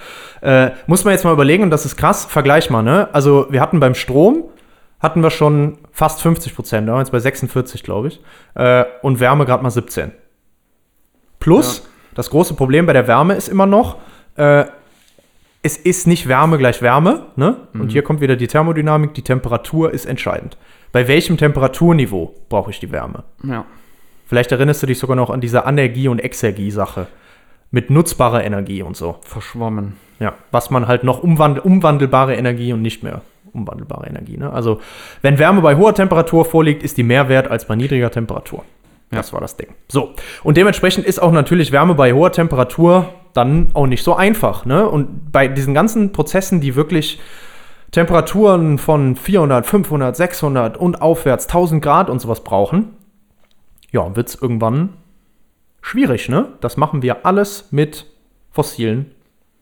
Ja. 0.42 0.66
Äh, 0.66 0.72
muss 0.88 1.04
man 1.04 1.12
jetzt 1.12 1.22
mal 1.24 1.32
überlegen, 1.32 1.62
und 1.62 1.70
das 1.70 1.84
ist 1.84 1.96
krass, 1.96 2.24
vergleich 2.24 2.70
mal, 2.70 2.82
ne? 2.82 3.08
Also, 3.12 3.46
wir 3.50 3.60
hatten 3.60 3.78
beim 3.78 3.94
Strom, 3.94 4.46
hatten 4.98 5.22
wir 5.22 5.30
schon 5.30 5.78
fast 5.92 6.22
50 6.22 6.56
Prozent, 6.56 6.88
da 6.88 6.98
jetzt 6.98 7.12
bei 7.12 7.20
46, 7.20 7.84
glaube 7.84 8.08
ich. 8.08 8.20
Äh, 8.54 8.84
und 9.02 9.20
Wärme 9.20 9.44
gerade 9.44 9.62
mal 9.62 9.70
17. 9.70 10.10
Plus, 11.38 11.88
das 12.16 12.30
große 12.30 12.54
Problem 12.54 12.86
bei 12.86 12.92
der 12.94 13.06
Wärme 13.06 13.34
ist 13.34 13.48
immer 13.48 13.66
noch, 13.66 13.98
äh, 14.36 14.64
es 15.62 15.76
ist 15.76 16.06
nicht 16.06 16.28
Wärme 16.28 16.58
gleich 16.58 16.82
Wärme. 16.82 17.26
Ne? 17.36 17.56
Mhm. 17.72 17.80
Und 17.80 17.92
hier 17.92 18.02
kommt 18.02 18.20
wieder 18.20 18.36
die 18.36 18.48
Thermodynamik. 18.48 19.14
Die 19.14 19.22
Temperatur 19.22 19.92
ist 19.92 20.06
entscheidend. 20.06 20.56
Bei 20.90 21.08
welchem 21.08 21.36
Temperaturniveau 21.36 22.34
brauche 22.48 22.70
ich 22.70 22.80
die 22.80 22.90
Wärme? 22.92 23.24
Ja. 23.44 23.64
Vielleicht 24.26 24.52
erinnerst 24.52 24.82
du 24.82 24.86
dich 24.86 24.98
sogar 24.98 25.16
noch 25.16 25.30
an 25.30 25.40
diese 25.40 25.64
Anergie- 25.64 26.08
und 26.08 26.18
Exergie-Sache. 26.18 27.06
Mit 27.70 27.90
nutzbarer 27.90 28.44
Energie 28.44 28.82
und 28.82 28.96
so. 28.96 29.16
Verschwommen. 29.22 29.96
Ja, 30.20 30.34
was 30.50 30.70
man 30.70 30.88
halt 30.88 31.04
noch 31.04 31.22
umwandel 31.22 31.62
umwandelbare 31.62 32.34
Energie 32.34 32.72
und 32.72 32.82
nicht 32.82 33.02
mehr 33.02 33.22
umwandelbare 33.52 34.06
Energie. 34.06 34.36
Ne? 34.36 34.52
Also, 34.52 34.80
wenn 35.22 35.38
Wärme 35.38 35.62
bei 35.62 35.76
hoher 35.76 35.94
Temperatur 35.94 36.44
vorliegt, 36.44 36.82
ist 36.82 36.96
die 36.96 37.02
mehr 37.02 37.28
wert 37.28 37.50
als 37.50 37.66
bei 37.66 37.74
niedriger 37.74 38.10
Temperatur. 38.10 38.64
Ja. 39.10 39.18
Das 39.18 39.32
war 39.32 39.40
das 39.40 39.56
Ding. 39.56 39.68
So, 39.88 40.14
und 40.42 40.56
dementsprechend 40.56 41.06
ist 41.06 41.20
auch 41.20 41.32
natürlich 41.32 41.72
Wärme 41.72 41.94
bei 41.94 42.12
hoher 42.12 42.32
Temperatur 42.32 43.08
dann 43.34 43.70
auch 43.74 43.86
nicht 43.86 44.02
so 44.02 44.14
einfach. 44.14 44.64
Ne? 44.64 44.88
Und 44.88 45.32
bei 45.32 45.48
diesen 45.48 45.74
ganzen 45.74 46.12
Prozessen, 46.12 46.60
die 46.60 46.74
wirklich 46.74 47.20
Temperaturen 47.90 48.78
von 48.78 49.16
400, 49.16 49.66
500, 49.66 50.16
600 50.16 50.76
und 50.76 51.02
aufwärts 51.02 51.46
1000 51.46 51.82
Grad 51.82 52.10
und 52.10 52.20
sowas 52.20 52.42
brauchen, 52.42 52.96
ja, 53.90 54.16
wird 54.16 54.28
es 54.28 54.34
irgendwann 54.34 54.90
schwierig. 55.82 56.28
Ne? 56.28 56.48
Das 56.60 56.76
machen 56.76 57.02
wir 57.02 57.26
alles 57.26 57.68
mit 57.70 58.06
fossilen 58.50 59.10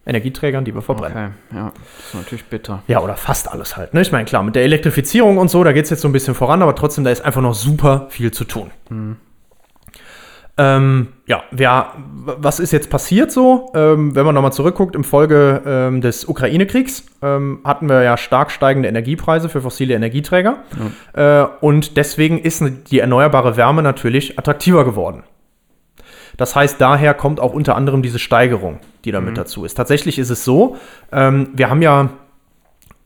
Energieträgern, 0.07 0.65
die 0.65 0.75
wir 0.75 0.83
verbrennen. 0.83 1.35
Okay, 1.51 1.57
ja, 1.57 1.73
das 1.75 2.07
ist 2.07 2.15
natürlich 2.15 2.45
bitter. 2.45 2.83
Ja, 2.87 3.01
oder 3.01 3.17
fast 3.17 3.51
alles 3.51 3.77
halt. 3.77 3.95
Ne? 3.95 4.01
Ich 4.01 4.13
meine, 4.13 4.25
klar, 4.25 4.43
mit 4.43 4.55
der 4.55 4.65
Elektrifizierung 4.65 5.39
und 5.39 5.51
so, 5.51 5.63
da 5.63 5.73
geht 5.73 5.85
es 5.85 5.91
jetzt 5.91 6.01
so 6.01 6.09
ein 6.09 6.13
bisschen 6.13 6.35
voran, 6.35 6.63
aber 6.63 6.75
trotzdem, 6.75 7.05
da 7.05 7.11
ist 7.11 7.25
einfach 7.25 7.43
noch 7.43 7.55
super 7.55 8.07
viel 8.11 8.31
zu 8.31 8.45
tun. 8.45 8.71
Mhm. 8.89 9.17
Ähm, 10.61 11.09
ja, 11.27 11.43
wir 11.53 11.87
was 11.97 12.61
ist 12.61 12.71
jetzt 12.73 12.91
passiert 12.91 13.33
so? 13.33 13.71
Ähm, 13.75 14.15
wenn 14.15 14.27
man 14.27 14.35
nochmal 14.35 14.53
zurückguckt, 14.53 14.95
im 14.95 15.05
Folge 15.05 15.63
ähm, 15.65 16.03
des 16.03 16.29
Ukraine-Kriegs 16.29 17.07
ähm, 17.23 17.61
hatten 17.65 17.89
wir 17.89 18.03
ja 18.03 18.19
stark 18.19 18.51
steigende 18.51 18.87
Energiepreise 18.87 19.49
für 19.49 19.63
fossile 19.63 19.95
Energieträger. 19.95 20.59
Äh, 21.15 21.47
und 21.63 21.97
deswegen 21.97 22.39
ist 22.39 22.63
die 22.91 22.99
erneuerbare 22.99 23.57
Wärme 23.57 23.83
natürlich 23.83 24.39
attraktiver 24.39 24.85
geworden. 24.85 25.23
Das 26.37 26.55
heißt, 26.55 26.79
daher 26.79 27.15
kommt 27.15 27.41
auch 27.41 27.55
unter 27.55 27.75
anderem 27.75 28.03
diese 28.03 28.19
Steigerung, 28.19 28.81
die 29.07 29.13
damit 29.13 29.39
dazu 29.39 29.65
ist. 29.65 29.75
Tatsächlich 29.75 30.19
ist 30.19 30.29
es 30.29 30.45
so, 30.45 30.77
ähm, 31.11 31.49
wir 31.55 31.71
haben 31.71 31.81
ja 31.81 32.11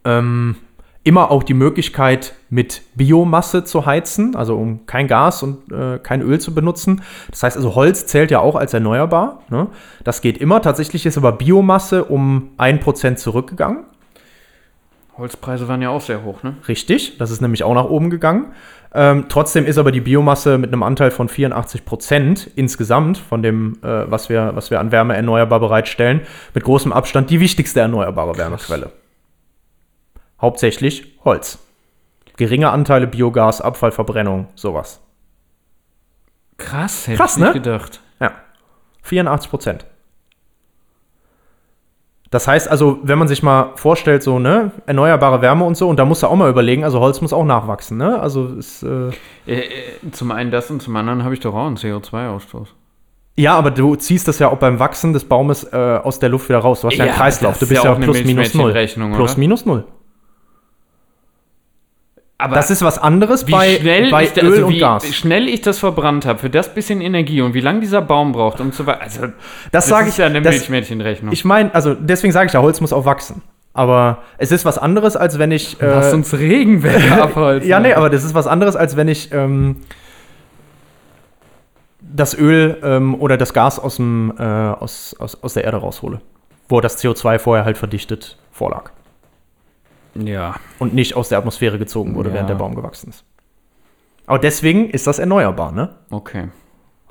ähm, 0.04 0.56
immer 1.04 1.30
auch 1.30 1.42
die 1.42 1.54
Möglichkeit, 1.54 2.34
mit 2.48 2.82
Biomasse 2.94 3.64
zu 3.64 3.86
heizen, 3.86 4.34
also 4.34 4.56
um 4.56 4.86
kein 4.86 5.06
Gas 5.06 5.42
und 5.42 5.70
äh, 5.70 5.98
kein 5.98 6.22
Öl 6.22 6.40
zu 6.40 6.54
benutzen. 6.54 7.02
Das 7.30 7.42
heißt 7.42 7.56
also, 7.56 7.74
Holz 7.74 8.06
zählt 8.06 8.30
ja 8.30 8.40
auch 8.40 8.56
als 8.56 8.74
erneuerbar. 8.74 9.42
Ne? 9.50 9.68
Das 10.02 10.22
geht 10.22 10.38
immer. 10.38 10.62
Tatsächlich 10.62 11.04
ist 11.04 11.18
aber 11.18 11.32
Biomasse 11.32 12.04
um 12.04 12.50
1% 12.58 13.16
zurückgegangen. 13.16 13.84
Holzpreise 15.16 15.68
waren 15.68 15.80
ja 15.80 15.90
auch 15.90 16.00
sehr 16.00 16.24
hoch, 16.24 16.42
ne? 16.42 16.56
Richtig, 16.66 17.18
das 17.18 17.30
ist 17.30 17.40
nämlich 17.40 17.62
auch 17.62 17.74
nach 17.74 17.84
oben 17.84 18.10
gegangen. 18.10 18.46
Ähm, 18.92 19.26
trotzdem 19.28 19.64
ist 19.64 19.78
aber 19.78 19.92
die 19.92 20.00
Biomasse 20.00 20.58
mit 20.58 20.72
einem 20.72 20.82
Anteil 20.82 21.12
von 21.12 21.28
84 21.28 21.84
Prozent 21.84 22.50
insgesamt 22.56 23.18
von 23.18 23.42
dem, 23.42 23.78
äh, 23.82 24.10
was, 24.10 24.28
wir, 24.28 24.52
was 24.54 24.72
wir 24.72 24.80
an 24.80 24.90
Wärme 24.90 25.14
erneuerbar 25.14 25.60
bereitstellen, 25.60 26.22
mit 26.52 26.64
großem 26.64 26.92
Abstand 26.92 27.30
die 27.30 27.38
wichtigste 27.38 27.80
erneuerbare 27.80 28.36
Wärmequelle. 28.36 28.90
Hauptsächlich 30.44 31.06
Holz. 31.24 31.58
Geringe 32.36 32.68
Anteile 32.68 33.06
Biogas, 33.06 33.62
Abfallverbrennung, 33.62 34.48
sowas. 34.54 35.00
Krass, 36.58 37.06
hätte 37.06 37.16
Krass, 37.16 37.38
ich 37.38 37.42
nicht 37.44 37.54
ne? 37.54 37.60
gedacht. 37.62 38.02
Ja, 38.20 38.32
84 39.04 39.48
Prozent. 39.48 39.86
Das 42.28 42.46
heißt 42.46 42.68
also, 42.68 42.98
wenn 43.02 43.18
man 43.18 43.26
sich 43.26 43.42
mal 43.42 43.72
vorstellt, 43.76 44.22
so, 44.22 44.38
ne, 44.38 44.72
erneuerbare 44.84 45.40
Wärme 45.40 45.64
und 45.64 45.78
so, 45.78 45.88
und 45.88 45.98
da 45.98 46.04
musst 46.04 46.22
du 46.22 46.26
auch 46.26 46.36
mal 46.36 46.50
überlegen, 46.50 46.84
also 46.84 47.00
Holz 47.00 47.22
muss 47.22 47.32
auch 47.32 47.46
nachwachsen, 47.46 47.96
ne? 47.96 48.20
Also 48.20 48.48
ist, 48.48 48.82
äh 48.82 49.08
Äh, 49.46 49.60
äh, 49.60 50.10
zum 50.12 50.30
einen 50.30 50.50
das 50.50 50.70
und 50.70 50.82
zum 50.82 50.94
anderen 50.94 51.24
habe 51.24 51.32
ich 51.32 51.40
doch 51.40 51.54
auch 51.54 51.66
einen 51.66 51.78
CO2-Ausstoß. 51.78 52.66
Ja, 53.36 53.54
aber 53.54 53.70
du 53.70 53.96
ziehst 53.96 54.28
das 54.28 54.40
ja 54.40 54.48
auch 54.50 54.58
beim 54.58 54.78
Wachsen 54.78 55.14
des 55.14 55.24
Baumes 55.24 55.64
äh, 55.72 55.76
aus 55.76 56.18
der 56.18 56.28
Luft 56.28 56.50
wieder 56.50 56.58
raus. 56.58 56.82
Du 56.82 56.88
hast 56.88 56.98
ja, 56.98 57.06
einen 57.06 57.14
Kreislauf. 57.14 57.56
Du 57.56 57.64
ist 57.64 57.70
bist 57.70 57.82
ja 57.82 57.94
ja, 57.94 57.98
plus 57.98 58.24
minus 58.24 58.52
null. 58.52 58.72
Plus 59.14 59.38
minus 59.38 59.64
null. 59.64 59.86
Aber 62.44 62.56
Das 62.56 62.70
ist 62.70 62.82
was 62.82 62.98
anderes 62.98 63.46
wie 63.46 63.52
bei, 63.52 63.76
schnell, 63.76 64.10
bei 64.10 64.28
Öl 64.40 64.46
also 64.52 64.66
und 64.66 64.72
wie 64.74 64.78
Gas. 64.78 65.14
schnell 65.14 65.48
ich 65.48 65.62
das 65.62 65.78
verbrannt 65.78 66.26
habe, 66.26 66.38
für 66.38 66.50
das 66.50 66.74
bisschen 66.74 67.00
Energie 67.00 67.40
und 67.40 67.54
wie 67.54 67.60
lange 67.60 67.80
dieser 67.80 68.02
Baum 68.02 68.32
braucht, 68.32 68.60
um 68.60 68.70
zu. 68.72 68.84
Also, 68.86 69.28
Das 69.72 69.86
sage 69.86 70.08
ist 70.08 70.14
ich 70.14 70.18
ja 70.18 70.26
eine 70.26 70.42
das- 70.42 70.54
Milchmädchenrechnung. 70.54 71.32
Ich 71.32 71.44
meine, 71.44 71.74
also 71.74 71.94
deswegen 71.94 72.32
sage 72.32 72.48
ich 72.48 72.52
ja, 72.52 72.60
Holz 72.60 72.80
muss 72.80 72.92
auch 72.92 73.04
wachsen. 73.06 73.42
Aber 73.72 74.18
es 74.38 74.52
ist 74.52 74.64
was 74.64 74.78
anderes, 74.78 75.16
als 75.16 75.38
wenn 75.38 75.50
ich. 75.50 75.80
Äh, 75.80 75.86
Lass 75.86 76.12
uns 76.12 76.32
Regenwälder 76.32 77.22
abholzen. 77.24 77.68
ja, 77.68 77.80
nee, 77.80 77.94
aber 77.94 78.08
das 78.10 78.22
ist 78.24 78.34
was 78.34 78.46
anderes, 78.46 78.76
als 78.76 78.96
wenn 78.96 79.08
ich 79.08 79.32
ähm, 79.32 79.76
das 82.00 82.36
Öl 82.38 82.76
ähm, 82.82 83.14
oder 83.20 83.36
das 83.36 83.52
Gas 83.52 83.78
aus, 83.78 83.96
dem, 83.96 84.32
äh, 84.38 84.42
aus, 84.42 85.16
aus, 85.18 85.42
aus 85.42 85.54
der 85.54 85.64
Erde 85.64 85.78
raushole. 85.78 86.20
Wo 86.68 86.80
das 86.80 87.02
CO2 87.02 87.38
vorher 87.38 87.64
halt 87.64 87.76
verdichtet 87.78 88.36
vorlag. 88.52 88.90
Ja. 90.14 90.54
Und 90.78 90.94
nicht 90.94 91.16
aus 91.16 91.28
der 91.28 91.38
Atmosphäre 91.38 91.78
gezogen 91.78 92.14
wurde, 92.14 92.28
Ja. 92.30 92.34
während 92.36 92.50
der 92.50 92.54
Baum 92.56 92.74
gewachsen 92.74 93.10
ist. 93.10 93.24
Aber 94.26 94.38
deswegen 94.38 94.88
ist 94.90 95.06
das 95.06 95.18
erneuerbar, 95.18 95.72
ne? 95.72 95.96
Okay. 96.10 96.48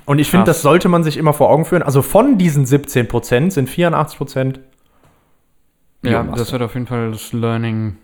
Und 0.05 0.19
ich 0.19 0.29
finde, 0.29 0.45
das 0.47 0.61
sollte 0.61 0.89
man 0.89 1.03
sich 1.03 1.15
immer 1.17 1.31
vor 1.33 1.49
Augen 1.49 1.63
führen. 1.65 1.83
Also 1.83 2.01
von 2.01 2.37
diesen 2.37 2.65
17 2.65 3.07
Prozent 3.07 3.53
sind 3.53 3.69
84 3.69 4.17
Prozent 4.17 4.59
Ja, 6.03 6.23
das 6.23 6.51
wird 6.51 6.61
auf 6.61 6.73
jeden 6.73 6.87
Fall 6.87 7.11
das 7.11 7.31
Learning 7.31 7.95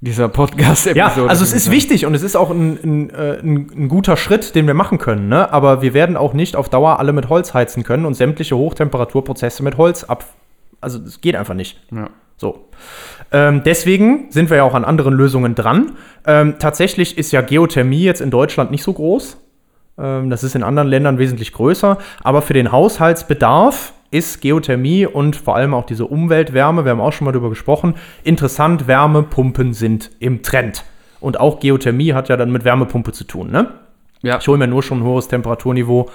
dieser 0.00 0.28
Podcast-Episode. 0.28 0.96
Ja, 0.98 1.26
also 1.26 1.42
es 1.42 1.52
ist 1.52 1.70
wichtig 1.72 2.06
und 2.06 2.14
es 2.14 2.22
ist 2.22 2.36
auch 2.36 2.50
ein, 2.50 2.78
ein, 2.84 3.10
äh, 3.10 3.38
ein, 3.40 3.70
ein 3.74 3.88
guter 3.88 4.16
Schritt, 4.16 4.54
den 4.54 4.68
wir 4.68 4.74
machen 4.74 4.98
können. 4.98 5.28
Ne? 5.28 5.52
Aber 5.52 5.82
wir 5.82 5.92
werden 5.94 6.16
auch 6.16 6.34
nicht 6.34 6.54
auf 6.54 6.68
Dauer 6.68 7.00
alle 7.00 7.12
mit 7.12 7.28
Holz 7.28 7.52
heizen 7.54 7.82
können 7.82 8.04
und 8.06 8.14
sämtliche 8.14 8.56
Hochtemperaturprozesse 8.56 9.64
mit 9.64 9.76
Holz 9.76 10.04
ab. 10.04 10.24
Also 10.80 10.98
das 11.00 11.20
geht 11.20 11.34
einfach 11.34 11.54
nicht. 11.54 11.80
Ja. 11.90 12.10
So. 12.38 12.68
Ähm, 13.30 13.62
deswegen 13.64 14.30
sind 14.30 14.48
wir 14.48 14.58
ja 14.58 14.62
auch 14.62 14.74
an 14.74 14.84
anderen 14.84 15.12
Lösungen 15.12 15.54
dran. 15.54 15.92
Ähm, 16.26 16.54
tatsächlich 16.58 17.18
ist 17.18 17.32
ja 17.32 17.42
Geothermie 17.42 18.02
jetzt 18.02 18.20
in 18.20 18.30
Deutschland 18.30 18.70
nicht 18.70 18.82
so 18.82 18.94
groß. 18.94 19.36
Ähm, 19.98 20.30
das 20.30 20.44
ist 20.44 20.54
in 20.54 20.62
anderen 20.62 20.88
Ländern 20.88 21.18
wesentlich 21.18 21.52
größer. 21.52 21.98
Aber 22.22 22.40
für 22.40 22.54
den 22.54 22.72
Haushaltsbedarf 22.72 23.92
ist 24.10 24.40
Geothermie 24.40 25.04
und 25.04 25.36
vor 25.36 25.56
allem 25.56 25.74
auch 25.74 25.84
diese 25.84 26.06
Umweltwärme, 26.06 26.84
wir 26.84 26.92
haben 26.92 27.00
auch 27.00 27.12
schon 27.12 27.26
mal 27.26 27.32
darüber 27.32 27.50
gesprochen, 27.50 27.94
interessant. 28.24 28.86
Wärmepumpen 28.86 29.74
sind 29.74 30.10
im 30.18 30.42
Trend. 30.42 30.84
Und 31.20 31.40
auch 31.40 31.60
Geothermie 31.60 32.14
hat 32.14 32.30
ja 32.30 32.36
dann 32.36 32.50
mit 32.50 32.64
Wärmepumpe 32.64 33.12
zu 33.12 33.24
tun. 33.24 33.50
Ne? 33.50 33.68
Ja. 34.22 34.38
Ich 34.38 34.48
hole 34.48 34.56
mir 34.56 34.68
nur 34.68 34.82
schon 34.82 35.00
ein 35.00 35.04
hohes 35.04 35.28
Temperaturniveau 35.28 36.08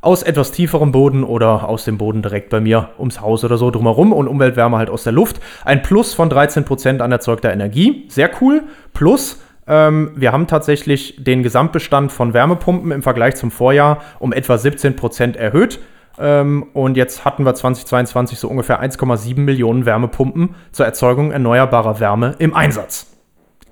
aus 0.00 0.22
etwas 0.22 0.52
tieferem 0.52 0.92
Boden 0.92 1.24
oder 1.24 1.68
aus 1.68 1.84
dem 1.84 1.98
Boden 1.98 2.22
direkt 2.22 2.50
bei 2.50 2.60
mir 2.60 2.90
ums 2.98 3.20
Haus 3.20 3.44
oder 3.44 3.58
so 3.58 3.70
drumherum 3.70 4.12
und 4.12 4.28
Umweltwärme 4.28 4.78
halt 4.78 4.90
aus 4.90 5.04
der 5.04 5.12
Luft. 5.12 5.40
Ein 5.64 5.82
Plus 5.82 6.14
von 6.14 6.30
13% 6.30 7.00
an 7.00 7.12
erzeugter 7.12 7.52
Energie. 7.52 8.06
Sehr 8.08 8.30
cool. 8.40 8.62
Plus, 8.94 9.40
ähm, 9.66 10.12
wir 10.14 10.32
haben 10.32 10.46
tatsächlich 10.46 11.16
den 11.18 11.42
Gesamtbestand 11.42 12.12
von 12.12 12.32
Wärmepumpen 12.32 12.92
im 12.92 13.02
Vergleich 13.02 13.36
zum 13.36 13.50
Vorjahr 13.50 13.98
um 14.18 14.32
etwa 14.32 14.54
17% 14.54 15.36
erhöht. 15.36 15.80
Ähm, 16.18 16.66
und 16.72 16.96
jetzt 16.96 17.24
hatten 17.24 17.44
wir 17.44 17.54
2022 17.54 18.38
so 18.38 18.48
ungefähr 18.48 18.82
1,7 18.82 19.38
Millionen 19.40 19.86
Wärmepumpen 19.86 20.54
zur 20.72 20.86
Erzeugung 20.86 21.30
erneuerbarer 21.30 22.00
Wärme 22.00 22.34
im 22.38 22.54
Einsatz. 22.54 23.06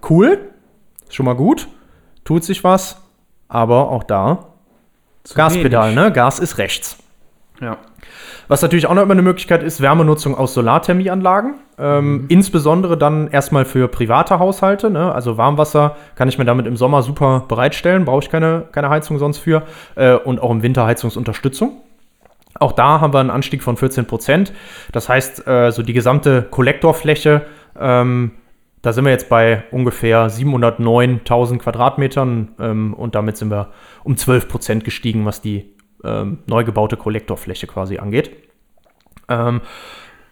Cool, 0.08 0.38
schon 1.08 1.26
mal 1.26 1.34
gut, 1.34 1.66
tut 2.24 2.44
sich 2.44 2.62
was, 2.62 3.02
aber 3.48 3.90
auch 3.90 4.04
da 4.04 4.55
Gaspedal, 5.34 5.90
wenig. 5.90 6.04
ne? 6.04 6.12
Gas 6.12 6.38
ist 6.38 6.58
rechts. 6.58 6.98
Ja. 7.60 7.78
Was 8.48 8.62
natürlich 8.62 8.86
auch 8.86 8.94
noch 8.94 9.02
immer 9.02 9.12
eine 9.12 9.22
Möglichkeit 9.22 9.62
ist, 9.62 9.80
Wärmenutzung 9.80 10.36
aus 10.36 10.54
Solarthermieanlagen. 10.54 11.54
Ähm, 11.78 12.26
Insbesondere 12.28 12.96
dann 12.96 13.28
erstmal 13.28 13.64
für 13.64 13.88
private 13.88 14.38
Haushalte. 14.38 14.88
Ne? 14.88 15.12
Also 15.12 15.36
Warmwasser 15.36 15.96
kann 16.14 16.28
ich 16.28 16.38
mir 16.38 16.44
damit 16.44 16.66
im 16.66 16.76
Sommer 16.76 17.02
super 17.02 17.44
bereitstellen, 17.48 18.04
brauche 18.04 18.22
ich 18.22 18.30
keine, 18.30 18.64
keine 18.70 18.88
Heizung 18.88 19.18
sonst 19.18 19.38
für. 19.38 19.62
Äh, 19.96 20.14
und 20.14 20.40
auch 20.40 20.50
im 20.50 20.62
Winter 20.62 20.86
Heizungsunterstützung. 20.86 21.80
Auch 22.58 22.72
da 22.72 23.00
haben 23.00 23.12
wir 23.12 23.20
einen 23.20 23.30
Anstieg 23.30 23.62
von 23.62 23.76
14 23.76 24.06
Prozent. 24.06 24.52
Das 24.92 25.08
heißt, 25.08 25.46
äh, 25.46 25.72
so 25.72 25.82
die 25.82 25.92
gesamte 25.92 26.42
Kollektorfläche, 26.42 27.42
ähm, 27.78 28.30
da 28.86 28.92
sind 28.92 29.04
wir 29.04 29.10
jetzt 29.10 29.28
bei 29.28 29.64
ungefähr 29.72 30.30
709.000 30.30 31.58
Quadratmetern 31.58 32.54
ähm, 32.60 32.94
und 32.94 33.16
damit 33.16 33.36
sind 33.36 33.50
wir 33.50 33.70
um 34.04 34.16
12 34.16 34.46
Prozent 34.46 34.84
gestiegen, 34.84 35.26
was 35.26 35.40
die 35.40 35.74
ähm, 36.04 36.38
neu 36.46 36.62
gebaute 36.62 36.96
Kollektorfläche 36.96 37.66
quasi 37.66 37.98
angeht. 37.98 38.30
Ähm, 39.28 39.60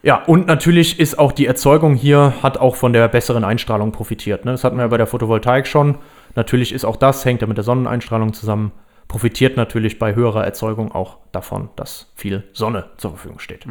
ja, 0.03 0.23
und 0.23 0.47
natürlich 0.47 1.01
ist 1.01 1.19
auch 1.19 1.33
die 1.33 1.47
Erzeugung 1.47 1.95
hier, 1.95 2.35
hat 2.41 2.57
auch 2.57 2.77
von 2.77 2.93
der 2.93 3.09
besseren 3.09 3.43
Einstrahlung 3.43 3.91
profitiert. 3.91 4.45
Ne? 4.45 4.51
Das 4.51 4.63
hatten 4.63 4.77
wir 4.77 4.83
ja 4.83 4.87
bei 4.87 4.97
der 4.97 5.07
Photovoltaik 5.07 5.67
schon. 5.67 5.97
Natürlich 6.35 6.71
ist 6.71 6.85
auch 6.85 6.95
das, 6.95 7.25
hängt 7.25 7.41
ja 7.41 7.47
mit 7.47 7.57
der 7.57 7.65
Sonneneinstrahlung 7.65 8.31
zusammen, 8.31 8.71
profitiert 9.09 9.57
natürlich 9.57 9.99
bei 9.99 10.15
höherer 10.15 10.45
Erzeugung 10.45 10.93
auch 10.93 11.17
davon, 11.33 11.71
dass 11.75 12.13
viel 12.15 12.45
Sonne 12.53 12.85
zur 12.95 13.11
Verfügung 13.11 13.39
steht. 13.39 13.65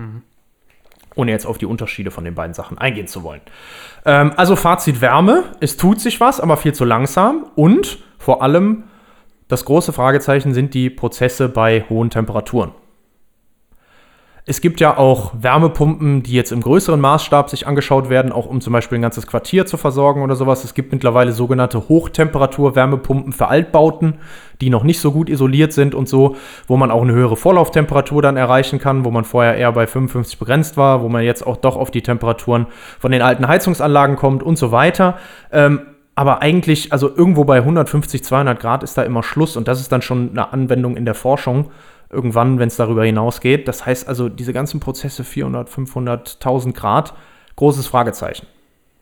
Ohne 1.15 1.31
jetzt 1.31 1.47
auf 1.47 1.59
die 1.59 1.67
Unterschiede 1.67 2.11
von 2.11 2.25
den 2.25 2.35
beiden 2.35 2.55
Sachen 2.55 2.79
eingehen 2.79 3.07
zu 3.07 3.23
wollen. 3.23 3.41
Ähm, 4.05 4.33
also 4.37 4.57
Fazit 4.57 5.01
Wärme, 5.01 5.45
es 5.61 5.77
tut 5.77 6.01
sich 6.01 6.21
was, 6.21 6.41
aber 6.41 6.57
viel 6.57 6.73
zu 6.73 6.85
langsam. 6.85 7.47
Und 7.55 7.99
vor 8.19 8.43
allem 8.43 8.85
das 9.49 9.65
große 9.65 9.93
Fragezeichen 9.93 10.55
sind 10.55 10.75
die 10.75 10.91
Prozesse 10.91 11.49
bei 11.49 11.85
hohen 11.89 12.11
Temperaturen. 12.11 12.73
Es 14.47 14.61
gibt 14.61 14.79
ja 14.79 14.99
auch 14.99 15.33
Wärmepumpen, 15.41 16.23
die 16.23 16.35
jetzt 16.35 16.53
im 16.53 16.61
größeren 16.61 17.01
Maßstab 17.01 17.49
sich 17.49 17.67
angeschaut 17.67 18.11
werden, 18.11 18.31
auch 18.31 18.45
um 18.45 18.61
zum 18.61 18.75
Beispiel 18.75 18.99
ein 18.99 19.03
ganzes 19.03 19.27
Quartier 19.27 19.65
zu 19.65 19.79
versorgen 19.79 20.21
oder 20.21 20.37
sowas. 20.37 20.65
Es 20.65 20.75
gibt 20.75 20.93
mittlerweile 20.93 21.33
sogenannte 21.33 21.89
Hochtemperatur-Wärmepumpen 21.89 23.33
für 23.33 23.49
Altbauten, 23.49 24.19
die 24.61 24.69
noch 24.69 24.85
nicht 24.85 25.01
so 25.01 25.13
gut 25.13 25.31
isoliert 25.31 25.73
sind 25.73 25.95
und 25.95 26.11
so, 26.11 26.37
wo 26.67 26.77
man 26.77 26.91
auch 26.91 27.01
eine 27.01 27.15
höhere 27.15 27.39
Vorlauftemperatur 27.39 28.21
dann 28.21 28.37
erreichen 28.37 28.79
kann, 28.79 29.07
wo 29.07 29.11
man 29.11 29.25
vorher 29.25 29.57
eher 29.57 29.73
bei 29.73 29.87
55 29.87 30.39
begrenzt 30.39 30.77
war, 30.77 31.01
wo 31.01 31.09
man 31.09 31.25
jetzt 31.25 31.47
auch 31.47 31.57
doch 31.57 31.77
auf 31.77 31.91
die 31.91 32.03
Temperaturen 32.03 32.67
von 32.99 33.13
den 33.13 33.23
alten 33.23 33.49
Heizungsanlagen 33.49 34.17
kommt 34.17 34.43
und 34.43 34.59
so 34.59 34.71
weiter. 34.71 35.17
Ähm, 35.53 35.81
aber 36.17 36.43
eigentlich, 36.43 36.93
also 36.93 37.09
irgendwo 37.09 37.45
bei 37.45 37.57
150, 37.57 38.23
200 38.23 38.61
Grad 38.61 38.83
ist 38.83 38.99
da 38.99 39.05
immer 39.05 39.23
Schluss 39.23 39.57
und 39.57 39.69
das 39.69 39.81
ist 39.81 39.91
dann 39.91 40.03
schon 40.03 40.31
eine 40.33 40.53
Anwendung 40.53 40.99
in 40.99 41.07
der 41.07 41.15
Forschung 41.15 41.71
irgendwann, 42.15 42.59
wenn 42.59 42.69
es 42.69 42.77
darüber 42.77 43.05
hinausgeht. 43.05 43.69
Das 43.69 43.85
heißt 43.85 44.09
also, 44.09 44.29
diese 44.29 44.53
ganzen 44.53 44.81
Prozesse 44.81 45.25
400, 45.25 45.69
500, 45.69 46.35
1000 46.35 46.75
Grad, 46.75 47.15
großes 47.57 47.87
Fragezeichen. 47.87 48.47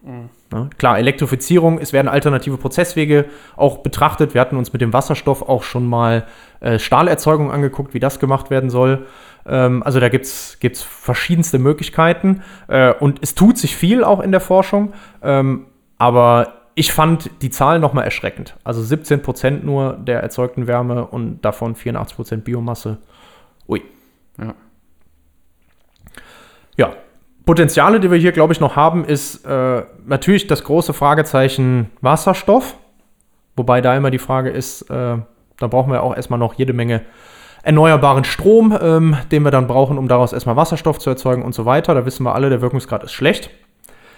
Ne? 0.05 0.71
Klar, 0.79 0.99
Elektrifizierung, 0.99 1.79
es 1.79 1.93
werden 1.93 2.09
alternative 2.09 2.57
Prozesswege 2.57 3.27
auch 3.57 3.79
betrachtet. 3.79 4.35
Wir 4.35 4.41
hatten 4.41 4.57
uns 4.57 4.73
mit 4.73 4.83
dem 4.83 4.93
Wasserstoff 4.93 5.43
auch 5.43 5.63
schon 5.63 5.87
mal 5.87 6.27
äh, 6.61 6.79
Stahlerzeugung 6.79 7.53
angeguckt, 7.53 7.95
wie 7.95 8.01
das 8.01 8.19
gemacht 8.19 8.51
werden 8.51 8.69
soll. 8.69 9.07
Ähm, 9.47 9.83
also 9.85 10.01
da 10.01 10.09
gibt 10.09 10.27
es 10.27 10.83
verschiedenste 10.83 11.59
Möglichkeiten 11.59 12.43
äh, 12.67 12.93
und 12.93 13.21
es 13.23 13.37
tut 13.37 13.59
sich 13.59 13.77
viel 13.77 14.03
auch 14.03 14.21
in 14.21 14.33
der 14.33 14.41
Forschung. 14.41 14.93
Ähm, 15.23 15.67
aber 15.99 16.62
ich 16.75 16.93
fand 16.93 17.31
die 17.43 17.51
Zahlen 17.51 17.81
nochmal 17.81 18.05
erschreckend. 18.05 18.57
Also 18.65 18.83
17 18.83 19.23
Prozent 19.23 19.65
nur 19.65 19.95
der 19.95 20.23
erzeugten 20.23 20.67
Wärme 20.67 21.07
und 21.07 21.43
davon 21.43 21.75
84 21.75 22.17
Prozent 22.17 22.45
Biomasse. 22.45 22.99
Ui. 23.69 23.83
Ja. 24.39 24.55
Ja, 26.77 26.95
Potenziale, 27.45 28.01
die 28.01 28.11
wir 28.11 28.19
hier, 28.19 28.33
glaube 28.33 28.53
ich, 28.53 28.61
noch 28.61 28.77
haben, 28.77 29.05
ist 29.05 29.45
äh, 29.45 29.83
natürlich 30.07 30.47
das 30.47 30.65
große 30.65 30.93
Fragezeichen 30.93 31.91
Wasserstoff. 32.01 32.77
Wobei 33.57 33.81
da 33.81 33.97
immer 33.97 34.11
die 34.11 34.19
Frage 34.19 34.51
ist, 34.51 34.83
äh, 34.83 35.19
da 35.59 35.67
brauchen 35.67 35.93
wir 35.93 36.03
auch 36.03 36.17
erstmal 36.17 36.39
noch 36.39 36.55
jede 36.55 36.73
Menge 36.73 37.03
erneuerbaren 37.63 38.25
Strom, 38.25 38.77
ähm, 38.81 39.17
den 39.31 39.43
wir 39.43 39.51
dann 39.51 39.67
brauchen, 39.67 39.99
um 39.99 40.09
daraus 40.09 40.33
erstmal 40.33 40.57
Wasserstoff 40.57 40.99
zu 40.99 41.11
erzeugen 41.11 41.43
und 41.43 41.55
so 41.55 41.65
weiter. 41.65 41.95
Da 41.95 42.07
wissen 42.07 42.25
wir 42.25 42.35
alle, 42.35 42.49
der 42.49 42.61
Wirkungsgrad 42.63 43.05
ist 43.05 43.13
schlecht 43.13 43.51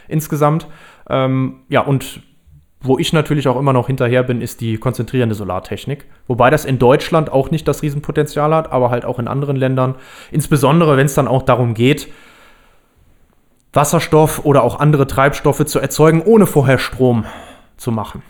insgesamt. 0.06 0.66
Ähm, 1.08 1.62
ja, 1.68 1.80
und 1.80 2.22
wo 2.84 2.98
ich 2.98 3.12
natürlich 3.14 3.48
auch 3.48 3.58
immer 3.58 3.72
noch 3.72 3.86
hinterher 3.86 4.22
bin, 4.22 4.42
ist 4.42 4.60
die 4.60 4.76
konzentrierende 4.76 5.34
Solartechnik. 5.34 6.04
Wobei 6.26 6.50
das 6.50 6.66
in 6.66 6.78
Deutschland 6.78 7.32
auch 7.32 7.50
nicht 7.50 7.66
das 7.66 7.82
Riesenpotenzial 7.82 8.54
hat, 8.54 8.70
aber 8.70 8.90
halt 8.90 9.06
auch 9.06 9.18
in 9.18 9.26
anderen 9.26 9.56
Ländern. 9.56 9.94
Insbesondere, 10.30 10.98
wenn 10.98 11.06
es 11.06 11.14
dann 11.14 11.26
auch 11.26 11.42
darum 11.42 11.72
geht, 11.72 12.08
Wasserstoff 13.72 14.44
oder 14.44 14.62
auch 14.62 14.78
andere 14.78 15.06
Treibstoffe 15.06 15.64
zu 15.64 15.80
erzeugen, 15.80 16.22
ohne 16.22 16.46
vorher 16.46 16.78
Strom 16.78 17.24
zu 17.78 17.90
machen. 17.90 18.22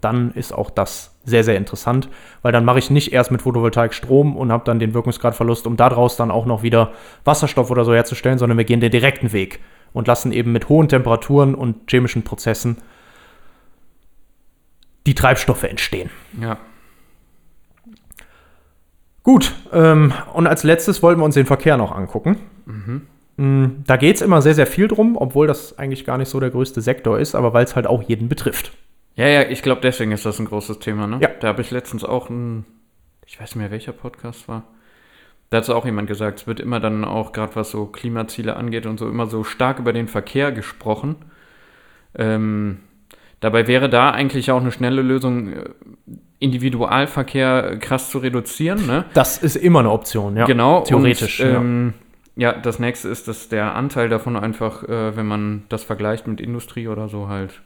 Dann 0.00 0.32
ist 0.32 0.52
auch 0.52 0.70
das 0.70 1.16
sehr, 1.24 1.44
sehr 1.44 1.56
interessant, 1.56 2.08
weil 2.42 2.52
dann 2.52 2.64
mache 2.64 2.80
ich 2.80 2.90
nicht 2.90 3.12
erst 3.12 3.30
mit 3.30 3.42
Photovoltaik 3.42 3.94
Strom 3.94 4.36
und 4.36 4.52
habe 4.52 4.64
dann 4.64 4.78
den 4.80 4.92
Wirkungsgradverlust, 4.92 5.66
um 5.66 5.76
daraus 5.76 6.16
dann 6.16 6.30
auch 6.30 6.44
noch 6.46 6.62
wieder 6.62 6.90
Wasserstoff 7.24 7.70
oder 7.70 7.84
so 7.84 7.94
herzustellen, 7.94 8.38
sondern 8.38 8.58
wir 8.58 8.66
gehen 8.66 8.80
den 8.80 8.90
direkten 8.90 9.32
Weg 9.32 9.60
und 9.94 10.08
lassen 10.08 10.32
eben 10.32 10.52
mit 10.52 10.68
hohen 10.68 10.88
Temperaturen 10.88 11.54
und 11.54 11.88
chemischen 11.88 12.24
Prozessen 12.24 12.76
die 15.06 15.14
Treibstoffe 15.14 15.64
entstehen. 15.64 16.10
Ja. 16.40 16.58
Gut, 19.22 19.54
ähm, 19.72 20.12
und 20.34 20.46
als 20.46 20.64
letztes 20.64 21.02
wollten 21.02 21.20
wir 21.20 21.24
uns 21.24 21.34
den 21.34 21.46
Verkehr 21.46 21.76
noch 21.76 21.92
angucken. 21.92 22.36
Mm, 23.36 23.66
Da 23.86 23.96
geht 23.96 24.16
es 24.16 24.22
immer 24.22 24.42
sehr, 24.42 24.54
sehr 24.54 24.66
viel 24.66 24.86
drum, 24.86 25.16
obwohl 25.16 25.46
das 25.46 25.78
eigentlich 25.78 26.04
gar 26.04 26.18
nicht 26.18 26.28
so 26.28 26.40
der 26.40 26.50
größte 26.50 26.80
Sektor 26.82 27.18
ist, 27.18 27.34
aber 27.34 27.54
weil 27.54 27.64
es 27.64 27.74
halt 27.74 27.86
auch 27.86 28.02
jeden 28.02 28.28
betrifft. 28.28 28.72
Ja, 29.16 29.26
ja, 29.26 29.42
ich 29.48 29.62
glaube, 29.62 29.80
deswegen 29.80 30.12
ist 30.12 30.26
das 30.26 30.38
ein 30.38 30.46
großes 30.46 30.78
Thema, 30.80 31.06
ne? 31.06 31.18
Ja. 31.22 31.28
Da 31.40 31.48
habe 31.48 31.62
ich 31.62 31.70
letztens 31.70 32.04
auch 32.04 32.28
ein, 32.28 32.66
ich 33.26 33.40
weiß 33.40 33.54
nicht 33.54 33.62
mehr, 33.62 33.70
welcher 33.70 33.92
Podcast 33.92 34.46
war. 34.48 34.64
Da 35.50 35.58
hat 35.58 35.70
auch 35.70 35.84
jemand 35.84 36.08
gesagt, 36.08 36.40
es 36.40 36.46
wird 36.46 36.60
immer 36.60 36.80
dann 36.80 37.04
auch, 37.04 37.32
gerade 37.32 37.54
was 37.54 37.70
so 37.70 37.86
Klimaziele 37.86 38.56
angeht 38.56 38.86
und 38.86 38.98
so, 38.98 39.08
immer 39.08 39.26
so 39.26 39.44
stark 39.44 39.78
über 39.78 39.92
den 39.92 40.08
Verkehr 40.08 40.52
gesprochen. 40.52 41.16
Ähm, 42.16 42.80
dabei 43.44 43.68
wäre 43.68 43.88
da 43.88 44.10
eigentlich 44.10 44.50
auch 44.50 44.60
eine 44.60 44.72
schnelle 44.72 45.02
Lösung, 45.02 45.52
äh, 45.52 45.64
Individualverkehr 46.40 47.78
krass 47.78 48.10
zu 48.10 48.18
reduzieren, 48.18 48.86
ne? 48.86 49.04
Das 49.14 49.38
ist 49.38 49.56
immer 49.56 49.78
eine 49.80 49.90
Option, 49.92 50.36
ja. 50.36 50.44
Genau. 50.46 50.80
Theoretisch. 50.82 51.40
Und, 51.40 51.46
ähm, 51.46 51.94
ja. 52.36 52.52
das 52.52 52.78
nächste 52.80 53.08
ist, 53.08 53.28
dass 53.28 53.48
der 53.48 53.74
Anteil 53.74 54.08
davon 54.08 54.36
einfach, 54.36 54.82
äh, 54.82 55.16
wenn 55.16 55.26
man 55.26 55.62
das 55.68 55.84
vergleicht 55.84 56.26
mit 56.26 56.40
Industrie 56.40 56.88
oder 56.88 57.08
so, 57.08 57.28
halt 57.28 57.52
ja. 57.52 57.62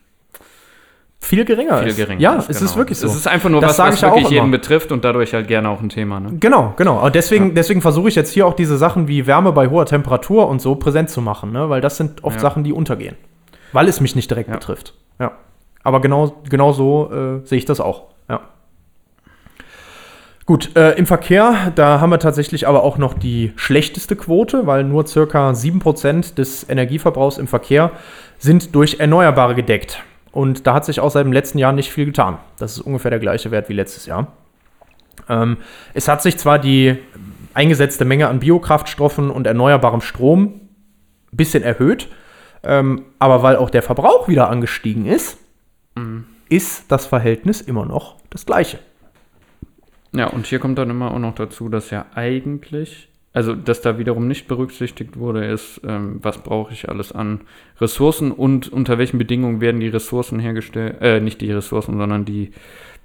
Viel 1.20 1.44
geringer 1.44 1.78
viel 1.78 1.88
ist. 1.88 1.96
geringer 1.96 2.20
ja, 2.20 2.36
ist. 2.36 2.48
es 2.48 2.58
genau. 2.58 2.70
ist 2.70 2.76
wirklich 2.76 2.98
so. 2.98 3.06
Es 3.08 3.16
ist 3.16 3.26
einfach 3.26 3.50
nur 3.50 3.60
Das 3.60 3.78
was, 3.78 3.88
was 3.88 3.94
ich 3.96 4.00
ja 4.02 4.08
auch 4.08 4.14
wirklich 4.14 4.30
jeden 4.30 4.50
betrifft 4.52 4.92
und 4.92 5.04
dadurch 5.04 5.34
halt 5.34 5.48
gerne 5.48 5.68
auch 5.68 5.80
ein 5.82 5.88
Thema. 5.88 6.20
Ne? 6.20 6.34
Genau, 6.38 6.74
genau. 6.76 6.98
Aber 7.00 7.10
deswegen, 7.10 7.48
Ja. 7.48 7.54
deswegen 7.54 7.82
versuche 7.82 8.08
ich 8.08 8.14
jetzt 8.14 8.32
hier 8.32 8.46
auch 8.46 8.54
diese 8.54 8.78
Sachen 8.78 9.08
wie 9.08 9.26
Wärme 9.26 9.52
bei 9.52 9.68
hoher 9.68 9.84
Temperatur 9.84 10.48
und 10.48 10.62
so 10.62 10.76
präsent 10.76 11.10
zu 11.10 11.20
machen, 11.20 11.50
ne? 11.52 11.68
weil 11.68 11.80
das 11.80 11.96
sind 11.96 12.22
oft 12.22 12.36
Ja. 12.36 12.42
Sachen, 12.42 12.62
die 12.62 12.72
untergehen. 12.72 13.16
Weil 13.72 13.88
es 13.88 14.00
mich 14.00 14.14
nicht 14.14 14.30
direkt 14.30 14.48
Ja. 14.48 14.54
betrifft. 14.54 14.94
Ja. 15.18 15.32
Aber 15.88 16.02
genau, 16.02 16.42
genau 16.50 16.72
so 16.72 17.10
äh, 17.10 17.46
sehe 17.46 17.56
ich 17.56 17.64
das 17.64 17.80
auch. 17.80 18.08
Ja. 18.28 18.42
Gut, 20.44 20.76
äh, 20.76 20.98
im 20.98 21.06
Verkehr, 21.06 21.72
da 21.76 21.98
haben 21.98 22.10
wir 22.10 22.18
tatsächlich 22.18 22.68
aber 22.68 22.82
auch 22.82 22.98
noch 22.98 23.14
die 23.14 23.54
schlechteste 23.56 24.14
Quote, 24.14 24.66
weil 24.66 24.84
nur 24.84 25.06
circa 25.06 25.52
7% 25.52 26.34
des 26.34 26.68
Energieverbrauchs 26.68 27.38
im 27.38 27.46
Verkehr 27.46 27.92
sind 28.38 28.74
durch 28.74 29.00
Erneuerbare 29.00 29.54
gedeckt. 29.54 30.02
Und 30.30 30.66
da 30.66 30.74
hat 30.74 30.84
sich 30.84 31.00
auch 31.00 31.10
seit 31.10 31.24
dem 31.24 31.32
letzten 31.32 31.56
Jahr 31.56 31.72
nicht 31.72 31.90
viel 31.90 32.04
getan. 32.04 32.36
Das 32.58 32.72
ist 32.72 32.82
ungefähr 32.82 33.10
der 33.10 33.20
gleiche 33.20 33.50
Wert 33.50 33.70
wie 33.70 33.74
letztes 33.74 34.04
Jahr. 34.04 34.26
Ähm, 35.26 35.56
es 35.94 36.06
hat 36.06 36.20
sich 36.20 36.36
zwar 36.36 36.58
die 36.58 36.98
eingesetzte 37.54 38.04
Menge 38.04 38.28
an 38.28 38.40
Biokraftstoffen 38.40 39.30
und 39.30 39.46
erneuerbarem 39.46 40.02
Strom 40.02 40.60
ein 41.32 41.36
bisschen 41.38 41.62
erhöht, 41.62 42.08
ähm, 42.62 43.06
aber 43.18 43.42
weil 43.42 43.56
auch 43.56 43.70
der 43.70 43.82
Verbrauch 43.82 44.28
wieder 44.28 44.50
angestiegen 44.50 45.06
ist, 45.06 45.38
ist 46.48 46.90
das 46.90 47.06
Verhältnis 47.06 47.60
immer 47.60 47.84
noch 47.84 48.16
das 48.30 48.46
gleiche. 48.46 48.78
Ja, 50.12 50.28
und 50.28 50.46
hier 50.46 50.58
kommt 50.58 50.78
dann 50.78 50.90
immer 50.90 51.12
auch 51.12 51.18
noch 51.18 51.34
dazu, 51.34 51.68
dass 51.68 51.90
ja 51.90 52.06
eigentlich, 52.14 53.08
also 53.34 53.54
dass 53.54 53.82
da 53.82 53.98
wiederum 53.98 54.26
nicht 54.26 54.48
berücksichtigt 54.48 55.18
wurde, 55.18 55.44
ist, 55.44 55.80
ähm, 55.86 56.18
was 56.22 56.38
brauche 56.38 56.72
ich 56.72 56.88
alles 56.88 57.12
an 57.12 57.42
Ressourcen 57.80 58.32
und 58.32 58.72
unter 58.72 58.96
welchen 58.98 59.18
Bedingungen 59.18 59.60
werden 59.60 59.80
die 59.80 59.88
Ressourcen 59.88 60.38
hergestellt, 60.38 60.96
äh, 61.00 61.20
nicht 61.20 61.40
die 61.40 61.52
Ressourcen, 61.52 61.98
sondern 61.98 62.24
die 62.24 62.52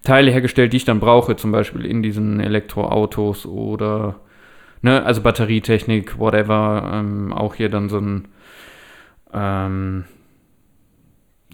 Teile 0.04 0.32
hergestellt, 0.32 0.74
die 0.74 0.78
ich 0.78 0.86
dann 0.86 1.00
brauche, 1.00 1.36
zum 1.36 1.52
Beispiel 1.52 1.86
in 1.86 2.04
diesen 2.04 2.39
Elektroautos 2.39 3.46
oder, 3.46 4.16
ne, 4.82 5.04
also 5.04 5.22
Batterietechnik, 5.22 6.20
whatever, 6.20 6.89
ähm, 6.94 7.34
auch 7.34 7.56
hier 7.56 7.70
dann 7.70 7.89
so 7.89 8.00
ein, 8.00 8.28
ähm, 9.34 10.06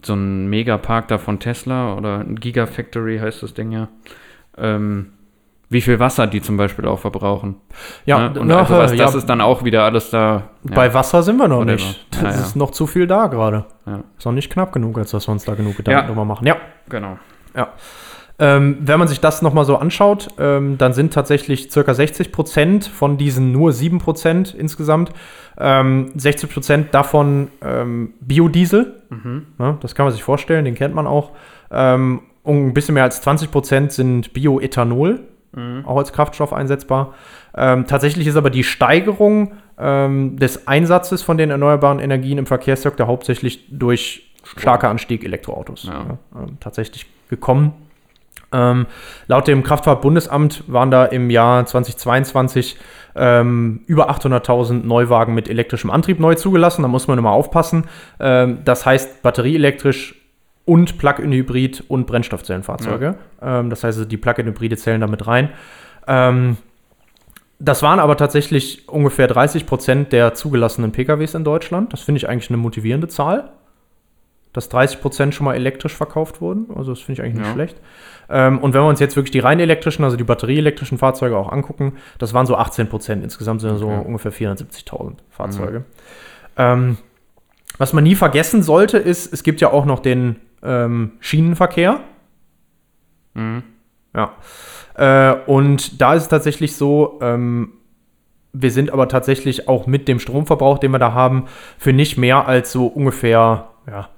so 0.04 0.14
ein 0.14 0.47
Megapark 0.50 1.08
da 1.08 1.18
von 1.18 1.39
Tesla 1.39 1.95
oder 1.95 2.20
ein 2.20 2.36
Gigafactory 2.36 3.20
heißt 3.20 3.43
das 3.43 3.54
Ding 3.54 3.72
ja. 3.72 3.88
Ähm, 4.58 5.14
wie 5.72 5.82
viel 5.82 6.00
Wasser 6.00 6.26
die 6.26 6.41
zum 6.41 6.58
Beispiel 6.58 6.86
auch 6.88 6.97
verbrauchen. 7.00 7.58
Ja, 8.06 8.30
ne? 8.30 8.39
Und 8.39 8.47
na, 8.47 8.60
also 8.62 8.76
was, 8.76 8.91
das 8.91 9.14
ja, 9.14 9.18
ist 9.20 9.28
dann 9.28 9.39
auch 9.39 9.64
wieder 9.64 9.84
alles 9.84 10.10
da. 10.10 10.50
Ja, 10.64 10.76
bei 10.76 10.93
Wasser 10.95 11.22
sind 11.22 11.38
wir 11.38 11.47
noch 11.47 11.60
Whatever. 11.60 11.74
nicht. 11.74 12.08
Das 12.12 12.22
Ja, 12.22 12.30
ja. 12.30 12.36
ist 12.36 12.56
noch 12.56 12.72
zu 12.72 12.88
viel 12.88 13.06
da 13.06 13.28
gerade. 13.28 13.66
Ja. 13.86 14.00
Ist 14.18 14.26
noch 14.26 14.32
nicht 14.34 14.52
knapp 14.52 14.72
genug, 14.72 14.97
als 14.97 15.12
dass 15.12 15.28
wir 15.28 15.32
uns 15.32 15.45
da 15.45 15.54
genug 15.54 15.78
Gedanken 15.78 16.02
Ja. 16.02 16.08
drüber 16.08 16.26
machen. 16.26 16.47
Ja. 16.47 16.56
genau. 16.89 17.20
Ähm, 18.40 18.78
wenn 18.80 19.00
man 19.00 19.08
sich 19.10 19.20
das 19.20 19.42
nochmal 19.42 19.66
so 19.66 19.76
anschaut, 19.76 20.30
ähm, 20.40 20.78
dann 20.78 20.94
sind 20.94 21.14
tatsächlich 21.14 21.72
circa 21.72 21.94
60 21.94 22.32
Prozent 22.32 22.86
von 22.86 23.18
diesen 23.18 23.52
nur 23.52 23.74
7 23.74 24.00
Prozent 24.00 24.56
insgesamt, 24.58 25.12
ähm, 25.58 26.12
60 26.16 26.50
Prozent 26.50 26.94
davon 26.94 27.50
ähm, 27.62 28.14
Biodiesel. 28.22 29.02
Ja, 29.60 29.78
das 29.82 29.94
kann 29.94 30.06
man 30.06 30.14
sich 30.14 30.24
vorstellen, 30.24 30.64
den 30.64 30.76
kennt 30.76 30.96
man 30.96 31.06
auch. 31.06 31.32
Ähm, 31.70 32.22
und 32.44 32.68
ein 32.68 32.74
bisschen 32.74 32.94
mehr 32.94 33.04
als 33.04 33.22
20 33.22 33.52
Prozent 33.52 33.92
sind 33.92 34.34
Bioethanol, 34.34 35.20
auch 35.84 35.98
als 35.98 36.14
Kraftstoff 36.14 36.54
einsetzbar. 36.54 37.14
Ähm, 37.56 37.86
tatsächlich 37.86 38.28
ist 38.28 38.38
aber 38.38 38.50
die 38.50 38.64
Steigerung 38.64 39.54
des 39.78 40.68
Einsatzes 40.68 41.22
von 41.22 41.38
den 41.38 41.52
erneuerbaren 41.52 42.00
Energien 42.00 42.38
im 42.38 42.46
Verkehrssektor 42.46 43.08
hauptsächlich 43.08 43.66
durch 43.72 44.30
starker 44.58 44.90
Anstieg 44.90 45.24
Elektroautos 45.24 45.86
Ja. 45.86 46.18
ja, 46.36 46.46
tatsächlich 46.60 47.06
gekommen. 47.30 47.74
Ähm, 48.52 48.88
laut 49.28 49.47
dem 49.47 49.64
Kraftfahrtbundesamt 49.64 50.64
waren 50.68 50.91
da 50.91 51.06
im 51.06 51.30
Jahr 51.30 51.66
2022 51.66 52.78
ähm, 53.16 53.82
über 53.86 54.10
800.000 54.10 54.86
Neuwagen 54.86 55.34
mit 55.34 55.50
elektrischem 55.50 55.89
Antrieb 55.91 56.20
neu 56.20 56.36
zugelassen. 56.36 56.82
Da 56.82 56.88
muss 56.88 57.08
man 57.08 57.18
immer 57.18 57.32
aufpassen. 57.32 57.86
Ähm, 58.20 58.60
das 58.66 58.86
heißt 58.86 59.22
batterieelektrisch 59.22 60.16
und 60.66 60.97
Plug-in-Hybrid 60.97 61.86
und 61.88 62.06
Brennstoffzellenfahrzeuge. 62.06 63.16
Ähm, 63.41 63.70
das 63.70 63.84
heißt, 63.84 64.12
die 64.12 64.18
Plug-in-Hybride 64.18 64.78
zählen 64.78 65.02
damit 65.02 65.26
rein. 65.26 65.50
Ähm, 66.08 66.58
das 67.60 67.84
waren 67.84 68.00
aber 68.00 68.16
tatsächlich 68.16 68.88
ungefähr 68.88 69.28
30 69.28 69.66
Prozent 69.66 70.14
der 70.14 70.34
zugelassenen 70.34 70.91
PKWs 70.91 71.34
in 71.34 71.43
Deutschland. 71.43 71.91
Das 71.91 72.02
finde 72.02 72.18
ich 72.18 72.30
eigentlich 72.30 72.50
eine 72.50 72.58
motivierende 72.58 73.10
Zahl, 73.10 73.52
dass 74.54 74.70
30 74.70 75.02
Prozent 75.02 75.36
schon 75.36 75.45
mal 75.45 75.56
elektrisch 75.56 75.95
verkauft 75.95 76.41
wurden. 76.41 76.68
Also 76.76 76.91
das 76.91 77.00
finde 77.02 77.14
ich 77.14 77.26
eigentlich 77.26 77.38
nicht 77.39 77.47
Ja. 77.47 77.54
schlecht. 77.54 77.78
Ähm, 78.30 78.60
und 78.60 78.74
wenn 78.74 78.82
wir 78.82 78.88
uns 78.88 79.00
jetzt 79.00 79.16
wirklich 79.16 79.32
die 79.32 79.39
rein 79.39 79.60
elektrischen, 79.60 80.04
also 80.04 80.18
die 80.18 80.24
batterieelektrischen 80.24 80.97
Fahrzeuge 80.97 81.38
auch 81.38 81.52
angucken, 81.52 81.93
das 82.18 82.34
waren 82.34 82.45
so 82.45 82.56
18 82.56 82.88
Prozent. 82.88 83.24
Insgesamt 83.24 83.62
sind 83.62 83.72
das 83.72 83.80
so 83.80 83.89
Okay. 83.89 84.06
ungefähr 84.08 84.32
470.000 84.32 85.18
Fahrzeuge. 85.30 85.86
Ähm, 86.58 86.97
was 87.78 87.93
man 87.93 88.04
nie 88.04 88.16
vergessen 88.16 88.62
sollte, 88.64 88.97
ist, 88.97 89.32
es 89.34 89.43
gibt 89.43 89.62
ja 89.62 89.72
auch 89.72 89.86
noch 89.86 90.00
den 90.00 90.38
ähm, 90.64 91.14
Schienenverkehr. 91.20 92.02
Mhm. 93.34 93.64
Ja. 94.16 94.34
Äh, 94.95 95.36
und 95.45 96.02
da 96.02 96.14
ist 96.16 96.24
es 96.24 96.28
tatsächlich 96.30 96.76
so, 96.76 97.20
ähm, 97.22 97.74
wir 98.52 98.72
sind 98.72 98.91
aber 98.91 99.08
tatsächlich 99.08 99.68
auch 99.70 99.86
mit 99.88 100.08
dem 100.08 100.20
Stromverbrauch, 100.20 100.80
den 100.80 100.91
wir 100.91 101.00
da 101.00 101.14
haben, 101.14 101.45
für 101.78 101.93
nicht 101.93 102.18
mehr 102.18 102.47
als 102.47 102.72
so 102.72 102.88
ungefähr 102.88 103.70
ja, 103.88 104.10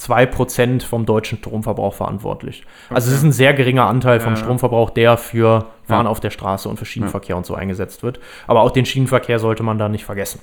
2% 0.00 0.82
vom 0.84 1.04
deutschen 1.06 1.38
Stromverbrauch 1.38 1.94
verantwortlich. 1.94 2.64
Also 2.88 3.10
es 3.10 3.18
ist 3.18 3.22
ein 3.22 3.32
sehr 3.32 3.52
geringer 3.54 3.86
Anteil 3.86 4.18
vom 4.20 4.32
Ja, 4.32 4.38
ja. 4.38 4.44
Stromverbrauch, 4.44 4.90
der 4.90 5.16
für 5.18 5.66
Fahren 5.84 6.06
Ja. 6.06 6.10
auf 6.10 6.20
der 6.20 6.30
Straße 6.30 6.68
und 6.68 6.78
für 6.78 6.86
Schienenverkehr 6.86 7.36
und 7.36 7.44
so 7.44 7.54
eingesetzt 7.54 8.02
wird. 8.02 8.18
Aber 8.46 8.62
auch 8.62 8.70
den 8.70 8.86
Schienenverkehr 8.86 9.38
sollte 9.38 9.62
man 9.62 9.78
da 9.78 9.88
nicht 9.88 10.04
vergessen. 10.04 10.40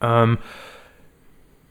Ähm, 0.00 0.38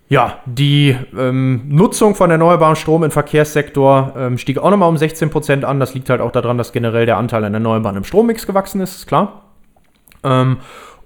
ja, 0.09 0.39
die 0.45 0.95
ähm, 1.17 1.63
Nutzung 1.67 2.15
von 2.15 2.31
erneuerbarem 2.31 2.75
Strom 2.77 3.03
im 3.03 3.11
Verkehrssektor 3.11 4.13
ähm, 4.17 4.37
stieg 4.37 4.57
auch 4.57 4.69
nochmal 4.71 4.87
um 4.89 4.95
16% 4.95 5.63
an. 5.65 5.79
Das 5.81 5.93
liegt 5.93 6.09
halt 6.09 6.21
auch 6.21 6.31
daran, 6.31 6.57
dass 6.57 6.71
generell 6.71 7.05
der 7.05 7.17
Anteil 7.17 7.43
an 7.43 7.53
Erneuerbaren 7.53 7.97
im 7.97 8.03
Strommix 8.05 8.47
gewachsen 8.47 8.79
ist, 8.81 8.95
ist 8.95 9.07
klar. 9.07 9.43
Ähm, 10.23 10.57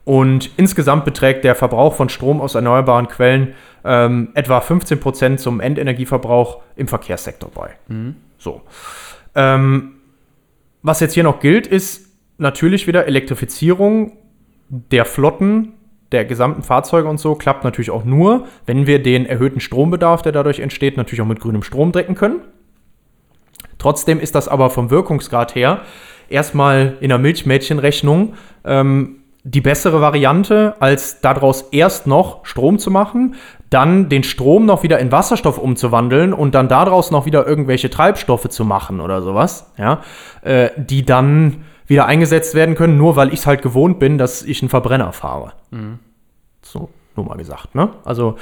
und 0.03 0.49
insgesamt 0.57 1.05
beträgt 1.05 1.43
der 1.43 1.55
Verbrauch 1.55 1.93
von 1.93 2.09
Strom 2.09 2.41
aus 2.41 2.55
erneuerbaren 2.55 3.07
Quellen 3.07 3.53
ähm, 3.83 4.29
etwa 4.33 4.59
15% 4.59 5.37
zum 5.37 5.59
Endenergieverbrauch 5.59 6.61
im 6.75 6.87
Verkehrssektor 6.87 7.51
bei. 7.51 7.71
So. 8.37 8.61
Ähm, 9.35 9.93
was 10.81 10.99
jetzt 10.99 11.13
hier 11.13 11.23
noch 11.23 11.39
gilt, 11.39 11.67
ist 11.67 12.09
natürlich 12.37 12.87
wieder 12.87 13.05
Elektrifizierung 13.05 14.13
der 14.69 15.05
Flotten, 15.05 15.73
der 16.11 16.25
gesamten 16.25 16.63
Fahrzeuge 16.63 17.07
und 17.07 17.19
so, 17.19 17.35
klappt 17.35 17.63
natürlich 17.63 17.91
auch 17.91 18.03
nur, 18.03 18.47
wenn 18.65 18.87
wir 18.87 19.01
den 19.01 19.25
erhöhten 19.25 19.59
Strombedarf, 19.59 20.21
der 20.21 20.31
dadurch 20.31 20.59
entsteht, 20.59 20.97
natürlich 20.97 21.21
auch 21.21 21.27
mit 21.27 21.39
grünem 21.39 21.63
Strom 21.63 21.91
decken 21.91 22.15
können. 22.15 22.41
Trotzdem 23.77 24.19
ist 24.19 24.35
das 24.35 24.47
aber 24.47 24.69
vom 24.69 24.89
Wirkungsgrad 24.89 25.55
her 25.55 25.81
erstmal 26.29 26.97
in 26.99 27.09
der 27.09 27.17
Milchmädchenrechnung 27.17 28.33
ähm, 28.65 29.20
die 29.43 29.61
bessere 29.61 30.01
Variante, 30.01 30.75
als 30.79 31.21
daraus 31.21 31.63
erst 31.71 32.05
noch 32.07 32.45
Strom 32.45 32.77
zu 32.77 32.91
machen, 32.91 33.35
dann 33.69 34.09
den 34.09 34.23
Strom 34.23 34.65
noch 34.65 34.83
wieder 34.83 34.99
in 34.99 35.11
Wasserstoff 35.11 35.57
umzuwandeln 35.57 36.33
und 36.33 36.53
dann 36.53 36.67
daraus 36.67 37.09
noch 37.09 37.25
wieder 37.25 37.47
irgendwelche 37.47 37.89
Treibstoffe 37.89 38.49
zu 38.49 38.65
machen 38.65 38.99
oder 38.99 39.21
sowas, 39.21 39.71
ja, 39.77 40.01
äh, 40.41 40.69
die 40.77 41.05
dann 41.05 41.63
wieder 41.87 42.05
eingesetzt 42.05 42.53
werden 42.53 42.75
können, 42.75 42.97
nur 42.97 43.15
weil 43.15 43.29
ich 43.29 43.39
es 43.39 43.47
halt 43.47 43.61
gewohnt 43.61 43.99
bin, 43.99 44.17
dass 44.17 44.43
ich 44.43 44.61
einen 44.61 44.69
Verbrenner 44.69 45.11
fahre. 45.13 45.53
So, 46.61 46.89
nur 47.15 47.25
mal 47.25 47.37
gesagt. 47.37 47.75
Ne? 47.75 47.89
Also 48.05 48.35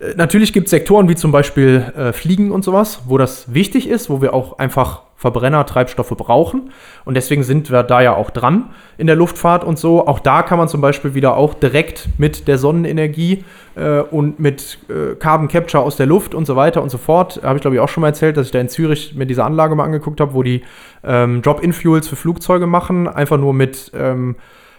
äh, 0.00 0.14
natürlich 0.16 0.52
gibt 0.52 0.66
es 0.66 0.70
Sektoren 0.70 1.08
wie 1.08 1.16
zum 1.16 1.32
Beispiel 1.32 1.92
äh, 1.96 2.12
Fliegen 2.12 2.50
und 2.50 2.64
sowas, 2.64 3.02
wo 3.06 3.18
das 3.18 3.52
wichtig 3.52 3.88
ist, 3.88 4.08
wo 4.08 4.22
wir 4.22 4.34
auch 4.34 4.58
einfach 4.58 5.02
Verbrenner-Treibstoffe 5.32 6.14
brauchen. 6.16 6.70
Und 7.04 7.14
deswegen 7.14 7.42
sind 7.42 7.70
wir 7.70 7.82
da 7.82 8.00
ja 8.00 8.14
auch 8.14 8.30
dran 8.30 8.70
in 8.96 9.06
der 9.06 9.16
Luftfahrt 9.16 9.64
und 9.64 9.78
so. 9.78 10.06
Auch 10.06 10.20
da 10.20 10.42
kann 10.42 10.58
man 10.58 10.68
zum 10.68 10.80
Beispiel 10.80 11.14
wieder 11.14 11.36
auch 11.36 11.54
direkt 11.54 12.08
mit 12.18 12.48
der 12.48 12.58
Sonnenenergie 12.58 13.44
äh, 13.74 14.00
und 14.00 14.38
mit 14.38 14.78
äh, 14.88 15.14
Carbon 15.16 15.48
Capture 15.48 15.82
aus 15.82 15.96
der 15.96 16.06
Luft 16.06 16.34
und 16.34 16.46
so 16.46 16.54
weiter 16.54 16.82
und 16.82 16.90
so 16.90 16.98
fort. 16.98 17.40
Habe 17.42 17.56
ich 17.56 17.62
glaube 17.62 17.76
ich 17.76 17.80
auch 17.80 17.88
schon 17.88 18.02
mal 18.02 18.08
erzählt, 18.08 18.36
dass 18.36 18.46
ich 18.46 18.52
da 18.52 18.60
in 18.60 18.68
Zürich 18.68 19.14
mir 19.14 19.26
diese 19.26 19.44
Anlage 19.44 19.74
mal 19.74 19.84
angeguckt 19.84 20.20
habe, 20.20 20.34
wo 20.34 20.42
die 20.42 20.62
ähm, 21.02 21.42
Drop-in-Fuels 21.42 22.08
für 22.08 22.16
Flugzeuge 22.16 22.66
machen. 22.66 23.08
Einfach 23.08 23.38
nur 23.38 23.52
mit 23.52 23.90
ähm, 23.94 24.36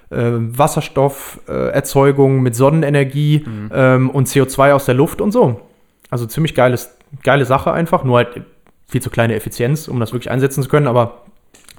äh, 0.10 0.16
Wasserstofferzeugung 0.18 2.42
mit 2.42 2.56
Sonnenenergie 2.56 3.46
ähm, 3.74 4.10
und 4.10 4.28
CO2 4.28 4.72
aus 4.72 4.86
der 4.86 4.96
Luft 4.96 5.22
und 5.22 5.32
so. 5.32 5.62
Also 6.10 6.26
ziemlich 6.26 6.56
geiles, 6.56 6.98
geile 7.24 7.46
Sache 7.46 7.74
einfach, 7.74 8.04
nur 8.04 8.18
halt 8.18 8.42
viel 8.88 9.02
zu 9.02 9.10
kleine 9.10 9.36
Effizienz, 9.36 9.88
um 9.88 10.00
das 10.00 10.14
wirklich 10.14 10.32
einsetzen 10.32 10.64
zu 10.64 10.70
können, 10.70 10.88
aber 10.88 11.24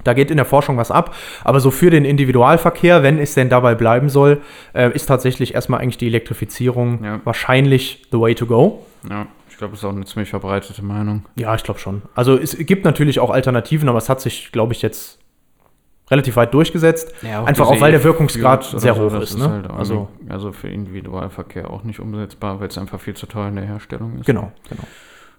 da 0.04 0.12
geht 0.14 0.30
in 0.30 0.36
der 0.36 0.46
Forschung 0.46 0.76
was 0.76 0.90
ab. 0.90 1.14
Aber 1.42 1.58
so 1.60 1.70
für 1.70 1.90
den 1.90 2.04
Individualverkehr, 2.04 3.02
wenn 3.02 3.18
es 3.18 3.34
denn 3.34 3.48
dabei 3.48 3.74
bleiben 3.74 4.08
soll, 4.08 4.40
äh, 4.72 4.92
ist 4.92 5.06
tatsächlich 5.06 5.54
erstmal 5.54 5.80
eigentlich 5.80 5.98
die 5.98 6.06
Elektrifizierung 6.06 7.02
Ja. 7.04 7.20
wahrscheinlich 7.24 8.06
the 8.12 8.20
way 8.20 8.34
to 8.34 8.46
go. 8.46 8.86
Ja, 9.10 9.26
ich 9.50 9.56
glaube, 9.56 9.72
das 9.72 9.80
ist 9.80 9.84
auch 9.84 9.90
eine 9.92 10.04
ziemlich 10.04 10.30
verbreitete 10.30 10.84
Meinung. 10.84 11.24
Ja, 11.34 11.54
ich 11.54 11.64
glaube 11.64 11.80
schon. 11.80 12.02
Also 12.14 12.36
es 12.38 12.56
gibt 12.58 12.84
natürlich 12.84 13.18
auch 13.18 13.30
Alternativen, 13.30 13.88
aber 13.88 13.98
es 13.98 14.08
hat 14.08 14.20
sich, 14.20 14.52
glaube 14.52 14.72
ich, 14.72 14.82
jetzt 14.82 15.18
relativ 16.10 16.36
weit 16.36 16.54
durchgesetzt. 16.54 17.12
Ja, 17.22 17.42
Einfach 17.44 17.66
auch, 17.66 17.80
weil 17.80 17.90
der 17.90 18.04
Wirkungsgrad 18.04 18.64
sehr 18.64 18.94
so, 18.94 19.10
hoch 19.10 19.20
ist. 19.20 19.36
Ne? 19.36 19.50
halt 19.50 19.68
auch 19.68 19.76
also, 19.78 20.08
also 20.28 20.52
für 20.52 20.68
Individualverkehr 20.68 21.70
auch 21.70 21.82
nicht 21.82 21.98
umsetzbar, 22.00 22.60
weil 22.60 22.68
es 22.68 22.78
einfach 22.78 23.00
viel 23.00 23.14
zu 23.14 23.26
teuer 23.26 23.48
in 23.48 23.56
der 23.56 23.64
Herstellung 23.66 24.18
ist. 24.18 24.26
genau, 24.26 24.52
genau. 24.68 24.84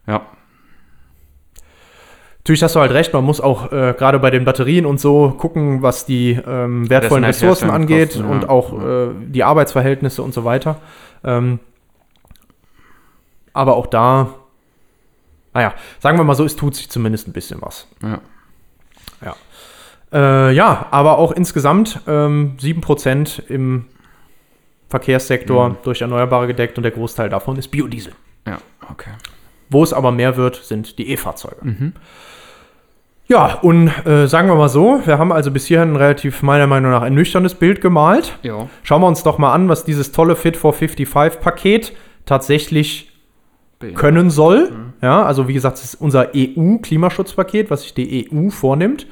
Ja. 0.05 0.21
Natürlich 2.49 2.63
hast 2.63 2.73
du 2.75 2.79
halt 2.79 2.91
recht, 2.93 3.13
man 3.13 3.23
muss 3.23 3.39
auch 3.41 3.71
äh, 3.71 3.93
gerade 3.95 4.17
bei 4.17 4.31
den 4.31 4.43
Batterien 4.43 4.87
und 4.87 4.99
so 4.99 5.29
gucken, 5.37 5.83
was 5.83 6.07
die 6.07 6.31
ähm, 6.31 6.89
wertvollen 6.89 7.23
Ressourcen 7.23 7.69
angeht 7.69 8.15
und 8.15 8.41
ja. 8.41 8.49
auch 8.49 8.73
Ja. 8.73 9.03
äh, 9.03 9.09
die 9.27 9.43
Arbeitsverhältnisse 9.43 10.23
und 10.23 10.33
so 10.33 10.45
weiter. 10.45 10.77
Ähm, 11.23 11.59
aber 13.53 13.75
auch 13.75 13.85
da, 13.85 14.29
naja, 15.53 15.75
sagen 15.99 16.17
wir 16.17 16.23
mal 16.23 16.33
so, 16.33 16.43
es 16.43 16.55
tut 16.55 16.73
sich 16.75 16.89
zumindest 16.89 17.27
ein 17.27 17.33
bisschen 17.33 17.61
was. 17.61 17.87
Ja. 18.01 18.19
Äh, 20.11 20.51
ja, 20.55 20.87
aber 20.89 21.19
auch 21.19 21.31
insgesamt 21.31 22.01
ähm, 22.07 22.57
7% 22.59 23.43
im 23.47 23.85
Verkehrssektor 24.89 25.69
Mhm. 25.69 25.77
durch 25.83 26.01
Erneuerbare 26.01 26.47
gedeckt 26.47 26.77
und 26.77 26.83
der 26.83 26.93
Großteil 26.93 27.29
davon 27.29 27.57
ist 27.57 27.67
Biodiesel. 27.67 28.13
Ja, 28.47 28.57
okay. 28.91 29.11
Wo 29.69 29.83
es 29.83 29.93
aber 29.93 30.11
mehr 30.11 30.35
wird, 30.35 30.55
sind 30.55 30.97
die 30.97 31.11
E-Fahrzeuge. 31.11 31.57
Mhm. 31.61 31.93
Ja, 33.31 33.59
und 33.61 33.89
äh, 34.07 34.27
sagen 34.27 34.47
wir 34.47 34.55
mal 34.55 34.69
so, 34.69 35.01
wir 35.05 35.19
haben 35.19 35.31
also 35.31 35.51
bis 35.51 35.67
hierhin 35.67 35.91
ein 35.91 35.95
relativ, 35.95 36.41
meiner 36.41 36.65
Meinung 36.65 36.89
nach, 36.89 37.03
ein 37.03 37.13
nüchternes 37.13 37.53
Bild 37.53 37.79
gemalt. 37.79 38.39
Ja. 38.41 38.67
Schauen 38.81 39.01
wir 39.01 39.07
uns 39.07 39.21
doch 39.21 39.37
mal 39.37 39.53
an, 39.53 39.69
was 39.69 39.85
dieses 39.85 40.11
tolle 40.11 40.35
Fit 40.35 40.57
for 40.57 40.73
55-Paket 40.73 41.93
tatsächlich 42.25 43.11
können 43.93 44.31
soll. 44.31 44.71
Ja, 45.01 45.23
also 45.23 45.47
wie 45.47 45.53
gesagt, 45.53 45.77
es 45.77 45.85
ist 45.85 45.95
unser 45.95 46.31
EU-Klimaschutzpaket, 46.35 47.69
was 47.69 47.83
sich 47.83 47.93
die 47.93 48.29
EU 48.31 48.49
vornimmt, 48.49 49.07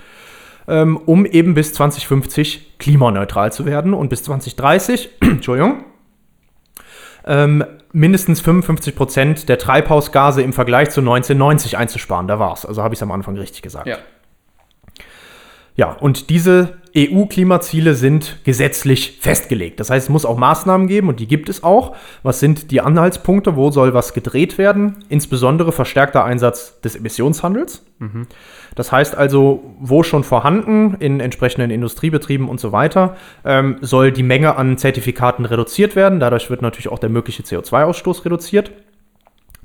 ähm, 0.67 0.97
um 0.97 1.25
eben 1.25 1.53
bis 1.53 1.73
2050 1.73 2.79
klimaneutral 2.79 3.53
zu 3.53 3.65
werden 3.65 3.93
und 3.93 4.09
bis 4.09 4.23
2030, 4.23 5.09
Entschuldigung, 5.21 5.85
ähm, 7.27 7.63
mindestens 7.91 8.41
55 8.41 8.95
Prozent 8.95 9.49
der 9.49 9.57
Treibhausgase 9.57 10.41
im 10.41 10.53
Vergleich 10.53 10.89
zu 10.89 11.01
1990 11.01 11.77
einzusparen. 11.77 12.27
Da 12.27 12.39
war's. 12.39 12.65
Also 12.65 12.83
habe 12.83 12.93
ich 12.93 12.99
es 12.99 13.03
am 13.03 13.11
Anfang 13.11 13.37
richtig 13.37 13.61
gesagt. 13.61 13.87
Ja. 13.87 13.97
Ja, 15.77 15.91
und 15.91 16.31
diese 16.31 16.77
EU-Klimaziele 16.95 17.93
sind 17.93 18.39
gesetzlich 18.43 19.19
festgelegt. 19.21 19.79
Das 19.79 19.91
heißt, 19.91 20.07
es 20.07 20.09
muss 20.09 20.25
auch 20.25 20.35
Maßnahmen 20.35 20.87
geben 20.87 21.07
und 21.07 21.19
die 21.19 21.27
gibt 21.27 21.49
es 21.49 21.63
auch. 21.63 21.95
Was 22.23 22.39
sind 22.39 22.71
die 22.71 22.81
Anhaltspunkte? 22.81 23.55
Wo 23.55 23.69
soll 23.69 23.93
was 23.93 24.15
gedreht 24.15 24.57
werden? 24.57 25.05
Insbesondere 25.07 25.71
verstärkter 25.71 26.25
Einsatz 26.25 26.81
des 26.81 26.95
Emissionshandels. 26.95 27.85
Das 28.73 28.91
heißt 28.91 29.15
also, 29.15 29.75
wo 29.79 30.01
schon 30.01 30.23
vorhanden 30.23 30.95
in 30.95 31.19
entsprechenden 31.19 31.69
Industriebetrieben 31.69 32.49
und 32.49 32.59
so 32.59 32.71
weiter, 32.71 33.15
ähm, 33.45 33.77
soll 33.81 34.11
die 34.11 34.23
Menge 34.23 34.55
an 34.55 34.79
Zertifikaten 34.79 35.45
reduziert 35.45 35.95
werden. 35.95 36.19
Dadurch 36.19 36.49
wird 36.49 36.63
natürlich 36.63 36.89
auch 36.89 36.99
der 36.99 37.09
mögliche 37.09 37.43
CO2-Ausstoß 37.43 38.25
reduziert. 38.25 38.71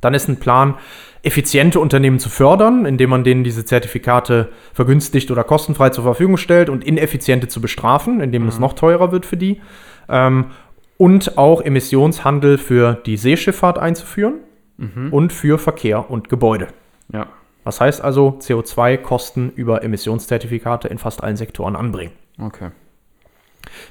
Dann 0.03 0.13
ist 0.13 0.29
ein 0.29 0.39
Plan, 0.39 0.75
effiziente 1.23 1.79
Unternehmen 1.79 2.19
zu 2.19 2.29
fördern, 2.29 2.85
indem 2.85 3.11
man 3.11 3.25
denen 3.25 3.45
diese 3.45 3.65
Zertifikate 3.65 4.51
vergünstigt 4.73 5.31
oder 5.31 5.45
kostenfrei 5.45 5.91
zur 5.91 6.05
Verfügung 6.05 6.37
stellt 6.37 6.69
und 6.69 6.85
ineffiziente 6.85 7.49
zu 7.49 7.61
bestrafen, 7.61 8.21
indem 8.21 8.49
es 8.49 8.59
noch 8.59 8.73
teurer 8.73 9.13
wird 9.13 9.27
für 9.27 9.37
die. 9.37 9.61
Ähm, 10.09 10.47
und 10.99 11.39
auch 11.39 11.61
Emissionshandel 11.61 12.59
für 12.59 12.95
die 13.07 13.17
Seeschifffahrt 13.17 13.79
einzuführen 13.79 14.35
und 15.11 15.33
für 15.33 15.59
Verkehr 15.59 16.11
und 16.11 16.29
Gebäude. 16.29 16.69
Ja. 17.13 17.27
Das 17.65 17.81
heißt 17.81 18.03
also 18.03 18.39
CO2-Kosten 18.41 19.53
über 19.55 19.85
Emissionszertifikate 19.85 20.89
in 20.89 20.99
fast 20.99 21.23
allen 21.23 21.37
Sektoren 21.37 21.77
anbringen. 21.77 22.13
Okay. 22.41 22.71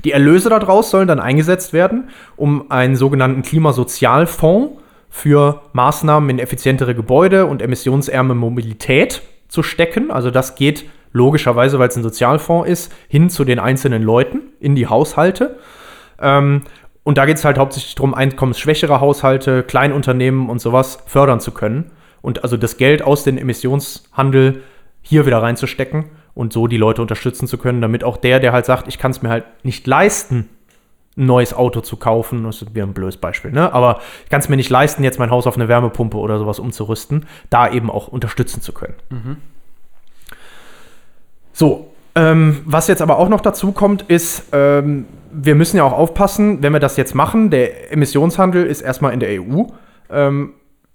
Die 0.04 0.12
Erlöse 0.12 0.50
daraus 0.50 0.90
sollen 0.90 1.08
dann 1.08 1.20
eingesetzt 1.20 1.72
werden, 1.72 2.10
um 2.36 2.70
einen 2.72 2.96
sogenannten 2.96 3.42
Klimasozialfonds 3.42 4.82
für 5.12 5.62
Maßnahmen 5.74 6.30
in 6.30 6.40
effizientere 6.40 6.96
Gebäude 6.96 7.46
und 7.46 7.62
emissionsärme 7.62 8.34
Mobilität 8.34 9.22
zu 9.50 9.62
stecken. 9.62 10.10
Also 10.10 10.32
das 10.32 10.56
geht 10.56 10.86
logischerweise, 11.12 11.78
weil 11.78 11.90
es 11.90 11.98
ein 11.98 12.04
Sozialfonds 12.04 12.68
ist, 12.68 12.94
hin 13.10 13.30
zu 13.30 13.44
den 13.44 13.60
einzelnen 13.60 14.02
Leuten 14.02 14.42
in 14.62 14.74
die 14.74 14.88
Haushalte. 14.88 15.58
Ähm, 16.20 16.62
und 17.04 17.18
da 17.18 17.26
geht 17.26 17.38
es 17.38 17.46
halt 17.46 17.58
hauptsächlich 17.58 17.94
darum, 17.96 18.14
einkommensschwächere 18.14 19.02
Haushalte, 19.02 19.64
Kleinunternehmen 19.64 20.50
und 20.50 20.62
sowas 20.62 21.00
fördern 21.08 21.42
zu 21.42 21.52
können. 21.52 21.92
Und 22.22 22.44
also 22.44 22.56
das 22.56 22.78
Geld 22.78 23.02
aus 23.02 23.26
dem 23.26 23.38
Emissionshandel 23.38 24.64
hier 25.02 25.26
wieder 25.26 25.42
reinzustecken 25.42 26.06
und 26.34 26.54
so 26.54 26.68
die 26.68 26.78
Leute 26.78 27.02
unterstützen 27.02 27.48
zu 27.48 27.58
können, 27.58 27.82
damit 27.82 28.06
auch 28.06 28.16
der, 28.16 28.40
der 28.40 28.54
halt 28.54 28.66
sagt, 28.66 28.88
ich 28.88 28.98
kann 28.98 29.12
es 29.12 29.22
mir 29.22 29.30
halt 29.30 29.44
nicht 29.64 29.86
leisten, 29.88 30.48
ein 31.18 31.26
neues 31.26 31.54
Auto 31.54 31.82
zu 31.82 31.98
kaufen, 31.98 32.44
das 32.44 32.62
ist 32.62 32.74
wieder 32.74 32.86
ein 32.86 32.94
blödes 32.94 33.18
Beispiel, 33.18 33.52
ne? 33.52 33.74
aber 33.74 34.00
ich 34.24 34.30
kann 34.30 34.40
es 34.40 34.50
mir 34.50 34.56
nicht 34.56 34.70
leisten, 34.70 35.04
jetzt 35.04 35.20
mein 35.20 35.30
Haus 35.30 35.46
auf 35.48 35.56
eine 35.56 35.68
Wärmepumpe 35.68 36.18
oder 36.18 36.38
sowas 36.40 36.60
umzurüsten, 36.60 37.26
da 37.50 37.70
eben 37.70 37.90
auch 37.90 38.08
unterstützen 38.08 38.62
zu 38.62 38.72
können. 38.74 38.96
So, 41.54 41.92
ähm, 42.16 42.62
was 42.66 42.88
jetzt 42.88 43.02
aber 43.02 43.18
auch 43.20 43.30
noch 43.30 43.42
dazu 43.42 43.72
kommt, 43.72 44.04
ist, 44.04 44.50
ähm, 44.54 45.06
wir 45.32 45.56
müssen 45.56 45.78
ja 45.78 45.84
auch 45.84 45.94
aufpassen, 45.94 46.62
wenn 46.62 46.74
wir 46.74 46.80
das 46.80 46.98
jetzt 46.98 47.16
machen, 47.16 47.50
der 47.50 47.92
Emissionshandel 47.92 48.66
ist 48.66 48.82
erstmal 48.82 49.14
in 49.14 49.20
der 49.20 49.42
EU. 49.42 49.64
Ähm, 50.10 50.54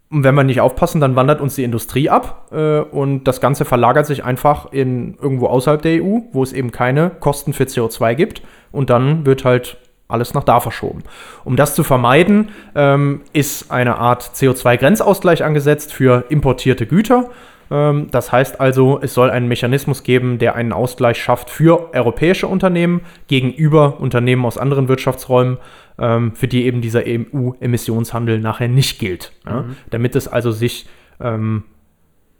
Und 0.09 0.23
wenn 0.23 0.35
wir 0.37 0.45
nicht 0.45 0.61
aufpassen, 0.61 1.01
dann 1.01 1.17
wandert 1.17 1.41
uns 1.41 1.57
die 1.57 1.65
Industrie 1.65 2.09
ab 2.09 2.47
äh, 2.53 2.79
und 2.79 3.25
das 3.25 3.41
Ganze 3.41 3.65
verlagert 3.65 4.07
sich 4.07 4.25
einfach 4.25 4.73
in 4.73 5.17
irgendwo 5.21 5.49
außerhalb 5.49 5.83
der 5.83 6.03
EU, 6.03 6.21
wo 6.33 6.43
es 6.43 6.53
eben 6.53 6.71
keine 6.71 7.11
Kosten 7.11 7.53
für 7.53 7.65
CO2 7.65 8.15
gibt. 8.15 8.43
Und 8.71 8.89
dann 8.89 9.27
wird 9.27 9.45
halt 9.45 9.79
alles 10.09 10.35
nach 10.35 10.45
da 10.45 10.61
verschoben. 10.61 11.03
Um 11.45 11.57
das 11.57 11.75
zu 11.75 11.83
vermeiden, 11.83 12.51
ähm, 12.75 13.23
ist 13.33 13.71
eine 13.71 13.97
Art 13.99 14.23
CO2-Grenzausgleich 14.35 15.43
angesetzt 15.43 15.93
für 15.93 16.25
importierte 16.29 16.87
Güter. 16.87 17.31
Ähm, 17.71 18.09
das 18.11 18.31
heißt 18.31 18.61
also, 18.61 19.01
es 19.03 19.15
soll 19.15 19.31
einen 19.31 19.49
Mechanismus 19.49 20.03
geben, 20.03 20.39
der 20.39 20.55
einen 20.55 20.73
Ausgleich 20.73 21.21
schafft 21.21 21.51
für 21.51 21.93
europäische 21.95 22.47
Unternehmen 22.47 23.01
gegenüber 23.27 24.01
Unternehmen 24.01 24.45
aus 24.45 24.59
anderen 24.59 24.89
Wirtschaftsräumen, 24.89 25.59
ähm, 25.99 26.33
für 26.35 26.49
die 26.49 26.65
eben 26.65 26.81
dieser 26.81 27.03
EU-Emissionshandel 27.05 28.39
nachher 28.39 28.69
nicht 28.69 28.99
gilt. 28.99 29.33
Mhm. 29.45 29.51
Ja? 29.51 29.65
Damit 29.91 30.15
es 30.15 30.29
also 30.29 30.53
sich 30.53 30.87
ähm, 31.21 31.65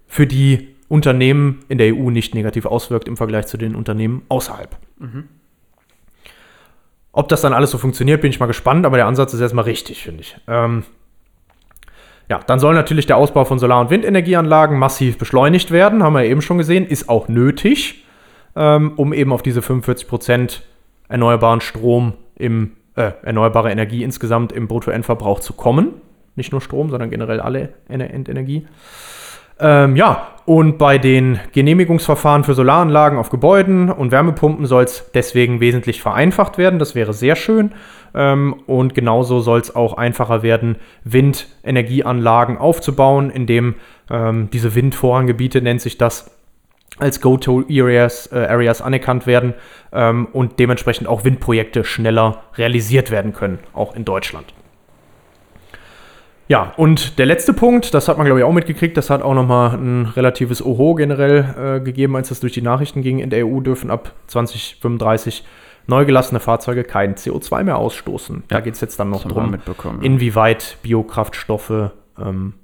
für 0.07 0.27
die 0.27 0.77
Unternehmen 0.89 1.61
in 1.69 1.79
der 1.79 1.95
EU 1.95 2.11
nicht 2.11 2.35
negativ 2.35 2.65
auswirkt 2.65 3.09
im 3.09 3.17
Vergleich 3.17 3.47
zu 3.47 3.57
den 3.57 3.75
Unternehmen 3.75 4.23
außerhalb. 4.29 4.77
Mhm. 4.99 5.25
Ob 7.17 7.31
das 7.31 7.41
dann 7.41 7.55
alles 7.55 7.71
so 7.71 7.79
funktioniert, 7.79 8.21
bin 8.21 8.29
ich 8.29 8.41
mal 8.41 8.47
gespannt, 8.47 8.85
aber 8.85 8.99
der 8.99 9.07
Ansatz 9.07 9.33
ist 9.33 9.41
erstmal 9.41 9.65
richtig, 9.65 10.03
finde 10.03 10.21
ich. 10.21 10.37
Ähm, 10.47 10.85
ja, 12.29 12.41
dann 12.47 12.59
soll 12.59 12.75
natürlich 12.75 13.07
der 13.07 13.17
Ausbau 13.17 13.47
von 13.47 13.59
Solar- 13.59 13.81
und 13.81 13.89
Windenergieanlagen 13.89 14.79
massiv 14.79 15.17
beschleunigt 15.17 15.71
werden, 15.71 16.03
haben 16.03 16.13
wir 16.13 16.25
eben 16.25 16.43
schon 16.43 16.59
gesehen, 16.59 16.87
ist 16.87 17.09
auch 17.09 17.29
nötig, 17.29 18.05
ähm, 18.55 18.93
um 18.97 19.15
eben 19.15 19.33
auf 19.33 19.41
diese 19.41 19.61
45% 19.61 20.61
erneuerbaren 21.09 21.63
Strom 21.63 22.13
im, 22.35 22.73
äh, 22.97 23.13
erneuerbare 23.23 23.73
Energie 23.73 24.03
insgesamt 24.03 24.53
im 24.53 24.69
Bruttoendverbrauch 24.69 25.41
zu 25.41 25.55
kommen. 25.55 25.95
Nicht 26.35 26.53
nur 26.53 26.61
Strom, 26.61 26.91
sondern 26.91 27.09
generell 27.09 27.41
alle 27.41 27.71
Endenergie. 27.89 28.67
Ähm, 29.59 29.97
ja, 29.97 30.29
und 30.47 30.79
bei 30.79 30.99
den 30.99 31.41
Genehmigungsverfahren 31.53 32.45
für 32.45 32.55
Solaranlagen 32.55 33.19
auf 33.19 33.31
Gebäuden 33.31 33.91
und 33.91 34.13
Wärmepumpen 34.13 34.67
soll 34.67 34.85
es 34.85 35.11
deswegen 35.13 35.59
wesentlich 35.59 36.01
vereinfacht 36.01 36.57
werden. 36.57 36.79
Das 36.79 36.95
wäre 36.95 37.13
sehr 37.13 37.35
schön. 37.35 37.73
Ähm, 38.15 38.55
und 38.67 38.95
genauso 38.95 39.41
soll 39.41 39.61
es 39.61 39.75
auch 39.75 39.95
einfacher 39.95 40.43
werden, 40.43 40.77
Windenergieanlagen 41.05 42.59
aufzubauen, 42.59 43.31
indem 43.31 43.75
ähm, 44.09 44.49
diese 44.53 44.75
Windvorranggebiete, 44.75 45.61
nennt 45.63 45.81
sich 45.81 45.99
das, 45.99 46.31
als 46.99 47.21
Go-To-Areas 47.21 48.31
äh, 48.33 48.47
Areas 48.49 48.81
anerkannt 48.81 49.27
werden 49.27 49.53
ähm, 49.93 50.29
und 50.33 50.59
dementsprechend 50.59 51.09
auch 51.09 51.25
Windprojekte 51.25 51.85
schneller 51.85 52.43
realisiert 52.57 53.11
werden 53.11 53.33
können, 53.33 53.59
auch 53.75 53.95
in 53.95 54.05
Deutschland. 54.05 54.55
Ja, 56.49 56.73
und 56.77 57.19
der 57.19 57.27
letzte 57.27 57.53
Punkt, 57.53 57.93
das 57.93 58.09
hat 58.09 58.19
man 58.19 58.27
glaube 58.27 58.41
ich 58.41 58.45
auch 58.45 58.53
mitgekriegt, 58.53 58.97
das 58.97 59.11
hat 59.11 59.23
auch 59.23 59.35
nochmal 59.35 59.75
ein 59.75 60.07
relatives 60.07 60.65
Oho 60.65 60.95
generell 60.95 61.79
äh, 61.79 61.85
gegeben, 61.85 62.15
als 62.15 62.29
das 62.29 62.41
durch 62.41 62.53
die 62.53 62.63
Nachrichten 62.63 63.03
ging. 63.03 63.19
In 63.19 63.31
der 63.31 63.47
EU 63.47 63.61
dürfen 63.61 63.91
ab 63.91 64.13
2035 64.29 65.45
neu 65.89 66.05
gelassene 66.05 66.39
Fahrzeuge 66.39 66.85
kein 66.85 67.17
CO2 67.17 67.65
mehr 67.65 67.79
ausstoßen. 67.79 68.37
Ja, 68.37 68.43
da 68.49 68.61
geht 68.61 68.75
es 68.75 68.81
jetzt 68.81 68.99
dann 69.01 69.11
noch 69.11 69.25
drum, 69.25 69.57
inwieweit 70.01 70.79
Biokraftstoffe 70.83 71.91
ähm, 72.19 72.55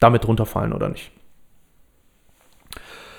damit 0.00 0.26
runterfallen 0.26 0.72
oder 0.72 0.88
nicht. 0.88 1.12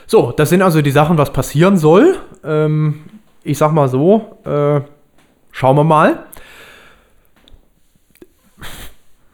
So, 0.06 0.32
das 0.32 0.50
sind 0.50 0.62
also 0.62 0.82
die 0.82 0.92
Sachen, 0.92 1.18
was 1.18 1.32
passieren 1.32 1.78
soll. 1.78 2.18
Ähm, 2.44 3.06
ich 3.44 3.58
sag 3.58 3.72
mal 3.72 3.88
so, 3.88 4.38
äh, 4.44 4.82
schauen 5.52 5.78
wir 5.78 5.86
mal 5.86 6.26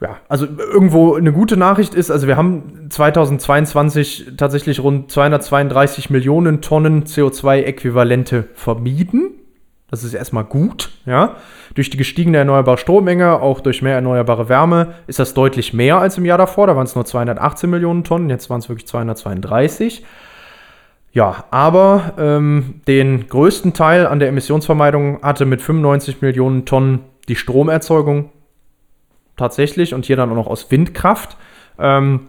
ja, 0.00 0.16
also 0.28 0.46
irgendwo 0.46 1.14
eine 1.14 1.32
gute 1.32 1.58
Nachricht 1.58 1.94
ist, 1.94 2.10
also 2.10 2.26
wir 2.26 2.36
haben 2.36 2.88
2022 2.88 4.32
tatsächlich 4.38 4.82
rund 4.82 5.12
232 5.12 6.08
Millionen 6.08 6.62
Tonnen 6.62 7.04
CO2-Äquivalente 7.04 8.44
vermieden. 8.54 9.32
Das 9.90 10.02
ist 10.04 10.14
erstmal 10.14 10.44
gut, 10.44 10.90
ja. 11.04 11.36
Durch 11.74 11.90
die 11.90 11.96
gestiegene 11.96 12.38
erneuerbare 12.38 12.78
Strommenge, 12.78 13.42
auch 13.42 13.60
durch 13.60 13.82
mehr 13.82 13.94
erneuerbare 13.94 14.48
Wärme, 14.48 14.94
ist 15.06 15.18
das 15.18 15.34
deutlich 15.34 15.74
mehr 15.74 15.98
als 15.98 16.16
im 16.16 16.24
Jahr 16.24 16.38
davor. 16.38 16.66
Da 16.66 16.76
waren 16.76 16.86
es 16.86 16.94
nur 16.94 17.04
218 17.04 17.68
Millionen 17.68 18.04
Tonnen, 18.04 18.30
jetzt 18.30 18.48
waren 18.48 18.60
es 18.60 18.68
wirklich 18.68 18.86
232. 18.86 20.04
Ja, 21.12 21.44
aber 21.50 22.14
ähm, 22.18 22.82
den 22.86 23.28
größten 23.28 23.74
Teil 23.74 24.06
an 24.06 24.20
der 24.20 24.28
Emissionsvermeidung 24.28 25.22
hatte 25.22 25.44
mit 25.44 25.60
95 25.60 26.22
Millionen 26.22 26.64
Tonnen 26.64 27.00
die 27.28 27.36
Stromerzeugung 27.36 28.30
tatsächlich 29.40 29.94
und 29.94 30.04
hier 30.04 30.16
dann 30.16 30.30
auch 30.30 30.36
noch 30.36 30.46
aus 30.46 30.70
Windkraft. 30.70 31.36
Ähm, 31.78 32.28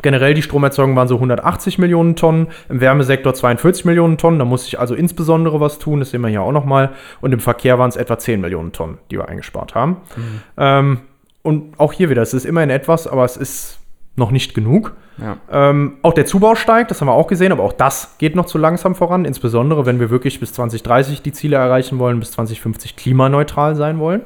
generell 0.00 0.34
die 0.34 0.42
Stromerzeugung 0.42 0.96
waren 0.96 1.08
so 1.08 1.16
180 1.16 1.78
Millionen 1.78 2.16
Tonnen, 2.16 2.48
im 2.68 2.80
Wärmesektor 2.80 3.34
42 3.34 3.84
Millionen 3.84 4.16
Tonnen, 4.18 4.38
da 4.38 4.44
muss 4.44 4.66
ich 4.66 4.78
also 4.78 4.94
insbesondere 4.94 5.60
was 5.60 5.78
tun, 5.78 5.98
das 5.98 6.10
sehen 6.10 6.20
wir 6.22 6.28
hier 6.28 6.42
auch 6.42 6.52
nochmal. 6.52 6.90
Und 7.20 7.32
im 7.32 7.40
Verkehr 7.40 7.78
waren 7.78 7.88
es 7.88 7.96
etwa 7.96 8.18
10 8.18 8.40
Millionen 8.40 8.72
Tonnen, 8.72 8.98
die 9.10 9.16
wir 9.18 9.28
eingespart 9.28 9.74
haben. 9.74 9.98
Mhm. 10.16 10.40
Ähm, 10.56 11.00
und 11.42 11.78
auch 11.80 11.92
hier 11.92 12.08
wieder, 12.08 12.22
es 12.22 12.34
ist 12.34 12.46
immerhin 12.46 12.70
etwas, 12.70 13.06
aber 13.06 13.24
es 13.24 13.36
ist 13.36 13.80
noch 14.14 14.30
nicht 14.30 14.54
genug. 14.54 14.94
Ja. 15.18 15.36
Ähm, 15.50 15.96
auch 16.02 16.12
der 16.12 16.26
Zubau 16.26 16.54
steigt, 16.54 16.90
das 16.90 17.00
haben 17.00 17.08
wir 17.08 17.14
auch 17.14 17.26
gesehen, 17.26 17.52
aber 17.52 17.62
auch 17.62 17.72
das 17.72 18.16
geht 18.18 18.36
noch 18.36 18.46
zu 18.46 18.58
langsam 18.58 18.94
voran, 18.94 19.24
insbesondere 19.24 19.84
wenn 19.86 20.00
wir 20.00 20.10
wirklich 20.10 20.40
bis 20.40 20.52
2030 20.52 21.22
die 21.22 21.32
Ziele 21.32 21.56
erreichen 21.56 21.98
wollen, 21.98 22.20
bis 22.20 22.32
2050 22.32 22.96
klimaneutral 22.96 23.74
sein 23.74 23.98
wollen. 23.98 24.22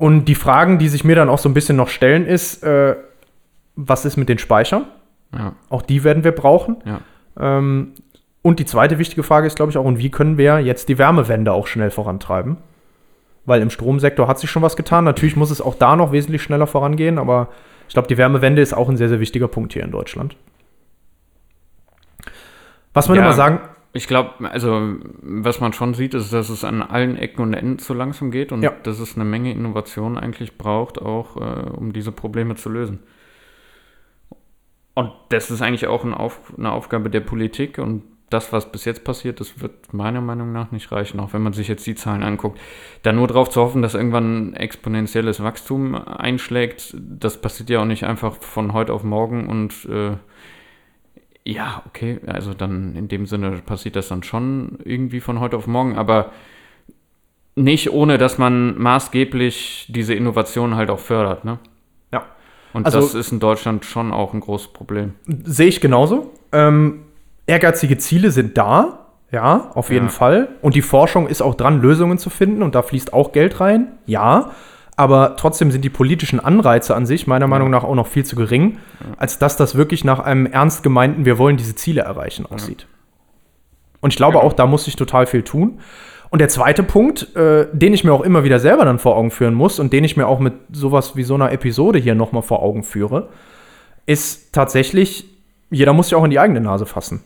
Und 0.00 0.24
die 0.24 0.34
Fragen, 0.34 0.78
die 0.78 0.88
sich 0.88 1.04
mir 1.04 1.14
dann 1.14 1.28
auch 1.28 1.36
so 1.36 1.46
ein 1.46 1.52
bisschen 1.52 1.76
noch 1.76 1.88
stellen, 1.88 2.24
ist, 2.24 2.62
äh, 2.62 2.96
was 3.76 4.06
ist 4.06 4.16
mit 4.16 4.30
den 4.30 4.38
Speichern? 4.38 4.86
Ja. 5.36 5.52
Auch 5.68 5.82
die 5.82 6.04
werden 6.04 6.24
wir 6.24 6.32
brauchen. 6.32 6.78
Ja. 6.86 7.00
Ähm, 7.38 7.92
und 8.40 8.60
die 8.60 8.64
zweite 8.64 8.96
wichtige 8.96 9.22
Frage 9.22 9.46
ist, 9.46 9.56
glaube 9.56 9.72
ich, 9.72 9.76
auch, 9.76 9.84
und 9.84 9.98
wie 9.98 10.10
können 10.10 10.38
wir 10.38 10.60
jetzt 10.60 10.88
die 10.88 10.96
Wärmewende 10.96 11.52
auch 11.52 11.66
schnell 11.66 11.90
vorantreiben? 11.90 12.56
Weil 13.44 13.60
im 13.60 13.68
Stromsektor 13.68 14.26
hat 14.26 14.38
sich 14.38 14.50
schon 14.50 14.62
was 14.62 14.74
getan. 14.74 15.04
Natürlich 15.04 15.36
muss 15.36 15.50
es 15.50 15.60
auch 15.60 15.74
da 15.74 15.96
noch 15.96 16.12
wesentlich 16.12 16.42
schneller 16.42 16.66
vorangehen, 16.66 17.18
aber 17.18 17.48
ich 17.86 17.92
glaube, 17.92 18.08
die 18.08 18.16
Wärmewende 18.16 18.62
ist 18.62 18.72
auch 18.72 18.88
ein 18.88 18.96
sehr, 18.96 19.10
sehr 19.10 19.20
wichtiger 19.20 19.48
Punkt 19.48 19.74
hier 19.74 19.82
in 19.82 19.90
Deutschland. 19.90 20.34
Was 22.94 23.06
man 23.06 23.18
ja. 23.18 23.24
immer 23.24 23.34
sagen, 23.34 23.60
ich 23.92 24.06
glaube, 24.06 24.50
also 24.50 24.96
was 25.20 25.60
man 25.60 25.72
schon 25.72 25.94
sieht, 25.94 26.14
ist, 26.14 26.32
dass 26.32 26.48
es 26.48 26.64
an 26.64 26.82
allen 26.82 27.16
Ecken 27.16 27.42
und 27.42 27.54
Enden 27.54 27.78
zu 27.78 27.92
langsam 27.92 28.30
geht 28.30 28.52
und 28.52 28.62
ja. 28.62 28.70
dass 28.82 29.00
es 29.00 29.16
eine 29.16 29.24
Menge 29.24 29.52
Innovation 29.52 30.16
eigentlich 30.16 30.56
braucht, 30.56 31.00
auch 31.00 31.36
äh, 31.36 31.70
um 31.70 31.92
diese 31.92 32.12
Probleme 32.12 32.54
zu 32.54 32.68
lösen. 32.68 33.00
Und 34.94 35.12
das 35.30 35.50
ist 35.50 35.62
eigentlich 35.62 35.86
auch 35.86 36.04
ein 36.04 36.14
Auf, 36.14 36.52
eine 36.56 36.72
Aufgabe 36.72 37.10
der 37.10 37.20
Politik 37.20 37.78
und 37.78 38.02
das, 38.28 38.52
was 38.52 38.70
bis 38.70 38.84
jetzt 38.84 39.02
passiert, 39.02 39.40
das 39.40 39.60
wird 39.60 39.92
meiner 39.92 40.20
Meinung 40.20 40.52
nach 40.52 40.70
nicht 40.70 40.92
reichen, 40.92 41.18
auch 41.18 41.32
wenn 41.32 41.42
man 41.42 41.52
sich 41.52 41.66
jetzt 41.66 41.84
die 41.86 41.96
Zahlen 41.96 42.22
anguckt. 42.22 42.60
Da 43.02 43.12
nur 43.12 43.26
darauf 43.26 43.50
zu 43.50 43.60
hoffen, 43.60 43.82
dass 43.82 43.94
irgendwann 43.94 44.54
exponentielles 44.54 45.42
Wachstum 45.42 45.96
einschlägt, 45.96 46.94
das 46.96 47.40
passiert 47.40 47.70
ja 47.70 47.80
auch 47.80 47.86
nicht 47.86 48.04
einfach 48.04 48.36
von 48.36 48.72
heute 48.72 48.92
auf 48.92 49.02
morgen 49.02 49.48
und 49.48 49.84
äh, 49.86 50.12
ja, 51.44 51.82
okay, 51.86 52.20
also 52.26 52.54
dann 52.54 52.94
in 52.96 53.08
dem 53.08 53.26
Sinne 53.26 53.62
passiert 53.64 53.96
das 53.96 54.08
dann 54.08 54.22
schon 54.22 54.78
irgendwie 54.84 55.20
von 55.20 55.40
heute 55.40 55.56
auf 55.56 55.66
morgen, 55.66 55.96
aber 55.96 56.32
nicht 57.56 57.90
ohne, 57.90 58.18
dass 58.18 58.38
man 58.38 58.78
maßgeblich 58.78 59.86
diese 59.88 60.14
Innovation 60.14 60.76
halt 60.76 60.90
auch 60.90 60.98
fördert, 60.98 61.44
ne? 61.44 61.58
Ja. 62.12 62.24
Und 62.72 62.86
also, 62.86 63.00
das 63.00 63.14
ist 63.14 63.32
in 63.32 63.40
Deutschland 63.40 63.84
schon 63.84 64.12
auch 64.12 64.32
ein 64.32 64.40
großes 64.40 64.68
Problem. 64.68 65.14
Sehe 65.26 65.66
ich 65.66 65.80
genauso. 65.80 66.32
Ähm, 66.52 67.02
ehrgeizige 67.46 67.98
Ziele 67.98 68.30
sind 68.30 68.56
da, 68.56 69.06
ja, 69.32 69.70
auf 69.74 69.90
jeden 69.90 70.06
ja. 70.06 70.12
Fall. 70.12 70.48
Und 70.62 70.74
die 70.74 70.82
Forschung 70.82 71.26
ist 71.26 71.42
auch 71.42 71.54
dran, 71.54 71.80
Lösungen 71.80 72.18
zu 72.18 72.30
finden 72.30 72.62
und 72.62 72.74
da 72.74 72.82
fließt 72.82 73.12
auch 73.12 73.32
Geld 73.32 73.60
rein, 73.60 73.98
ja 74.06 74.52
aber 75.00 75.36
trotzdem 75.36 75.70
sind 75.70 75.82
die 75.82 75.88
politischen 75.88 76.40
Anreize 76.40 76.94
an 76.94 77.06
sich 77.06 77.26
meiner 77.26 77.46
Meinung 77.46 77.70
nach 77.70 77.84
auch 77.84 77.94
noch 77.94 78.06
viel 78.06 78.26
zu 78.26 78.36
gering, 78.36 78.76
als 79.16 79.38
dass 79.38 79.56
das 79.56 79.74
wirklich 79.74 80.04
nach 80.04 80.18
einem 80.18 80.44
ernst 80.44 80.82
gemeinten, 80.82 81.24
wir 81.24 81.38
wollen 81.38 81.56
diese 81.56 81.74
Ziele 81.74 82.02
erreichen 82.02 82.44
aussieht. 82.44 82.86
Und 84.02 84.10
ich 84.10 84.18
glaube 84.18 84.36
ja. 84.36 84.42
auch, 84.42 84.52
da 84.52 84.66
muss 84.66 84.84
sich 84.84 84.96
total 84.96 85.24
viel 85.24 85.42
tun. 85.42 85.80
Und 86.28 86.40
der 86.40 86.50
zweite 86.50 86.82
Punkt, 86.82 87.34
äh, 87.34 87.68
den 87.72 87.94
ich 87.94 88.04
mir 88.04 88.12
auch 88.12 88.20
immer 88.20 88.44
wieder 88.44 88.60
selber 88.60 88.84
dann 88.84 88.98
vor 88.98 89.16
Augen 89.16 89.30
führen 89.30 89.54
muss 89.54 89.78
und 89.78 89.90
den 89.94 90.04
ich 90.04 90.18
mir 90.18 90.26
auch 90.26 90.38
mit 90.38 90.52
sowas 90.70 91.16
wie 91.16 91.22
so 91.22 91.34
einer 91.34 91.50
Episode 91.50 91.98
hier 91.98 92.14
nochmal 92.14 92.42
vor 92.42 92.62
Augen 92.62 92.82
führe, 92.82 93.30
ist 94.04 94.52
tatsächlich, 94.52 95.24
jeder 95.70 95.94
muss 95.94 96.10
sich 96.10 96.14
auch 96.14 96.24
in 96.24 96.30
die 96.30 96.38
eigene 96.38 96.60
Nase 96.60 96.84
fassen. 96.84 97.24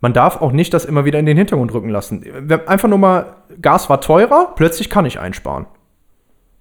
Man 0.00 0.12
darf 0.12 0.40
auch 0.40 0.52
nicht 0.52 0.72
das 0.74 0.84
immer 0.84 1.04
wieder 1.04 1.18
in 1.18 1.26
den 1.26 1.36
Hintergrund 1.36 1.74
rücken 1.74 1.88
lassen. 1.88 2.24
Einfach 2.66 2.88
nur 2.88 2.98
mal, 2.98 3.34
Gas 3.60 3.90
war 3.90 4.00
teurer, 4.00 4.52
plötzlich 4.54 4.90
kann 4.90 5.06
ich 5.06 5.18
einsparen. 5.18 5.66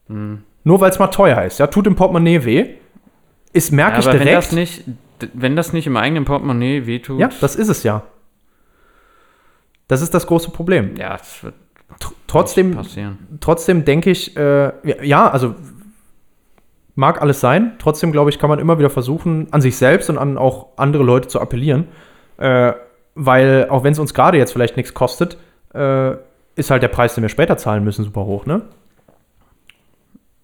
Hm. 0.07 0.43
Nur 0.63 0.81
weil 0.81 0.89
es 0.89 0.99
mal 0.99 1.07
teuer 1.07 1.43
ist. 1.43 1.59
Ja, 1.59 1.67
tut 1.67 1.87
im 1.87 1.95
Portemonnaie 1.95 2.43
weh. 2.43 2.75
Ist 3.53 3.71
merke 3.71 3.93
ja, 3.93 3.99
ich 3.99 4.05
direkt. 4.05 4.25
Wenn 4.25 4.35
das, 4.35 4.51
nicht, 4.51 4.83
wenn 5.33 5.55
das 5.55 5.73
nicht 5.73 5.87
im 5.87 5.97
eigenen 5.97 6.25
Portemonnaie 6.25 6.85
wehtut. 6.85 7.19
Ja, 7.19 7.29
das 7.41 7.55
ist 7.55 7.69
es 7.69 7.83
ja. 7.83 8.03
Das 9.87 10.01
ist 10.01 10.13
das 10.13 10.27
große 10.27 10.51
Problem. 10.51 10.95
Ja, 10.97 11.17
das 11.17 11.43
wird 11.43 11.55
trotzdem, 12.27 12.71
passieren. 12.75 13.17
Trotzdem 13.39 13.85
denke 13.85 14.09
ich, 14.11 14.35
äh, 14.35 14.71
ja, 15.07 15.29
also 15.29 15.55
mag 16.95 17.21
alles 17.21 17.39
sein. 17.39 17.75
Trotzdem, 17.79 18.11
glaube 18.11 18.29
ich, 18.29 18.39
kann 18.39 18.49
man 18.49 18.59
immer 18.59 18.79
wieder 18.79 18.89
versuchen, 18.89 19.47
an 19.51 19.61
sich 19.61 19.77
selbst 19.77 20.09
und 20.09 20.17
an 20.17 20.37
auch 20.37 20.67
andere 20.75 21.03
Leute 21.03 21.27
zu 21.29 21.39
appellieren. 21.39 21.87
Äh, 22.37 22.73
weil, 23.15 23.67
auch 23.69 23.83
wenn 23.83 23.93
es 23.93 23.99
uns 23.99 24.13
gerade 24.13 24.37
jetzt 24.37 24.51
vielleicht 24.51 24.77
nichts 24.77 24.93
kostet, 24.93 25.37
äh, 25.73 26.11
ist 26.55 26.71
halt 26.71 26.83
der 26.83 26.87
Preis, 26.89 27.15
den 27.15 27.21
wir 27.21 27.29
später 27.29 27.57
zahlen 27.57 27.83
müssen, 27.83 28.03
super 28.03 28.25
hoch, 28.25 28.45
ne? 28.45 28.63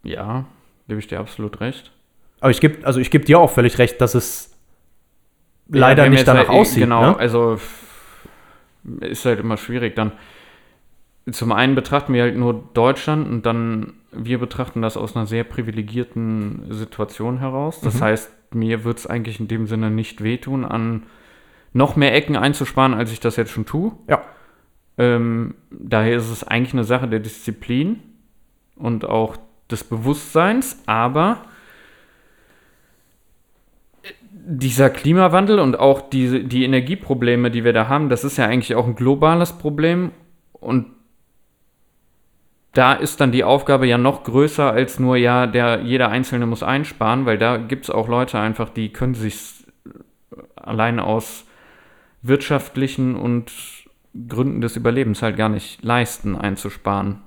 Ja, 0.03 0.45
gebe 0.87 0.99
ich 0.99 1.07
dir 1.07 1.19
absolut 1.19 1.59
recht. 1.61 1.91
Aber 2.39 2.51
ich 2.51 2.59
gebe 2.61 2.85
also 2.85 2.99
ich 2.99 3.09
geb 3.11 3.25
dir 3.25 3.39
auch 3.39 3.49
völlig 3.51 3.77
recht, 3.79 4.01
dass 4.01 4.15
es 4.15 4.53
Ja, 5.69 5.79
leider 5.79 6.09
nicht 6.09 6.27
danach 6.27 6.49
halt, 6.49 6.59
aussieht. 6.59 6.83
Genau, 6.83 7.11
Ne? 7.11 7.17
also 7.17 7.57
ist 8.99 9.25
halt 9.25 9.39
immer 9.39 9.57
schwierig. 9.57 9.95
Dann 9.95 10.11
zum 11.31 11.53
einen 11.53 11.73
betrachten 11.73 12.13
wir 12.13 12.23
halt 12.23 12.35
nur 12.35 12.69
Deutschland 12.73 13.27
und 13.29 13.45
dann 13.45 13.93
wir 14.11 14.39
betrachten 14.39 14.81
das 14.81 14.97
aus 14.97 15.15
einer 15.15 15.25
sehr 15.25 15.43
privilegierten 15.45 16.65
Situation 16.71 17.39
heraus. 17.39 17.79
Das 17.81 17.95
Mhm. 17.95 18.01
heißt, 18.01 18.31
mir 18.53 18.83
wird 18.83 18.99
es 18.99 19.07
eigentlich 19.07 19.39
in 19.39 19.47
dem 19.47 19.65
Sinne 19.67 19.89
nicht 19.89 20.21
wehtun, 20.23 20.65
an 20.65 21.03
noch 21.71 21.95
mehr 21.95 22.13
Ecken 22.13 22.35
einzusparen, 22.35 22.93
als 22.93 23.11
ich 23.11 23.19
das 23.19 23.37
jetzt 23.37 23.51
schon 23.51 23.65
tue. 23.65 23.93
Ja. 24.07 24.21
Ähm, 24.99 25.55
daher 25.71 26.15
ist 26.17 26.29
es 26.29 26.43
eigentlich 26.43 26.73
eine 26.73 26.83
Sache 26.83 27.07
der 27.07 27.19
Disziplin 27.19 27.99
und 28.75 29.05
auch 29.05 29.37
des 29.69 29.83
Bewusstseins, 29.83 30.81
aber 30.85 31.45
dieser 34.45 34.89
Klimawandel 34.89 35.59
und 35.59 35.79
auch 35.79 36.01
diese, 36.01 36.43
die 36.43 36.65
Energieprobleme, 36.65 37.49
die 37.49 37.63
wir 37.63 37.73
da 37.73 37.87
haben, 37.87 38.09
das 38.09 38.23
ist 38.23 38.37
ja 38.37 38.45
eigentlich 38.45 38.75
auch 38.75 38.85
ein 38.85 38.95
globales 38.95 39.53
Problem 39.53 40.11
und 40.51 40.87
da 42.73 42.93
ist 42.93 43.21
dann 43.21 43.31
die 43.31 43.43
Aufgabe 43.43 43.85
ja 43.85 43.97
noch 43.97 44.23
größer 44.23 44.71
als 44.71 44.99
nur, 44.99 45.15
ja, 45.15 45.45
der, 45.45 45.81
jeder 45.81 46.09
Einzelne 46.09 46.47
muss 46.47 46.63
einsparen, 46.63 47.25
weil 47.25 47.37
da 47.37 47.57
gibt 47.57 47.85
es 47.85 47.89
auch 47.91 48.07
Leute 48.07 48.39
einfach, 48.39 48.69
die 48.69 48.89
können 48.89 49.13
sich 49.13 49.65
allein 50.55 50.99
aus 50.99 51.45
wirtschaftlichen 52.23 53.15
und 53.15 53.51
Gründen 54.27 54.61
des 54.61 54.75
Überlebens 54.75 55.21
halt 55.21 55.37
gar 55.37 55.49
nicht 55.49 55.83
leisten, 55.83 56.35
einzusparen. 56.35 57.21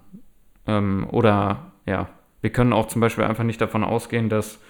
Ähm, 0.67 1.07
oder 1.11 1.73
ja, 1.85 2.09
wir 2.47 2.53
können 2.53 2.73
auch 2.73 2.87
zum 2.87 3.01
Beispiel 3.01 3.25
einfach 3.25 3.43
nicht 3.43 3.61
davon 3.61 3.83
ausgehen, 3.83 4.29
dass 4.29 4.61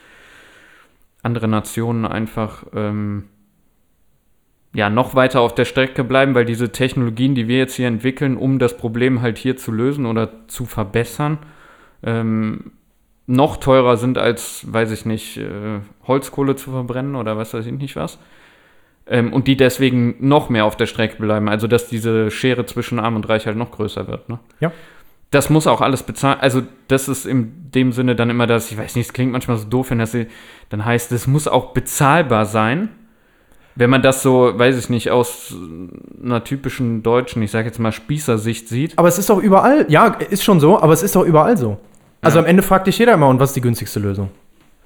andere 1.23 1.47
Nationen 1.47 2.07
einfach 2.07 2.65
ähm, 2.75 3.25
ja 4.73 4.89
noch 4.89 5.15
weiter 5.15 5.43
auf 5.43 5.55
der 5.55 5.67
Strecke 5.67 6.03
bleiben, 6.03 6.35
weil 6.35 6.47
diese 6.47 6.73
Technologien, 6.73 7.35
die 7.35 7.49
wir 7.49 7.59
jetzt 7.59 7.75
hier 7.75 7.87
entwickeln, 7.87 8.39
um 8.39 8.59
das 8.59 8.79
Problem 8.79 9.21
halt 9.21 9.37
hier 9.37 9.59
zu 9.59 9.73
lösen 9.73 10.07
oder 10.07 10.49
zu 10.49 10.65
verbessern, 10.65 11.37
ähm, 12.03 12.73
noch 13.27 13.59
teurer 13.59 13.99
sind 13.99 14.17
als, 14.17 14.65
weiß 14.73 14.91
ich 14.91 15.05
nicht, 15.05 15.37
äh, 15.37 15.81
Holzkohle 16.07 16.57
zu 16.57 16.71
verbrennen 16.71 17.15
oder 17.15 17.37
was 17.37 17.53
weiß 17.53 17.67
ich 17.67 17.73
nicht 17.73 17.95
was. 17.95 18.19
Ähm, 19.07 19.35
und 19.35 19.49
die 19.49 19.59
deswegen 19.59 20.17
noch 20.27 20.49
mehr 20.49 20.65
auf 20.65 20.79
der 20.79 20.87
Strecke 20.87 21.21
bleiben. 21.21 21.51
Also, 21.51 21.67
dass 21.67 21.89
diese 21.89 22.31
Schere 22.31 22.65
zwischen 22.65 22.99
Arm 22.99 23.17
und 23.17 23.29
Reich 23.29 23.47
halt 23.47 23.59
noch 23.59 23.71
größer 23.71 24.09
wird. 24.09 24.31
Ne? 24.31 24.39
Ja. 24.61 24.73
Das 25.31 25.51
muss 25.51 25.67
auch 25.67 25.81
alles 25.81 26.03
bezahlen. 26.03 26.39
Also, 26.41 26.63
das 26.89 27.09
ist 27.09 27.27
in 27.27 27.71
dem 27.75 27.93
Sinne 27.93 28.15
dann 28.15 28.31
immer 28.31 28.47
das, 28.47 28.71
ich 28.71 28.79
weiß 28.79 28.95
nicht, 28.95 29.07
es 29.07 29.13
klingt 29.13 29.33
manchmal 29.33 29.57
so 29.57 29.67
doof, 29.69 29.91
wenn 29.91 29.99
das 29.99 30.17
dann 30.69 30.85
heißt, 30.85 31.11
es 31.13 31.27
muss 31.27 31.49
auch 31.49 31.73
bezahlbar 31.73 32.47
sein. 32.47 32.91
Wenn 33.75 33.91
man 33.91 34.01
das 34.01 34.23
so, 34.23 34.53
weiß 34.59 34.79
ich 34.79 34.89
nicht, 34.89 35.11
aus 35.11 35.55
einer 36.23 36.43
typischen 36.45 37.03
deutschen, 37.03 37.43
ich 37.43 37.51
sage 37.51 37.67
jetzt 37.67 37.79
mal 37.79 37.93
Spießersicht 37.93 38.69
sieht. 38.69 38.99
Aber 38.99 39.09
es 39.09 39.19
ist 39.19 39.29
doch 39.29 39.39
überall, 39.39 39.85
ja, 39.89 40.07
ist 40.07 40.45
schon 40.45 40.61
so, 40.61 40.81
aber 40.81 40.95
es 40.95 41.03
ist 41.03 41.15
doch 41.15 41.25
überall 41.27 41.59
so. 41.59 41.77
Also 42.23 42.39
Ja. 42.39 42.45
am 42.45 42.49
Ende 42.49 42.63
fragt 42.63 42.87
dich 42.87 42.97
jeder 42.99 43.13
immer, 43.13 43.29
und 43.29 43.39
was 43.39 43.51
ist 43.51 43.57
die 43.57 43.61
günstigste 43.61 44.01
Lösung? 44.01 44.31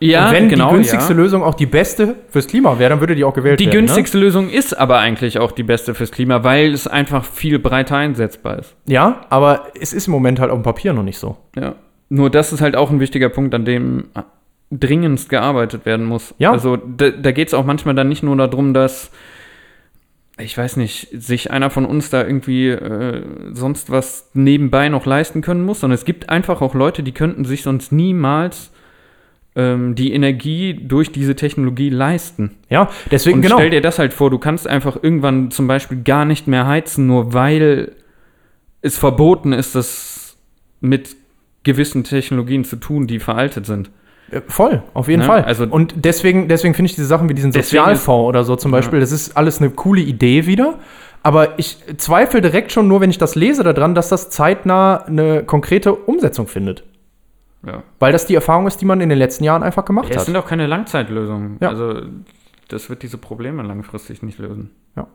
Ja, 0.01 0.29
und 0.29 0.35
wenn 0.35 0.49
genau, 0.49 0.71
die 0.71 0.77
günstigste 0.77 1.13
ja. 1.13 1.19
Lösung 1.19 1.43
auch 1.43 1.55
die 1.55 1.67
beste 1.67 2.17
fürs 2.31 2.47
Klima 2.47 2.79
wäre, 2.79 2.91
dann 2.91 3.01
würde 3.01 3.15
die 3.15 3.25
auch 3.25 3.35
gewählt 3.35 3.61
Die 3.61 3.67
werden. 3.67 3.77
ne? 3.77 3.81
günstigste 3.87 4.19
Lösung 4.19 4.49
ist 4.49 4.79
aber 4.79 4.99
eigentlich 4.99 5.39
auch 5.39 5.53
die 5.53 5.63
beste 5.63 5.95
fürs 5.95 6.11
Klima, 6.11 6.43
weil 6.43 6.73
es 6.73 6.87
einfach 6.87 7.25
viel 7.25 7.59
breiter 7.59 7.97
einsetzbar 7.97 8.59
ist. 8.59 8.75
Ne? 8.87 8.95
Ja, 8.95 9.21
aber 9.29 9.67
es 9.79 9.93
ist 9.93 10.07
im 10.07 10.13
Moment 10.13 10.41
halt 10.41 10.51
auf 10.51 10.59
dem 10.59 10.63
Papier 10.63 10.95
noch 10.95 11.03
nicht 11.03 11.19
so. 11.19 11.37
Ja. 11.55 11.75
Nur 12.09 12.31
das 12.31 12.53
ist 12.53 12.61
halt 12.63 12.77
auch 12.77 12.91
ein 12.91 12.99
wichtiger 12.99 13.29
Punkt, 13.29 13.55
an 13.55 13.65
dem 13.65 14.07
dringendst 14.71 15.29
gearbeitet 15.29 15.85
werden 15.85 16.07
muss. 16.07 16.35
Ja. 16.39 16.53
Also 16.53 16.77
da, 16.77 17.11
da 17.11 17.33
geht 17.33 17.49
es 17.49 17.55
auch 17.55 17.65
manchmal 17.65 17.95
dann 17.95 18.09
nicht 18.09 18.23
nur 18.23 18.37
darum, 18.37 18.73
dass, 18.73 19.11
ich 20.39 20.57
weiß 20.57 20.77
nicht, 20.77 21.09
sich 21.13 21.51
einer 21.51 21.71
von 21.71 21.85
uns 21.85 22.09
da 22.09 22.25
irgendwie 22.25 22.69
äh, 22.69 23.23
sonst 23.53 23.91
was 23.91 24.31
nebenbei 24.33 24.89
noch 24.89 25.07
leisten 25.07 25.43
können 25.43 25.65
muss, 25.65 25.81
sondern 25.81 25.97
es 25.97 26.05
gibt 26.05 26.31
einfach 26.31 26.63
auch 26.63 26.75
Leute, 26.75 27.03
die 27.03 27.13
könnten 27.13 27.45
sich 27.45 27.63
sonst 27.63 27.93
niemals 27.93 28.71
ähm, 29.57 29.95
die 29.95 30.13
Energie 30.13 30.75
durch 30.75 31.11
diese 31.13 31.35
Technologie 31.37 31.91
leisten. 31.91 32.53
Ja, 32.69 32.89
deswegen 33.11 33.37
Und 33.37 33.43
genau. 33.43 33.57
stell 33.57 33.71
dir 33.71 33.81
das 33.81 33.99
halt 33.99 34.13
vor, 34.13 34.31
du 34.31 34.39
kannst 34.39 34.67
einfach 34.69 34.99
irgendwann 35.03 35.51
zum 35.51 35.67
Beispiel 35.67 36.03
gar 36.03 36.25
nicht 36.25 36.47
mehr 36.47 36.67
heizen, 36.67 37.07
nur 37.07 37.35
weil 37.35 37.93
es 38.83 38.97
verboten 38.97 39.53
ist, 39.53 39.75
das 39.75 40.37
mit 40.81 41.17
gewissen 41.65 42.05
Technologien 42.05 42.65
zu 42.65 42.77
tun, 42.77 43.07
die 43.07 43.19
veraltet 43.19 43.67
sind. 43.67 43.91
Äh, 44.31 44.41
Voll, 44.47 44.83
auf 44.95 45.09
jeden 45.09 45.21
Ne? 45.21 45.27
Fall. 45.27 45.45
Also- 45.45 45.65
und 45.65 45.95
deswegen, 45.97 46.49
deswegen 46.49 46.75
finde 46.75 46.91
ich 46.91 46.95
diese 46.95 47.07
Sachen 47.07 47.29
wie 47.29 47.35
diesen 47.35 47.53
Sozialfonds 47.53 48.29
oder 48.29 48.45
so 48.45 48.57
zum 48.57 48.71
Beispiel, 48.71 49.01
das 49.01 49.13
ist 49.13 49.37
alles 49.37 49.61
eine 49.61 49.71
coole 49.71 50.01
Idee 50.01 50.47
wieder. 50.47 50.79
Aber 51.23 51.59
ich 51.59 51.77
zweifle 51.99 52.41
direkt 52.41 52.73
schon 52.73 52.89
nur, 52.89 53.03
wenn 53.03 53.11
ich 53.11 53.19
das 53.19 53.35
lese, 53.35 53.63
daran, 53.63 53.95
dass 53.95 54.09
das 54.09 54.31
zeitnah 54.31 55.05
eine 55.05 55.43
konkrete 55.43 55.93
Umsetzung 55.95 56.47
findet. 56.47 56.85
Ja. 57.67 57.83
Weil 57.99 58.13
das 58.13 58.27
die 58.27 58.35
Erfahrung 58.35 58.67
ist, 58.67 58.81
die 58.81 58.85
man 58.87 59.01
in 59.01 59.09
den 59.09 59.19
letzten 59.19 59.45
Jahren 59.45 59.63
einfach 59.63 59.85
gemacht 59.85 60.09
Es 60.11 60.17
hat. 60.17 60.25
sind 60.25 60.37
auch 60.37 60.47
keine 60.47 60.67
Langzeitlösungen. 60.67 61.59
Ja. 61.61 61.69
Also 61.69 62.01
das 62.69 62.89
wird 62.89 63.03
diese 63.03 63.19
Probleme 63.19 63.63
langfristig 63.63 64.23
nicht 64.23 64.39
lösen. 64.39 64.71
Ja. 64.97 65.07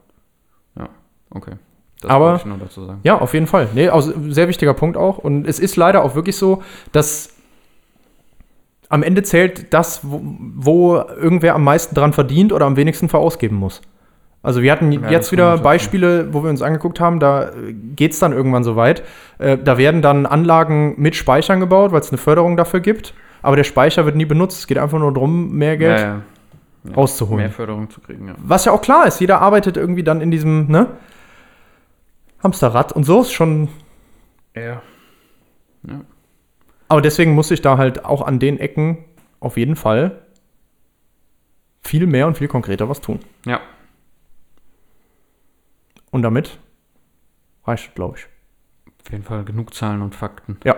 Ja, 0.78 0.90
okay. 1.32 1.54
Das 2.02 2.12
Aber- 2.12 2.36
ich 2.36 2.46
nur 2.46 2.58
dazu 2.58 2.86
sagen. 2.86 3.00
Ja, 3.04 3.18
auf 3.20 3.34
jeden 3.34 3.48
Fall. 3.48 3.70
Nee, 3.74 3.88
also 3.90 4.14
sehr 4.30 4.48
wichtiger 4.48 4.74
Punkt 4.74 4.98
auch. 4.98 5.18
Und 5.18 5.48
es 5.48 5.60
ist 5.60 5.76
leider 5.76 6.04
auch 6.04 6.14
wirklich 6.16 6.36
so, 6.36 6.62
dass 6.92 7.32
am 8.90 9.02
Ende 9.02 9.24
zählt 9.24 9.74
das, 9.74 10.02
wo, 10.04 10.22
wo 10.56 10.96
irgendwer 10.98 11.56
am 11.56 11.64
meisten 11.64 11.96
dran 11.96 12.14
verdient 12.14 12.54
oder 12.54 12.66
am 12.66 12.76
wenigsten 12.76 13.10
verausgeben 13.10 13.58
muss. 13.58 13.82
Also 14.46 14.62
wir 14.62 14.72
hatten 14.72 14.92
das 15.02 15.12
jetzt 15.12 15.32
wieder 15.32 15.58
Beispiele, 15.58 16.32
wo 16.32 16.44
wir 16.44 16.52
uns 16.52 16.62
angeguckt 16.62 17.00
haben, 17.00 17.20
da 17.20 17.50
geht 17.96 18.12
es 18.12 18.20
dann 18.20 18.32
irgendwann 18.32 18.64
so 18.64 18.76
weit. 18.76 19.02
Äh, 19.40 19.58
da 19.58 19.80
werden 19.80 20.04
dann 20.04 20.28
Anlagen 20.28 20.94
mit 20.98 21.16
Speichern 21.16 21.60
gebaut, 21.60 21.92
weil 21.92 22.02
es 22.02 22.10
eine 22.10 22.20
Förderung 22.20 22.56
dafür 22.56 22.80
gibt. 22.80 23.16
Aber 23.42 23.56
der 23.56 23.64
Speicher 23.64 24.06
wird 24.06 24.16
nie 24.16 24.26
benutzt. 24.26 24.60
Es 24.60 24.68
geht 24.68 24.78
einfach 24.78 25.00
nur 25.00 25.12
darum, 25.12 25.52
mehr 25.54 25.78
Geld 25.78 26.00
ja, 26.00 26.22
ja. 26.84 26.94
rauszuholen. 26.96 27.46
Mehr 27.46 27.52
Förderung 27.52 27.90
zu 27.90 28.02
kriegen, 28.02 28.28
ja. 28.28 28.36
Was 28.38 28.66
ja 28.66 28.72
auch 28.72 28.82
klar 28.82 29.08
ist, 29.08 29.20
jeder 29.20 29.42
arbeitet 29.42 29.78
irgendwie 29.78 30.04
dann 30.04 30.22
in 30.22 30.30
diesem 30.30 30.68
ne, 30.68 30.90
Hamsterrad 32.44 32.92
und 32.92 33.04
so 33.04 33.22
ist 33.22 33.32
schon 33.32 33.70
Ja. 35.82 36.02
Aber 36.88 37.02
deswegen 37.02 37.34
muss 37.34 37.50
ich 37.50 37.64
da 37.64 37.80
halt 37.80 38.06
auch 38.06 38.22
an 38.22 38.38
den 38.38 38.60
Ecken 38.60 39.06
auf 39.40 39.58
jeden 39.58 39.76
Fall 39.76 40.22
viel 41.82 42.06
mehr 42.06 42.28
und 42.28 42.38
viel 42.38 42.48
konkreter 42.48 42.90
was 42.90 43.02
tun. 43.02 43.22
Ja. 43.48 43.60
Und 46.16 46.22
damit 46.22 46.60
reicht, 47.66 47.94
glaube 47.94 48.18
ich. 48.18 48.28
Auf 49.04 49.12
jeden 49.12 49.26
Fall 49.26 49.44
genug 49.44 49.74
Zahlen 49.74 50.02
und 50.02 50.16
Fakten. 50.16 50.58
Ja. 50.64 50.78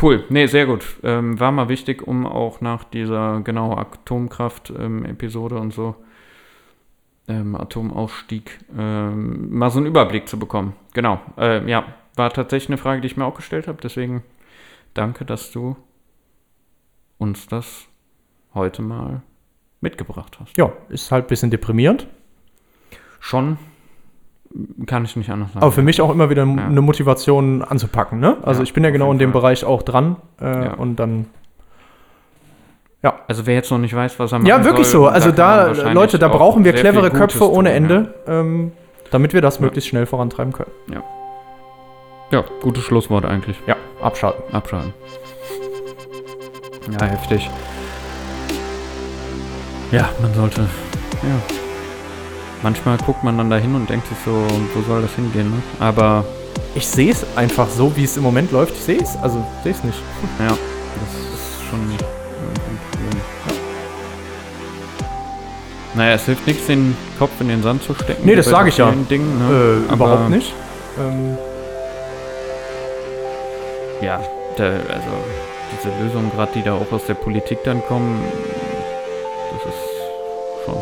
Cool, 0.00 0.24
nee, 0.28 0.46
sehr 0.46 0.66
gut. 0.66 0.84
Ähm, 1.02 1.40
war 1.40 1.50
mal 1.50 1.68
wichtig, 1.68 2.06
um 2.06 2.28
auch 2.28 2.60
nach 2.60 2.84
dieser 2.84 3.40
genau 3.40 3.76
Atomkraft-Episode 3.76 5.58
und 5.58 5.74
so, 5.74 5.96
ähm, 7.26 7.56
Atomausstieg, 7.56 8.60
ähm, 8.78 9.52
mal 9.52 9.70
so 9.70 9.78
einen 9.78 9.88
Überblick 9.88 10.28
zu 10.28 10.38
bekommen. 10.38 10.76
Genau, 10.94 11.20
äh, 11.36 11.68
ja, 11.68 11.92
war 12.14 12.30
tatsächlich 12.30 12.68
eine 12.68 12.78
Frage, 12.78 13.00
die 13.00 13.08
ich 13.08 13.16
mir 13.16 13.24
auch 13.24 13.34
gestellt 13.34 13.66
habe. 13.66 13.78
Deswegen 13.82 14.22
danke, 14.94 15.24
dass 15.24 15.50
du 15.50 15.76
uns 17.18 17.48
das 17.48 17.88
heute 18.54 18.80
mal 18.80 19.22
mitgebracht 19.80 20.38
hast. 20.38 20.56
Ja, 20.56 20.72
ist 20.88 21.10
halt 21.10 21.24
ein 21.24 21.28
bisschen 21.28 21.50
deprimierend. 21.50 22.06
Schon 23.20 23.58
kann 24.86 25.04
ich 25.04 25.14
nicht 25.14 25.30
anders 25.30 25.52
sagen. 25.52 25.62
Aber 25.62 25.70
für 25.70 25.82
mich 25.82 26.00
auch 26.00 26.10
immer 26.10 26.28
wieder 26.28 26.44
Ja. 26.44 26.64
eine 26.66 26.80
Motivation 26.80 27.62
anzupacken. 27.62 28.18
Ne? 28.18 28.36
Also 28.42 28.60
Ja, 28.60 28.64
ich 28.64 28.72
bin 28.74 28.82
ja 28.82 28.90
genau 28.90 29.12
in 29.12 29.18
dem 29.18 29.30
Fall. 29.32 29.42
Bereich 29.42 29.64
auch 29.64 29.82
dran. 29.82 30.16
Äh, 30.40 30.44
Ja. 30.64 30.74
Und 30.74 30.96
dann. 30.96 31.26
Also 33.28 33.46
wer 33.46 33.54
jetzt 33.54 33.70
noch 33.70 33.78
nicht 33.78 33.94
weiß, 33.94 34.18
was 34.18 34.32
er 34.32 34.40
Ja, 34.42 34.56
machen 34.56 34.64
wirklich 34.66 34.88
soll, 34.88 35.02
so. 35.02 35.06
Also 35.08 35.30
da, 35.30 35.68
Leute, 35.92 36.18
da 36.18 36.28
auch 36.28 36.36
brauchen 36.36 36.64
wir 36.64 36.72
clevere 36.74 37.10
Köpfe 37.10 37.50
ohne 37.50 37.70
tun, 37.70 37.76
Ende, 37.76 38.14
ähm, 38.26 38.72
damit 39.10 39.32
wir 39.32 39.40
das 39.40 39.56
Ja. 39.56 39.62
möglichst 39.62 39.88
schnell 39.88 40.04
vorantreiben 40.04 40.52
können. 40.52 40.70
Ja. 40.92 41.02
ja, 42.32 42.44
gutes 42.60 42.82
Schlusswort 42.82 43.24
eigentlich. 43.24 43.56
Ja, 43.66 43.76
abschalten. 44.02 44.42
Abschalten. 44.52 44.92
Ja, 47.00 47.06
heftig. 47.06 47.48
Ja, 49.92 50.08
man 50.20 50.34
sollte. 50.34 50.62
Ja. 51.22 51.69
Manchmal 52.62 52.98
guckt 52.98 53.24
man 53.24 53.38
dann 53.38 53.48
da 53.48 53.56
hin 53.56 53.74
und 53.74 53.88
denkt 53.88 54.06
sich 54.08 54.18
so, 54.24 54.30
wo 54.74 54.82
soll 54.82 55.02
das 55.02 55.12
hingehen, 55.14 55.50
ne? 55.50 55.62
Aber 55.78 56.24
Ich 56.74 56.86
sehe 56.86 57.10
es 57.10 57.24
einfach 57.36 57.68
so, 57.68 57.96
wie 57.96 58.04
es 58.04 58.16
im 58.16 58.22
Moment 58.22 58.52
läuft. 58.52 58.74
Ich 58.74 58.82
sehe 58.82 59.00
es. 59.00 59.16
Also, 59.22 59.44
sehe 59.64 59.72
es 59.72 59.82
nicht. 59.82 59.98
ja, 60.38 60.48
das 60.48 60.56
ist 61.34 61.68
schon 61.68 61.80
ein 61.80 61.96
Problem. 62.92 63.20
Naja, 65.94 66.14
es 66.14 66.24
hilft 66.26 66.46
nichts, 66.46 66.66
den 66.66 66.96
Kopf 67.18 67.32
in 67.40 67.48
den 67.48 67.62
Sand 67.62 67.82
zu 67.82 67.94
stecken. 67.94 68.22
Nee, 68.24 68.36
das 68.36 68.46
bei 68.46 68.52
sag 68.52 68.68
ich 68.68 68.76
ja. 68.76 68.92
Dingen, 68.92 69.38
ne? 69.38 69.84
Äh, 69.90 69.92
überhaupt 69.94 70.30
nicht. 70.30 70.52
Ähm, 70.98 71.36
Ja, 74.00 74.20
der, 74.56 74.72
also 74.72 75.10
diese 75.72 75.88
Lösungen 76.02 76.30
gerade, 76.34 76.52
die 76.54 76.62
da 76.62 76.74
auch 76.74 76.90
aus 76.92 77.04
der 77.06 77.14
Politik 77.14 77.58
dann 77.64 77.82
kommen, 77.86 78.22
das 79.52 79.74
ist 79.74 80.64
schon 80.64 80.76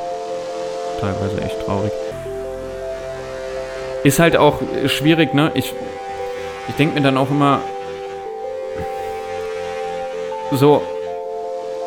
teilweise 1.01 1.41
echt 1.41 1.65
traurig. 1.65 1.93
Ist 4.05 4.19
halt 4.19 4.37
auch 4.37 4.61
schwierig, 4.87 5.35
ne? 5.35 5.51
Ich, 5.55 5.73
ich 6.69 6.75
denke 6.77 6.95
mir 6.95 7.03
dann 7.03 7.17
auch 7.17 7.31
immer, 7.31 7.61
so, 10.53 10.83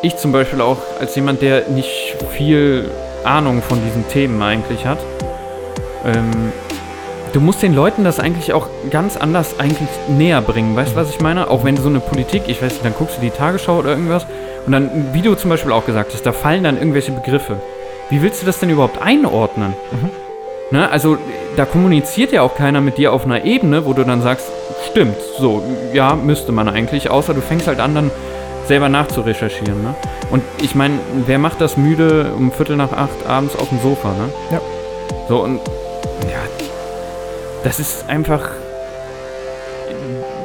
ich 0.02 0.16
zum 0.16 0.32
Beispiel 0.32 0.60
auch 0.60 0.78
als 1.00 1.14
jemand, 1.14 1.42
der 1.42 1.68
nicht 1.68 2.16
viel 2.32 2.90
Ahnung 3.24 3.62
von 3.62 3.82
diesen 3.84 4.06
Themen 4.08 4.40
eigentlich 4.42 4.84
hat, 4.84 4.98
ähm, 6.04 6.52
du 7.32 7.40
musst 7.40 7.62
den 7.62 7.74
Leuten 7.74 8.04
das 8.04 8.20
eigentlich 8.20 8.52
auch 8.52 8.68
ganz 8.90 9.16
anders 9.16 9.58
eigentlich 9.58 9.88
näher 10.08 10.40
bringen. 10.42 10.76
Weißt 10.76 10.92
du, 10.92 10.96
was 10.96 11.10
ich 11.10 11.20
meine? 11.20 11.48
Auch 11.50 11.64
wenn 11.64 11.76
so 11.76 11.88
eine 11.88 12.00
Politik, 12.00 12.42
ich 12.46 12.62
weiß 12.62 12.72
nicht, 12.72 12.84
dann 12.84 12.94
guckst 12.94 13.16
du 13.16 13.20
die 13.20 13.30
Tagesschau 13.30 13.78
oder 13.78 13.90
irgendwas 13.90 14.26
und 14.66 14.72
dann, 14.72 15.12
wie 15.12 15.22
du 15.22 15.34
zum 15.34 15.50
Beispiel 15.50 15.72
auch 15.72 15.86
gesagt 15.86 16.12
hast, 16.12 16.24
da 16.24 16.32
fallen 16.32 16.64
dann 16.64 16.76
irgendwelche 16.76 17.12
Begriffe. 17.12 17.56
Wie 18.12 18.20
willst 18.20 18.42
du 18.42 18.46
das 18.46 18.60
denn 18.60 18.68
überhaupt 18.68 19.00
einordnen? 19.00 19.72
Ne? 20.70 20.90
Also, 20.90 21.16
da 21.56 21.64
kommuniziert 21.64 22.30
ja 22.30 22.42
auch 22.42 22.54
keiner 22.54 22.82
mit 22.82 22.98
dir 22.98 23.10
auf 23.10 23.24
einer 23.24 23.46
Ebene, 23.46 23.86
wo 23.86 23.94
du 23.94 24.04
dann 24.04 24.20
sagst, 24.20 24.52
stimmt, 24.90 25.16
so, 25.38 25.62
ja, 25.94 26.14
müsste 26.14 26.52
man 26.52 26.68
eigentlich, 26.68 27.08
außer 27.08 27.32
du 27.32 27.40
fängst 27.40 27.66
halt 27.66 27.80
an, 27.80 27.94
dann 27.94 28.10
selber 28.66 28.90
nachzurecherchieren. 28.90 29.82
Ne? 29.82 29.94
Und 30.30 30.42
ich 30.60 30.74
meine, 30.74 30.98
wer 31.24 31.38
macht 31.38 31.62
das 31.62 31.78
müde 31.78 32.34
um 32.36 32.52
Viertel 32.52 32.76
nach 32.76 32.92
acht 32.92 33.26
abends 33.26 33.56
auf 33.56 33.70
dem 33.70 33.80
Sofa? 33.80 34.10
Ne? 34.10 34.28
Ja. 34.50 34.60
So, 35.30 35.42
und 35.42 35.60
ja, 36.30 36.42
das 37.64 37.80
ist 37.80 38.10
einfach. 38.10 38.50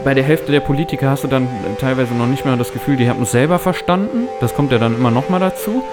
Bei 0.05 0.13
der 0.13 0.23
Hälfte 0.23 0.53
der 0.53 0.61
Politiker 0.61 1.09
hast 1.09 1.25
du 1.25 1.27
dann 1.27 1.49
teilweise 1.81 2.13
noch 2.13 2.27
nicht 2.27 2.45
mehr 2.45 2.55
das 2.55 2.71
Gefühl, 2.71 2.95
die 2.95 3.09
haben 3.09 3.23
es 3.23 3.31
selber 3.31 3.59
verstanden. 3.59 4.29
Das 4.39 4.55
kommt 4.55 4.71
ja 4.71 4.77
dann 4.77 4.95
immer 4.95 5.11
noch 5.11 5.27
mal 5.27 5.39
dazu. 5.39 5.83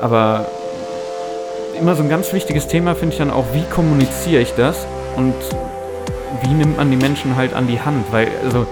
Aber 0.00 0.46
immer 1.78 1.94
so 1.94 2.02
ein 2.02 2.08
ganz 2.08 2.32
wichtiges 2.32 2.66
Thema 2.66 2.94
finde 2.94 3.14
ich 3.14 3.18
dann 3.18 3.30
auch, 3.30 3.44
wie 3.52 3.64
kommuniziere 3.64 4.42
ich 4.42 4.52
das 4.54 4.86
und 5.16 5.34
wie 6.42 6.52
nimmt 6.54 6.76
man 6.76 6.90
die 6.90 6.96
Menschen 6.96 7.36
halt 7.36 7.54
an 7.54 7.66
die 7.66 7.80
Hand? 7.80 8.04
Weil, 8.12 8.28
also, 8.44 8.66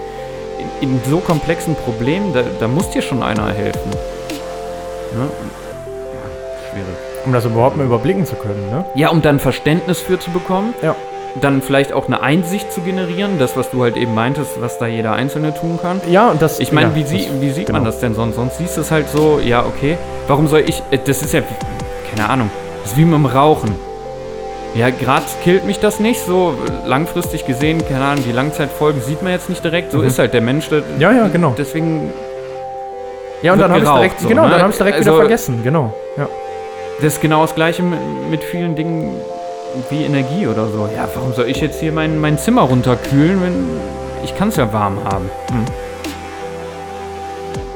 in, 0.81 0.89
in 0.89 1.01
so 1.09 1.19
komplexen 1.19 1.75
Problemen, 1.75 2.33
da, 2.33 2.43
da 2.59 2.67
muss 2.67 2.89
dir 2.91 3.01
schon 3.01 3.23
einer 3.23 3.51
helfen. 3.51 3.89
Ne? 3.89 5.27
Ja, 5.29 6.69
schwierig. 6.71 7.25
um 7.25 7.33
das 7.33 7.45
überhaupt 7.45 7.77
mal 7.77 7.85
überblicken 7.85 8.25
zu 8.25 8.35
können, 8.35 8.69
ne? 8.69 8.85
Ja, 8.95 9.09
um 9.09 9.21
dann 9.21 9.39
Verständnis 9.39 9.99
für 9.99 10.19
zu 10.19 10.31
bekommen. 10.31 10.73
Ja. 10.81 10.95
Dann 11.41 11.61
vielleicht 11.61 11.91
auch 11.91 12.07
eine 12.07 12.21
Einsicht 12.21 12.71
zu 12.71 12.79
generieren, 12.81 13.39
das, 13.39 13.57
was 13.57 13.69
du 13.69 13.83
halt 13.83 13.97
eben 13.97 14.13
meintest, 14.15 14.61
was 14.61 14.77
da 14.79 14.87
jeder 14.87 15.11
Einzelne 15.13 15.53
tun 15.53 15.77
kann. 15.81 15.99
Ja, 16.09 16.29
und 16.29 16.41
das. 16.41 16.59
Ich 16.61 16.71
meine, 16.71 16.89
ja, 16.89 16.95
wie, 16.95 17.03
sie, 17.03 17.27
wie 17.41 17.49
sieht 17.49 17.67
man 17.69 17.81
genau. 17.83 17.91
das 17.91 17.99
denn 17.99 18.15
sonst? 18.15 18.35
Sonst 18.35 18.57
siehst 18.57 18.77
du 18.77 18.81
es 18.81 18.89
halt 18.91 19.09
so, 19.09 19.39
ja, 19.43 19.65
okay, 19.65 19.97
warum 20.27 20.47
soll 20.47 20.63
ich, 20.65 20.81
äh, 20.91 20.97
das 21.03 21.21
ist 21.21 21.33
ja, 21.33 21.41
keine 22.15 22.29
Ahnung, 22.29 22.49
das 22.83 22.93
ist 22.93 22.97
wie 22.97 23.03
mit 23.03 23.15
dem 23.15 23.25
Rauchen. 23.25 23.75
Ja, 24.75 24.89
gerade 24.89 25.25
killt 25.43 25.65
mich 25.65 25.79
das 25.79 25.99
nicht, 25.99 26.19
so 26.25 26.53
langfristig 26.85 27.45
gesehen, 27.45 27.81
keine 27.87 28.05
Ahnung, 28.05 28.23
die 28.25 28.31
Langzeitfolgen 28.33 29.01
sieht 29.01 29.21
man 29.21 29.31
jetzt 29.33 29.49
nicht 29.49 29.63
direkt, 29.63 29.91
so 29.91 29.99
Mhm. 29.99 30.07
ist 30.07 30.19
halt 30.19 30.33
der 30.33 30.41
Mensch. 30.41 30.69
Der, 30.69 30.83
Ja, 30.99 31.11
ja, 31.11 31.27
genau. 31.27 31.53
Deswegen, 31.57 32.11
Ja, 33.41 33.53
und 33.53 33.59
dann 33.59 33.71
habe 33.71 33.83
ich 33.83 33.89
direkt, 33.89 34.19
so, 34.21 34.27
genau, 34.29 34.47
ne? 34.47 34.57
dann 34.57 34.69
ich 34.69 34.77
direkt 34.77 34.99
wieder 35.01 35.11
Also- 35.11 35.21
vergessen, 35.21 35.61
genau. 35.63 35.93
Ja. 36.17 36.27
das 36.97 37.13
ist 37.13 37.21
genau 37.21 37.41
das 37.41 37.55
Gleiche 37.55 37.83
mit, 37.83 37.99
mit 38.29 38.43
vielen 38.43 38.75
Dingen 38.75 39.15
wie 39.89 40.03
Energie 40.03 40.47
oder 40.47 40.67
so. 40.67 40.89
Ja, 40.93 41.07
warum 41.13 41.33
soll 41.33 41.49
ich 41.49 41.61
jetzt 41.61 41.79
hier 41.79 41.91
mein, 41.91 42.19
mein 42.19 42.37
Zimmer 42.37 42.61
runterkühlen, 42.61 43.41
wenn 43.41 43.65
ich 44.23 44.35
kann 44.35 44.49
es 44.49 44.55
ja 44.55 44.71
warm 44.73 45.03
haben? 45.03 45.29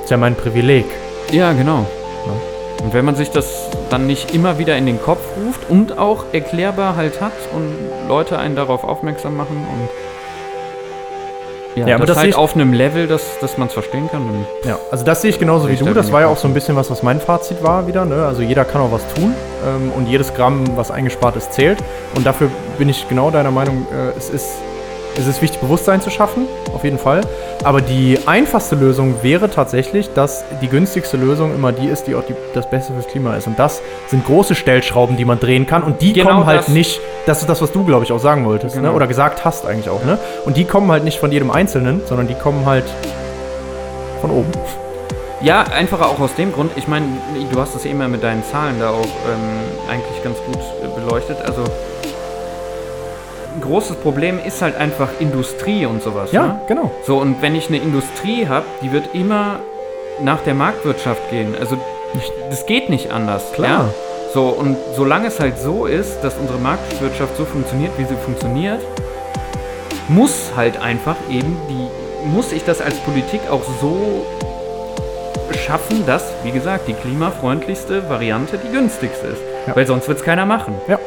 Ist 0.04 0.10
ja 0.10 0.18
mein 0.18 0.36
Privileg. 0.36 0.86
Ja, 1.32 1.54
genau. 1.54 1.86
Und 2.84 2.94
wenn 2.94 3.06
man 3.06 3.16
sich 3.16 3.30
das 3.30 3.70
dann 3.90 4.08
nicht 4.08 4.34
immer 4.34 4.58
wieder 4.58 4.78
in 4.78 4.86
den 4.86 5.02
Kopf 5.02 5.20
ruft 5.38 5.70
und 5.70 5.98
auch 5.98 6.26
erklärbar 6.32 6.96
halt 6.96 7.20
hat 7.22 7.34
und 7.54 7.74
Leute 8.08 8.40
einen 8.40 8.56
darauf 8.56 8.84
aufmerksam 8.84 9.36
machen 9.36 9.58
und 9.58 9.90
ja, 11.76 11.88
Ja, 11.88 11.96
aber 11.96 12.06
das, 12.06 12.16
das 12.16 12.24
halt 12.24 12.36
auf 12.36 12.56
einem 12.56 12.74
Level, 12.74 13.08
dass, 13.08 13.40
dass 13.40 13.58
man 13.58 13.68
es 13.68 13.74
verstehen 13.74 14.10
kann. 14.12 14.22
Ja, 14.66 14.80
also 14.92 15.06
das 15.06 15.22
sehe 15.22 15.30
ich 15.30 15.40
genauso 15.40 15.70
wie 15.70 15.74
Ich 15.74 15.80
du. 15.80 15.86
da 15.86 15.94
Das 15.94 16.12
war 16.12 16.22
ja 16.22 16.28
auch 16.28 16.40
auch 16.40 16.42
so 16.42 16.48
ein 16.48 16.54
bisschen 16.54 16.76
was, 16.76 16.90
was 16.90 17.04
mein 17.04 17.20
Fazit 17.20 17.62
war 17.64 17.86
wieder. 17.88 18.06
Ne? 18.06 18.26
Also 18.26 18.42
jeder 18.42 18.64
kann 18.64 18.82
auch 18.82 18.92
was 18.92 19.06
tun 19.14 19.34
ähm, 19.68 19.92
und 19.96 20.08
jedes 20.08 20.34
Gramm, 20.34 20.64
was 20.76 20.90
eingespart 20.90 21.36
ist, 21.36 21.52
zählt. 21.54 21.80
Und 22.16 22.26
dafür 22.26 22.50
bin 22.78 22.88
ich 22.88 23.08
genau 23.10 23.30
deiner 23.30 23.52
Meinung, 23.52 23.86
äh, 23.92 24.18
es, 24.18 24.30
ist, 24.30 24.50
es 25.18 25.28
ist 25.28 25.42
wichtig, 25.42 25.60
Bewusstsein 25.60 26.02
zu 26.02 26.10
schaffen, 26.10 26.48
auf 26.74 26.84
jeden 26.84 26.98
Fall. 26.98 27.22
Aber 27.64 27.82
die 27.82 28.18
einfachste 28.26 28.76
Lösung 28.76 29.16
wäre 29.22 29.50
tatsächlich, 29.50 30.10
dass 30.14 30.44
die 30.62 30.68
günstigste 30.68 31.18
Lösung 31.18 31.54
immer 31.54 31.72
die 31.72 31.88
ist, 31.88 32.06
die 32.08 32.16
auch 32.16 32.24
die, 32.24 32.36
das 32.54 32.70
Beste 32.70 32.94
fürs 32.94 33.08
Klima 33.08 33.36
ist. 33.36 33.48
Und 33.48 33.60
das 33.60 33.82
sind 34.08 34.26
große 34.26 34.56
Stellschrauben, 34.56 35.18
die 35.18 35.26
man 35.26 35.40
drehen 35.40 35.66
kann. 35.68 35.84
Und 35.84 36.02
die 36.02 36.14
Genau 36.14 36.30
kommen 36.30 36.46
halt 36.46 36.60
das. 36.62 36.68
nicht, 36.70 37.02
das 37.26 37.42
ist 37.42 37.50
das, 37.50 37.62
was 37.62 37.72
du, 37.72 37.84
glaube 37.84 38.06
ich, 38.06 38.12
auch 38.14 38.20
sagen 38.20 38.46
wolltest, 38.46 38.76
Genau. 38.76 38.90
ne? 38.90 38.96
oder 38.96 39.08
gesagt 39.08 39.44
hast 39.44 39.66
eigentlich 39.66 39.90
auch. 39.90 40.04
Ne? 40.06 40.18
Und 40.46 40.56
die 40.56 40.64
kommen 40.66 40.90
halt 40.92 41.04
nicht 41.04 41.20
von 41.20 41.32
jedem 41.32 41.52
Einzelnen, 41.52 42.02
sondern 42.06 42.28
die 42.28 42.36
kommen 42.36 42.66
halt 42.66 42.86
von 44.22 44.32
oben. 44.32 44.52
ja, 45.42 45.64
einfach 45.64 46.02
auch 46.02 46.20
aus 46.20 46.36
dem 46.36 46.52
Grund, 46.54 46.72
ich 46.76 46.88
meine, 46.88 47.06
du 47.52 47.60
hast 47.60 47.76
es 47.76 47.86
eben 47.86 48.00
ja 48.02 48.08
mit 48.08 48.22
deinen 48.24 48.44
Zahlen 48.44 48.80
da 48.80 48.90
auch 48.92 48.96
ähm, 49.06 49.90
eigentlich 49.90 50.24
ganz 50.24 50.38
gut 50.46 50.58
äh, 50.84 51.00
beleuchtet. 51.00 51.38
Also 51.46 51.64
großes 53.62 53.98
Problem 53.98 54.40
ist 54.44 54.62
halt 54.62 54.76
einfach 54.76 55.10
Industrie 55.20 55.86
und 55.86 56.02
sowas. 56.02 56.32
Ja, 56.32 56.48
ne? 56.48 56.62
genau. 56.68 56.92
So, 57.06 57.18
und 57.18 57.42
wenn 57.42 57.56
ich 57.56 57.68
eine 57.68 57.78
Industrie 57.78 58.48
habe, 58.48 58.66
die 58.82 58.92
wird 58.92 59.14
immer 59.14 59.60
nach 60.22 60.42
der 60.42 60.54
Marktwirtschaft 60.54 61.30
gehen. 61.30 61.56
Also, 61.60 61.78
das 62.50 62.66
geht 62.66 62.90
nicht 62.90 63.12
anders. 63.12 63.52
Klar. 63.54 63.70
Ja? 63.70 63.94
So, 64.34 64.50
und 64.50 64.78
solange 64.96 65.28
es 65.28 65.40
halt 65.40 65.58
so 65.58 65.86
ist, 65.86 66.22
dass 66.22 66.36
unsere 66.38 66.60
Marktwirtschaft 66.60 67.36
so 67.36 67.46
funktioniert, 67.46 67.92
wie 67.98 68.06
sie 68.06 68.16
funktioniert, 68.16 68.80
muss 70.08 70.52
halt 70.56 70.78
einfach 70.78 71.16
eben 71.30 71.58
die, 71.70 72.28
muss 72.28 72.52
ich 72.52 72.64
das 72.64 72.82
als 72.82 72.98
Politik 73.00 73.42
auch 73.50 73.64
so 73.82 74.26
schaffen, 75.66 76.06
dass, 76.06 76.34
wie 76.44 76.52
gesagt, 76.52 76.88
die 76.88 76.94
klimafreundlichste 76.94 78.10
Variante 78.10 78.58
die 78.58 78.72
günstigste 78.72 79.28
ist. 79.28 79.42
Ja. 79.68 79.76
Weil 79.76 79.88
sonst 79.88 80.08
wird 80.08 80.20
es 80.20 80.24
keiner 80.24 80.46
machen. 80.46 80.76
Ja. 80.88 81.00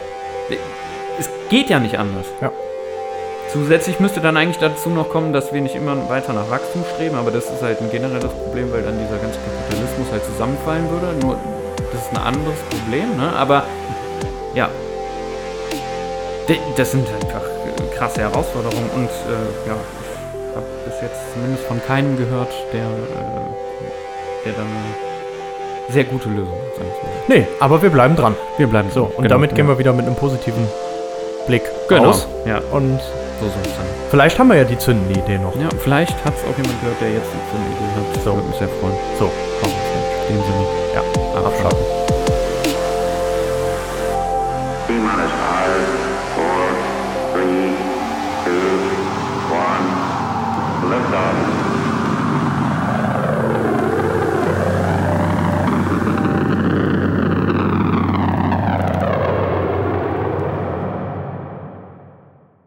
Es 1.18 1.28
geht 1.50 1.70
ja 1.70 1.78
nicht 1.78 1.98
anders. 1.98 2.26
Ja. 2.40 2.50
Zusätzlich 3.52 4.00
müsste 4.00 4.20
dann 4.20 4.36
eigentlich 4.36 4.58
dazu 4.58 4.88
noch 4.88 5.10
kommen, 5.10 5.32
dass 5.32 5.52
wir 5.52 5.60
nicht 5.60 5.74
immer 5.74 6.08
weiter 6.08 6.32
nach 6.32 6.50
Wachstum 6.50 6.84
streben, 6.94 7.16
aber 7.16 7.30
das 7.30 7.44
ist 7.50 7.62
halt 7.62 7.80
ein 7.82 7.90
generelles 7.90 8.32
Problem, 8.32 8.72
weil 8.72 8.82
dann 8.82 8.98
dieser 8.98 9.18
ganze 9.18 9.38
Kapitalismus 9.40 10.10
halt 10.10 10.24
zusammenfallen 10.24 10.88
würde. 10.90 11.08
Nur 11.20 11.36
das 11.92 12.00
ist 12.00 12.10
ein 12.12 12.22
anderes 12.22 12.58
Problem, 12.70 13.16
ne? 13.18 13.30
Aber 13.36 13.64
ja. 14.54 14.70
Das 16.76 16.90
sind 16.90 17.06
einfach 17.06 17.42
äh, 17.42 17.96
krasse 17.96 18.22
Herausforderungen 18.22 18.90
und 18.94 19.08
äh, 19.08 19.68
ja, 19.68 19.76
ich 20.50 20.56
habe 20.56 20.66
bis 20.86 21.00
jetzt 21.00 21.32
zumindest 21.32 21.64
von 21.64 21.80
keinem 21.86 22.16
gehört, 22.16 22.52
der, 22.72 22.82
äh, 22.82 24.44
der 24.44 24.52
dann 24.54 24.66
eine 24.66 25.92
sehr 25.92 26.04
gute 26.04 26.28
Lösung 26.28 26.52
hat. 26.52 27.28
Nee, 27.28 27.46
aber 27.60 27.80
wir 27.82 27.90
bleiben 27.90 28.16
dran. 28.16 28.34
Wir 28.56 28.66
bleiben 28.66 28.90
So, 28.90 29.10
und 29.16 29.30
damit 29.30 29.54
gehen 29.54 29.68
wir 29.68 29.78
wieder 29.78 29.92
mit 29.92 30.06
einem 30.06 30.16
positiven 30.16 30.66
Blick 31.47 31.62
genau. 31.88 32.05
raus. 32.05 32.26
Ja, 32.47 32.59
Und 32.72 32.99
so 33.40 33.47
soll 33.49 33.62
es 33.64 33.74
sein. 33.76 33.86
vielleicht 34.11 34.38
haben 34.38 34.49
wir 34.49 34.57
ja 34.57 34.64
die 34.64 34.78
zündende 34.78 35.18
Idee 35.18 35.38
noch. 35.38 35.55
Ja, 35.57 35.68
vielleicht 35.78 36.12
hat 36.24 36.34
es 36.36 36.43
auch 36.45 36.57
jemand 36.57 36.80
gehört, 36.80 37.01
der 37.01 37.11
jetzt 37.12 37.26
so 37.26 37.57
eine 37.57 37.66
Idee 37.66 37.90
hat. 38.16 38.24
So. 38.24 38.34
Würde 38.34 38.49
mich 38.49 38.57
sehr 38.59 38.68
freuen. 38.80 38.95
So, 39.18 39.30
In 40.28 40.36
dem 40.36 40.43
Sinne. 40.45 40.66
ja, 40.95 41.40
Abschalten. 41.47 41.91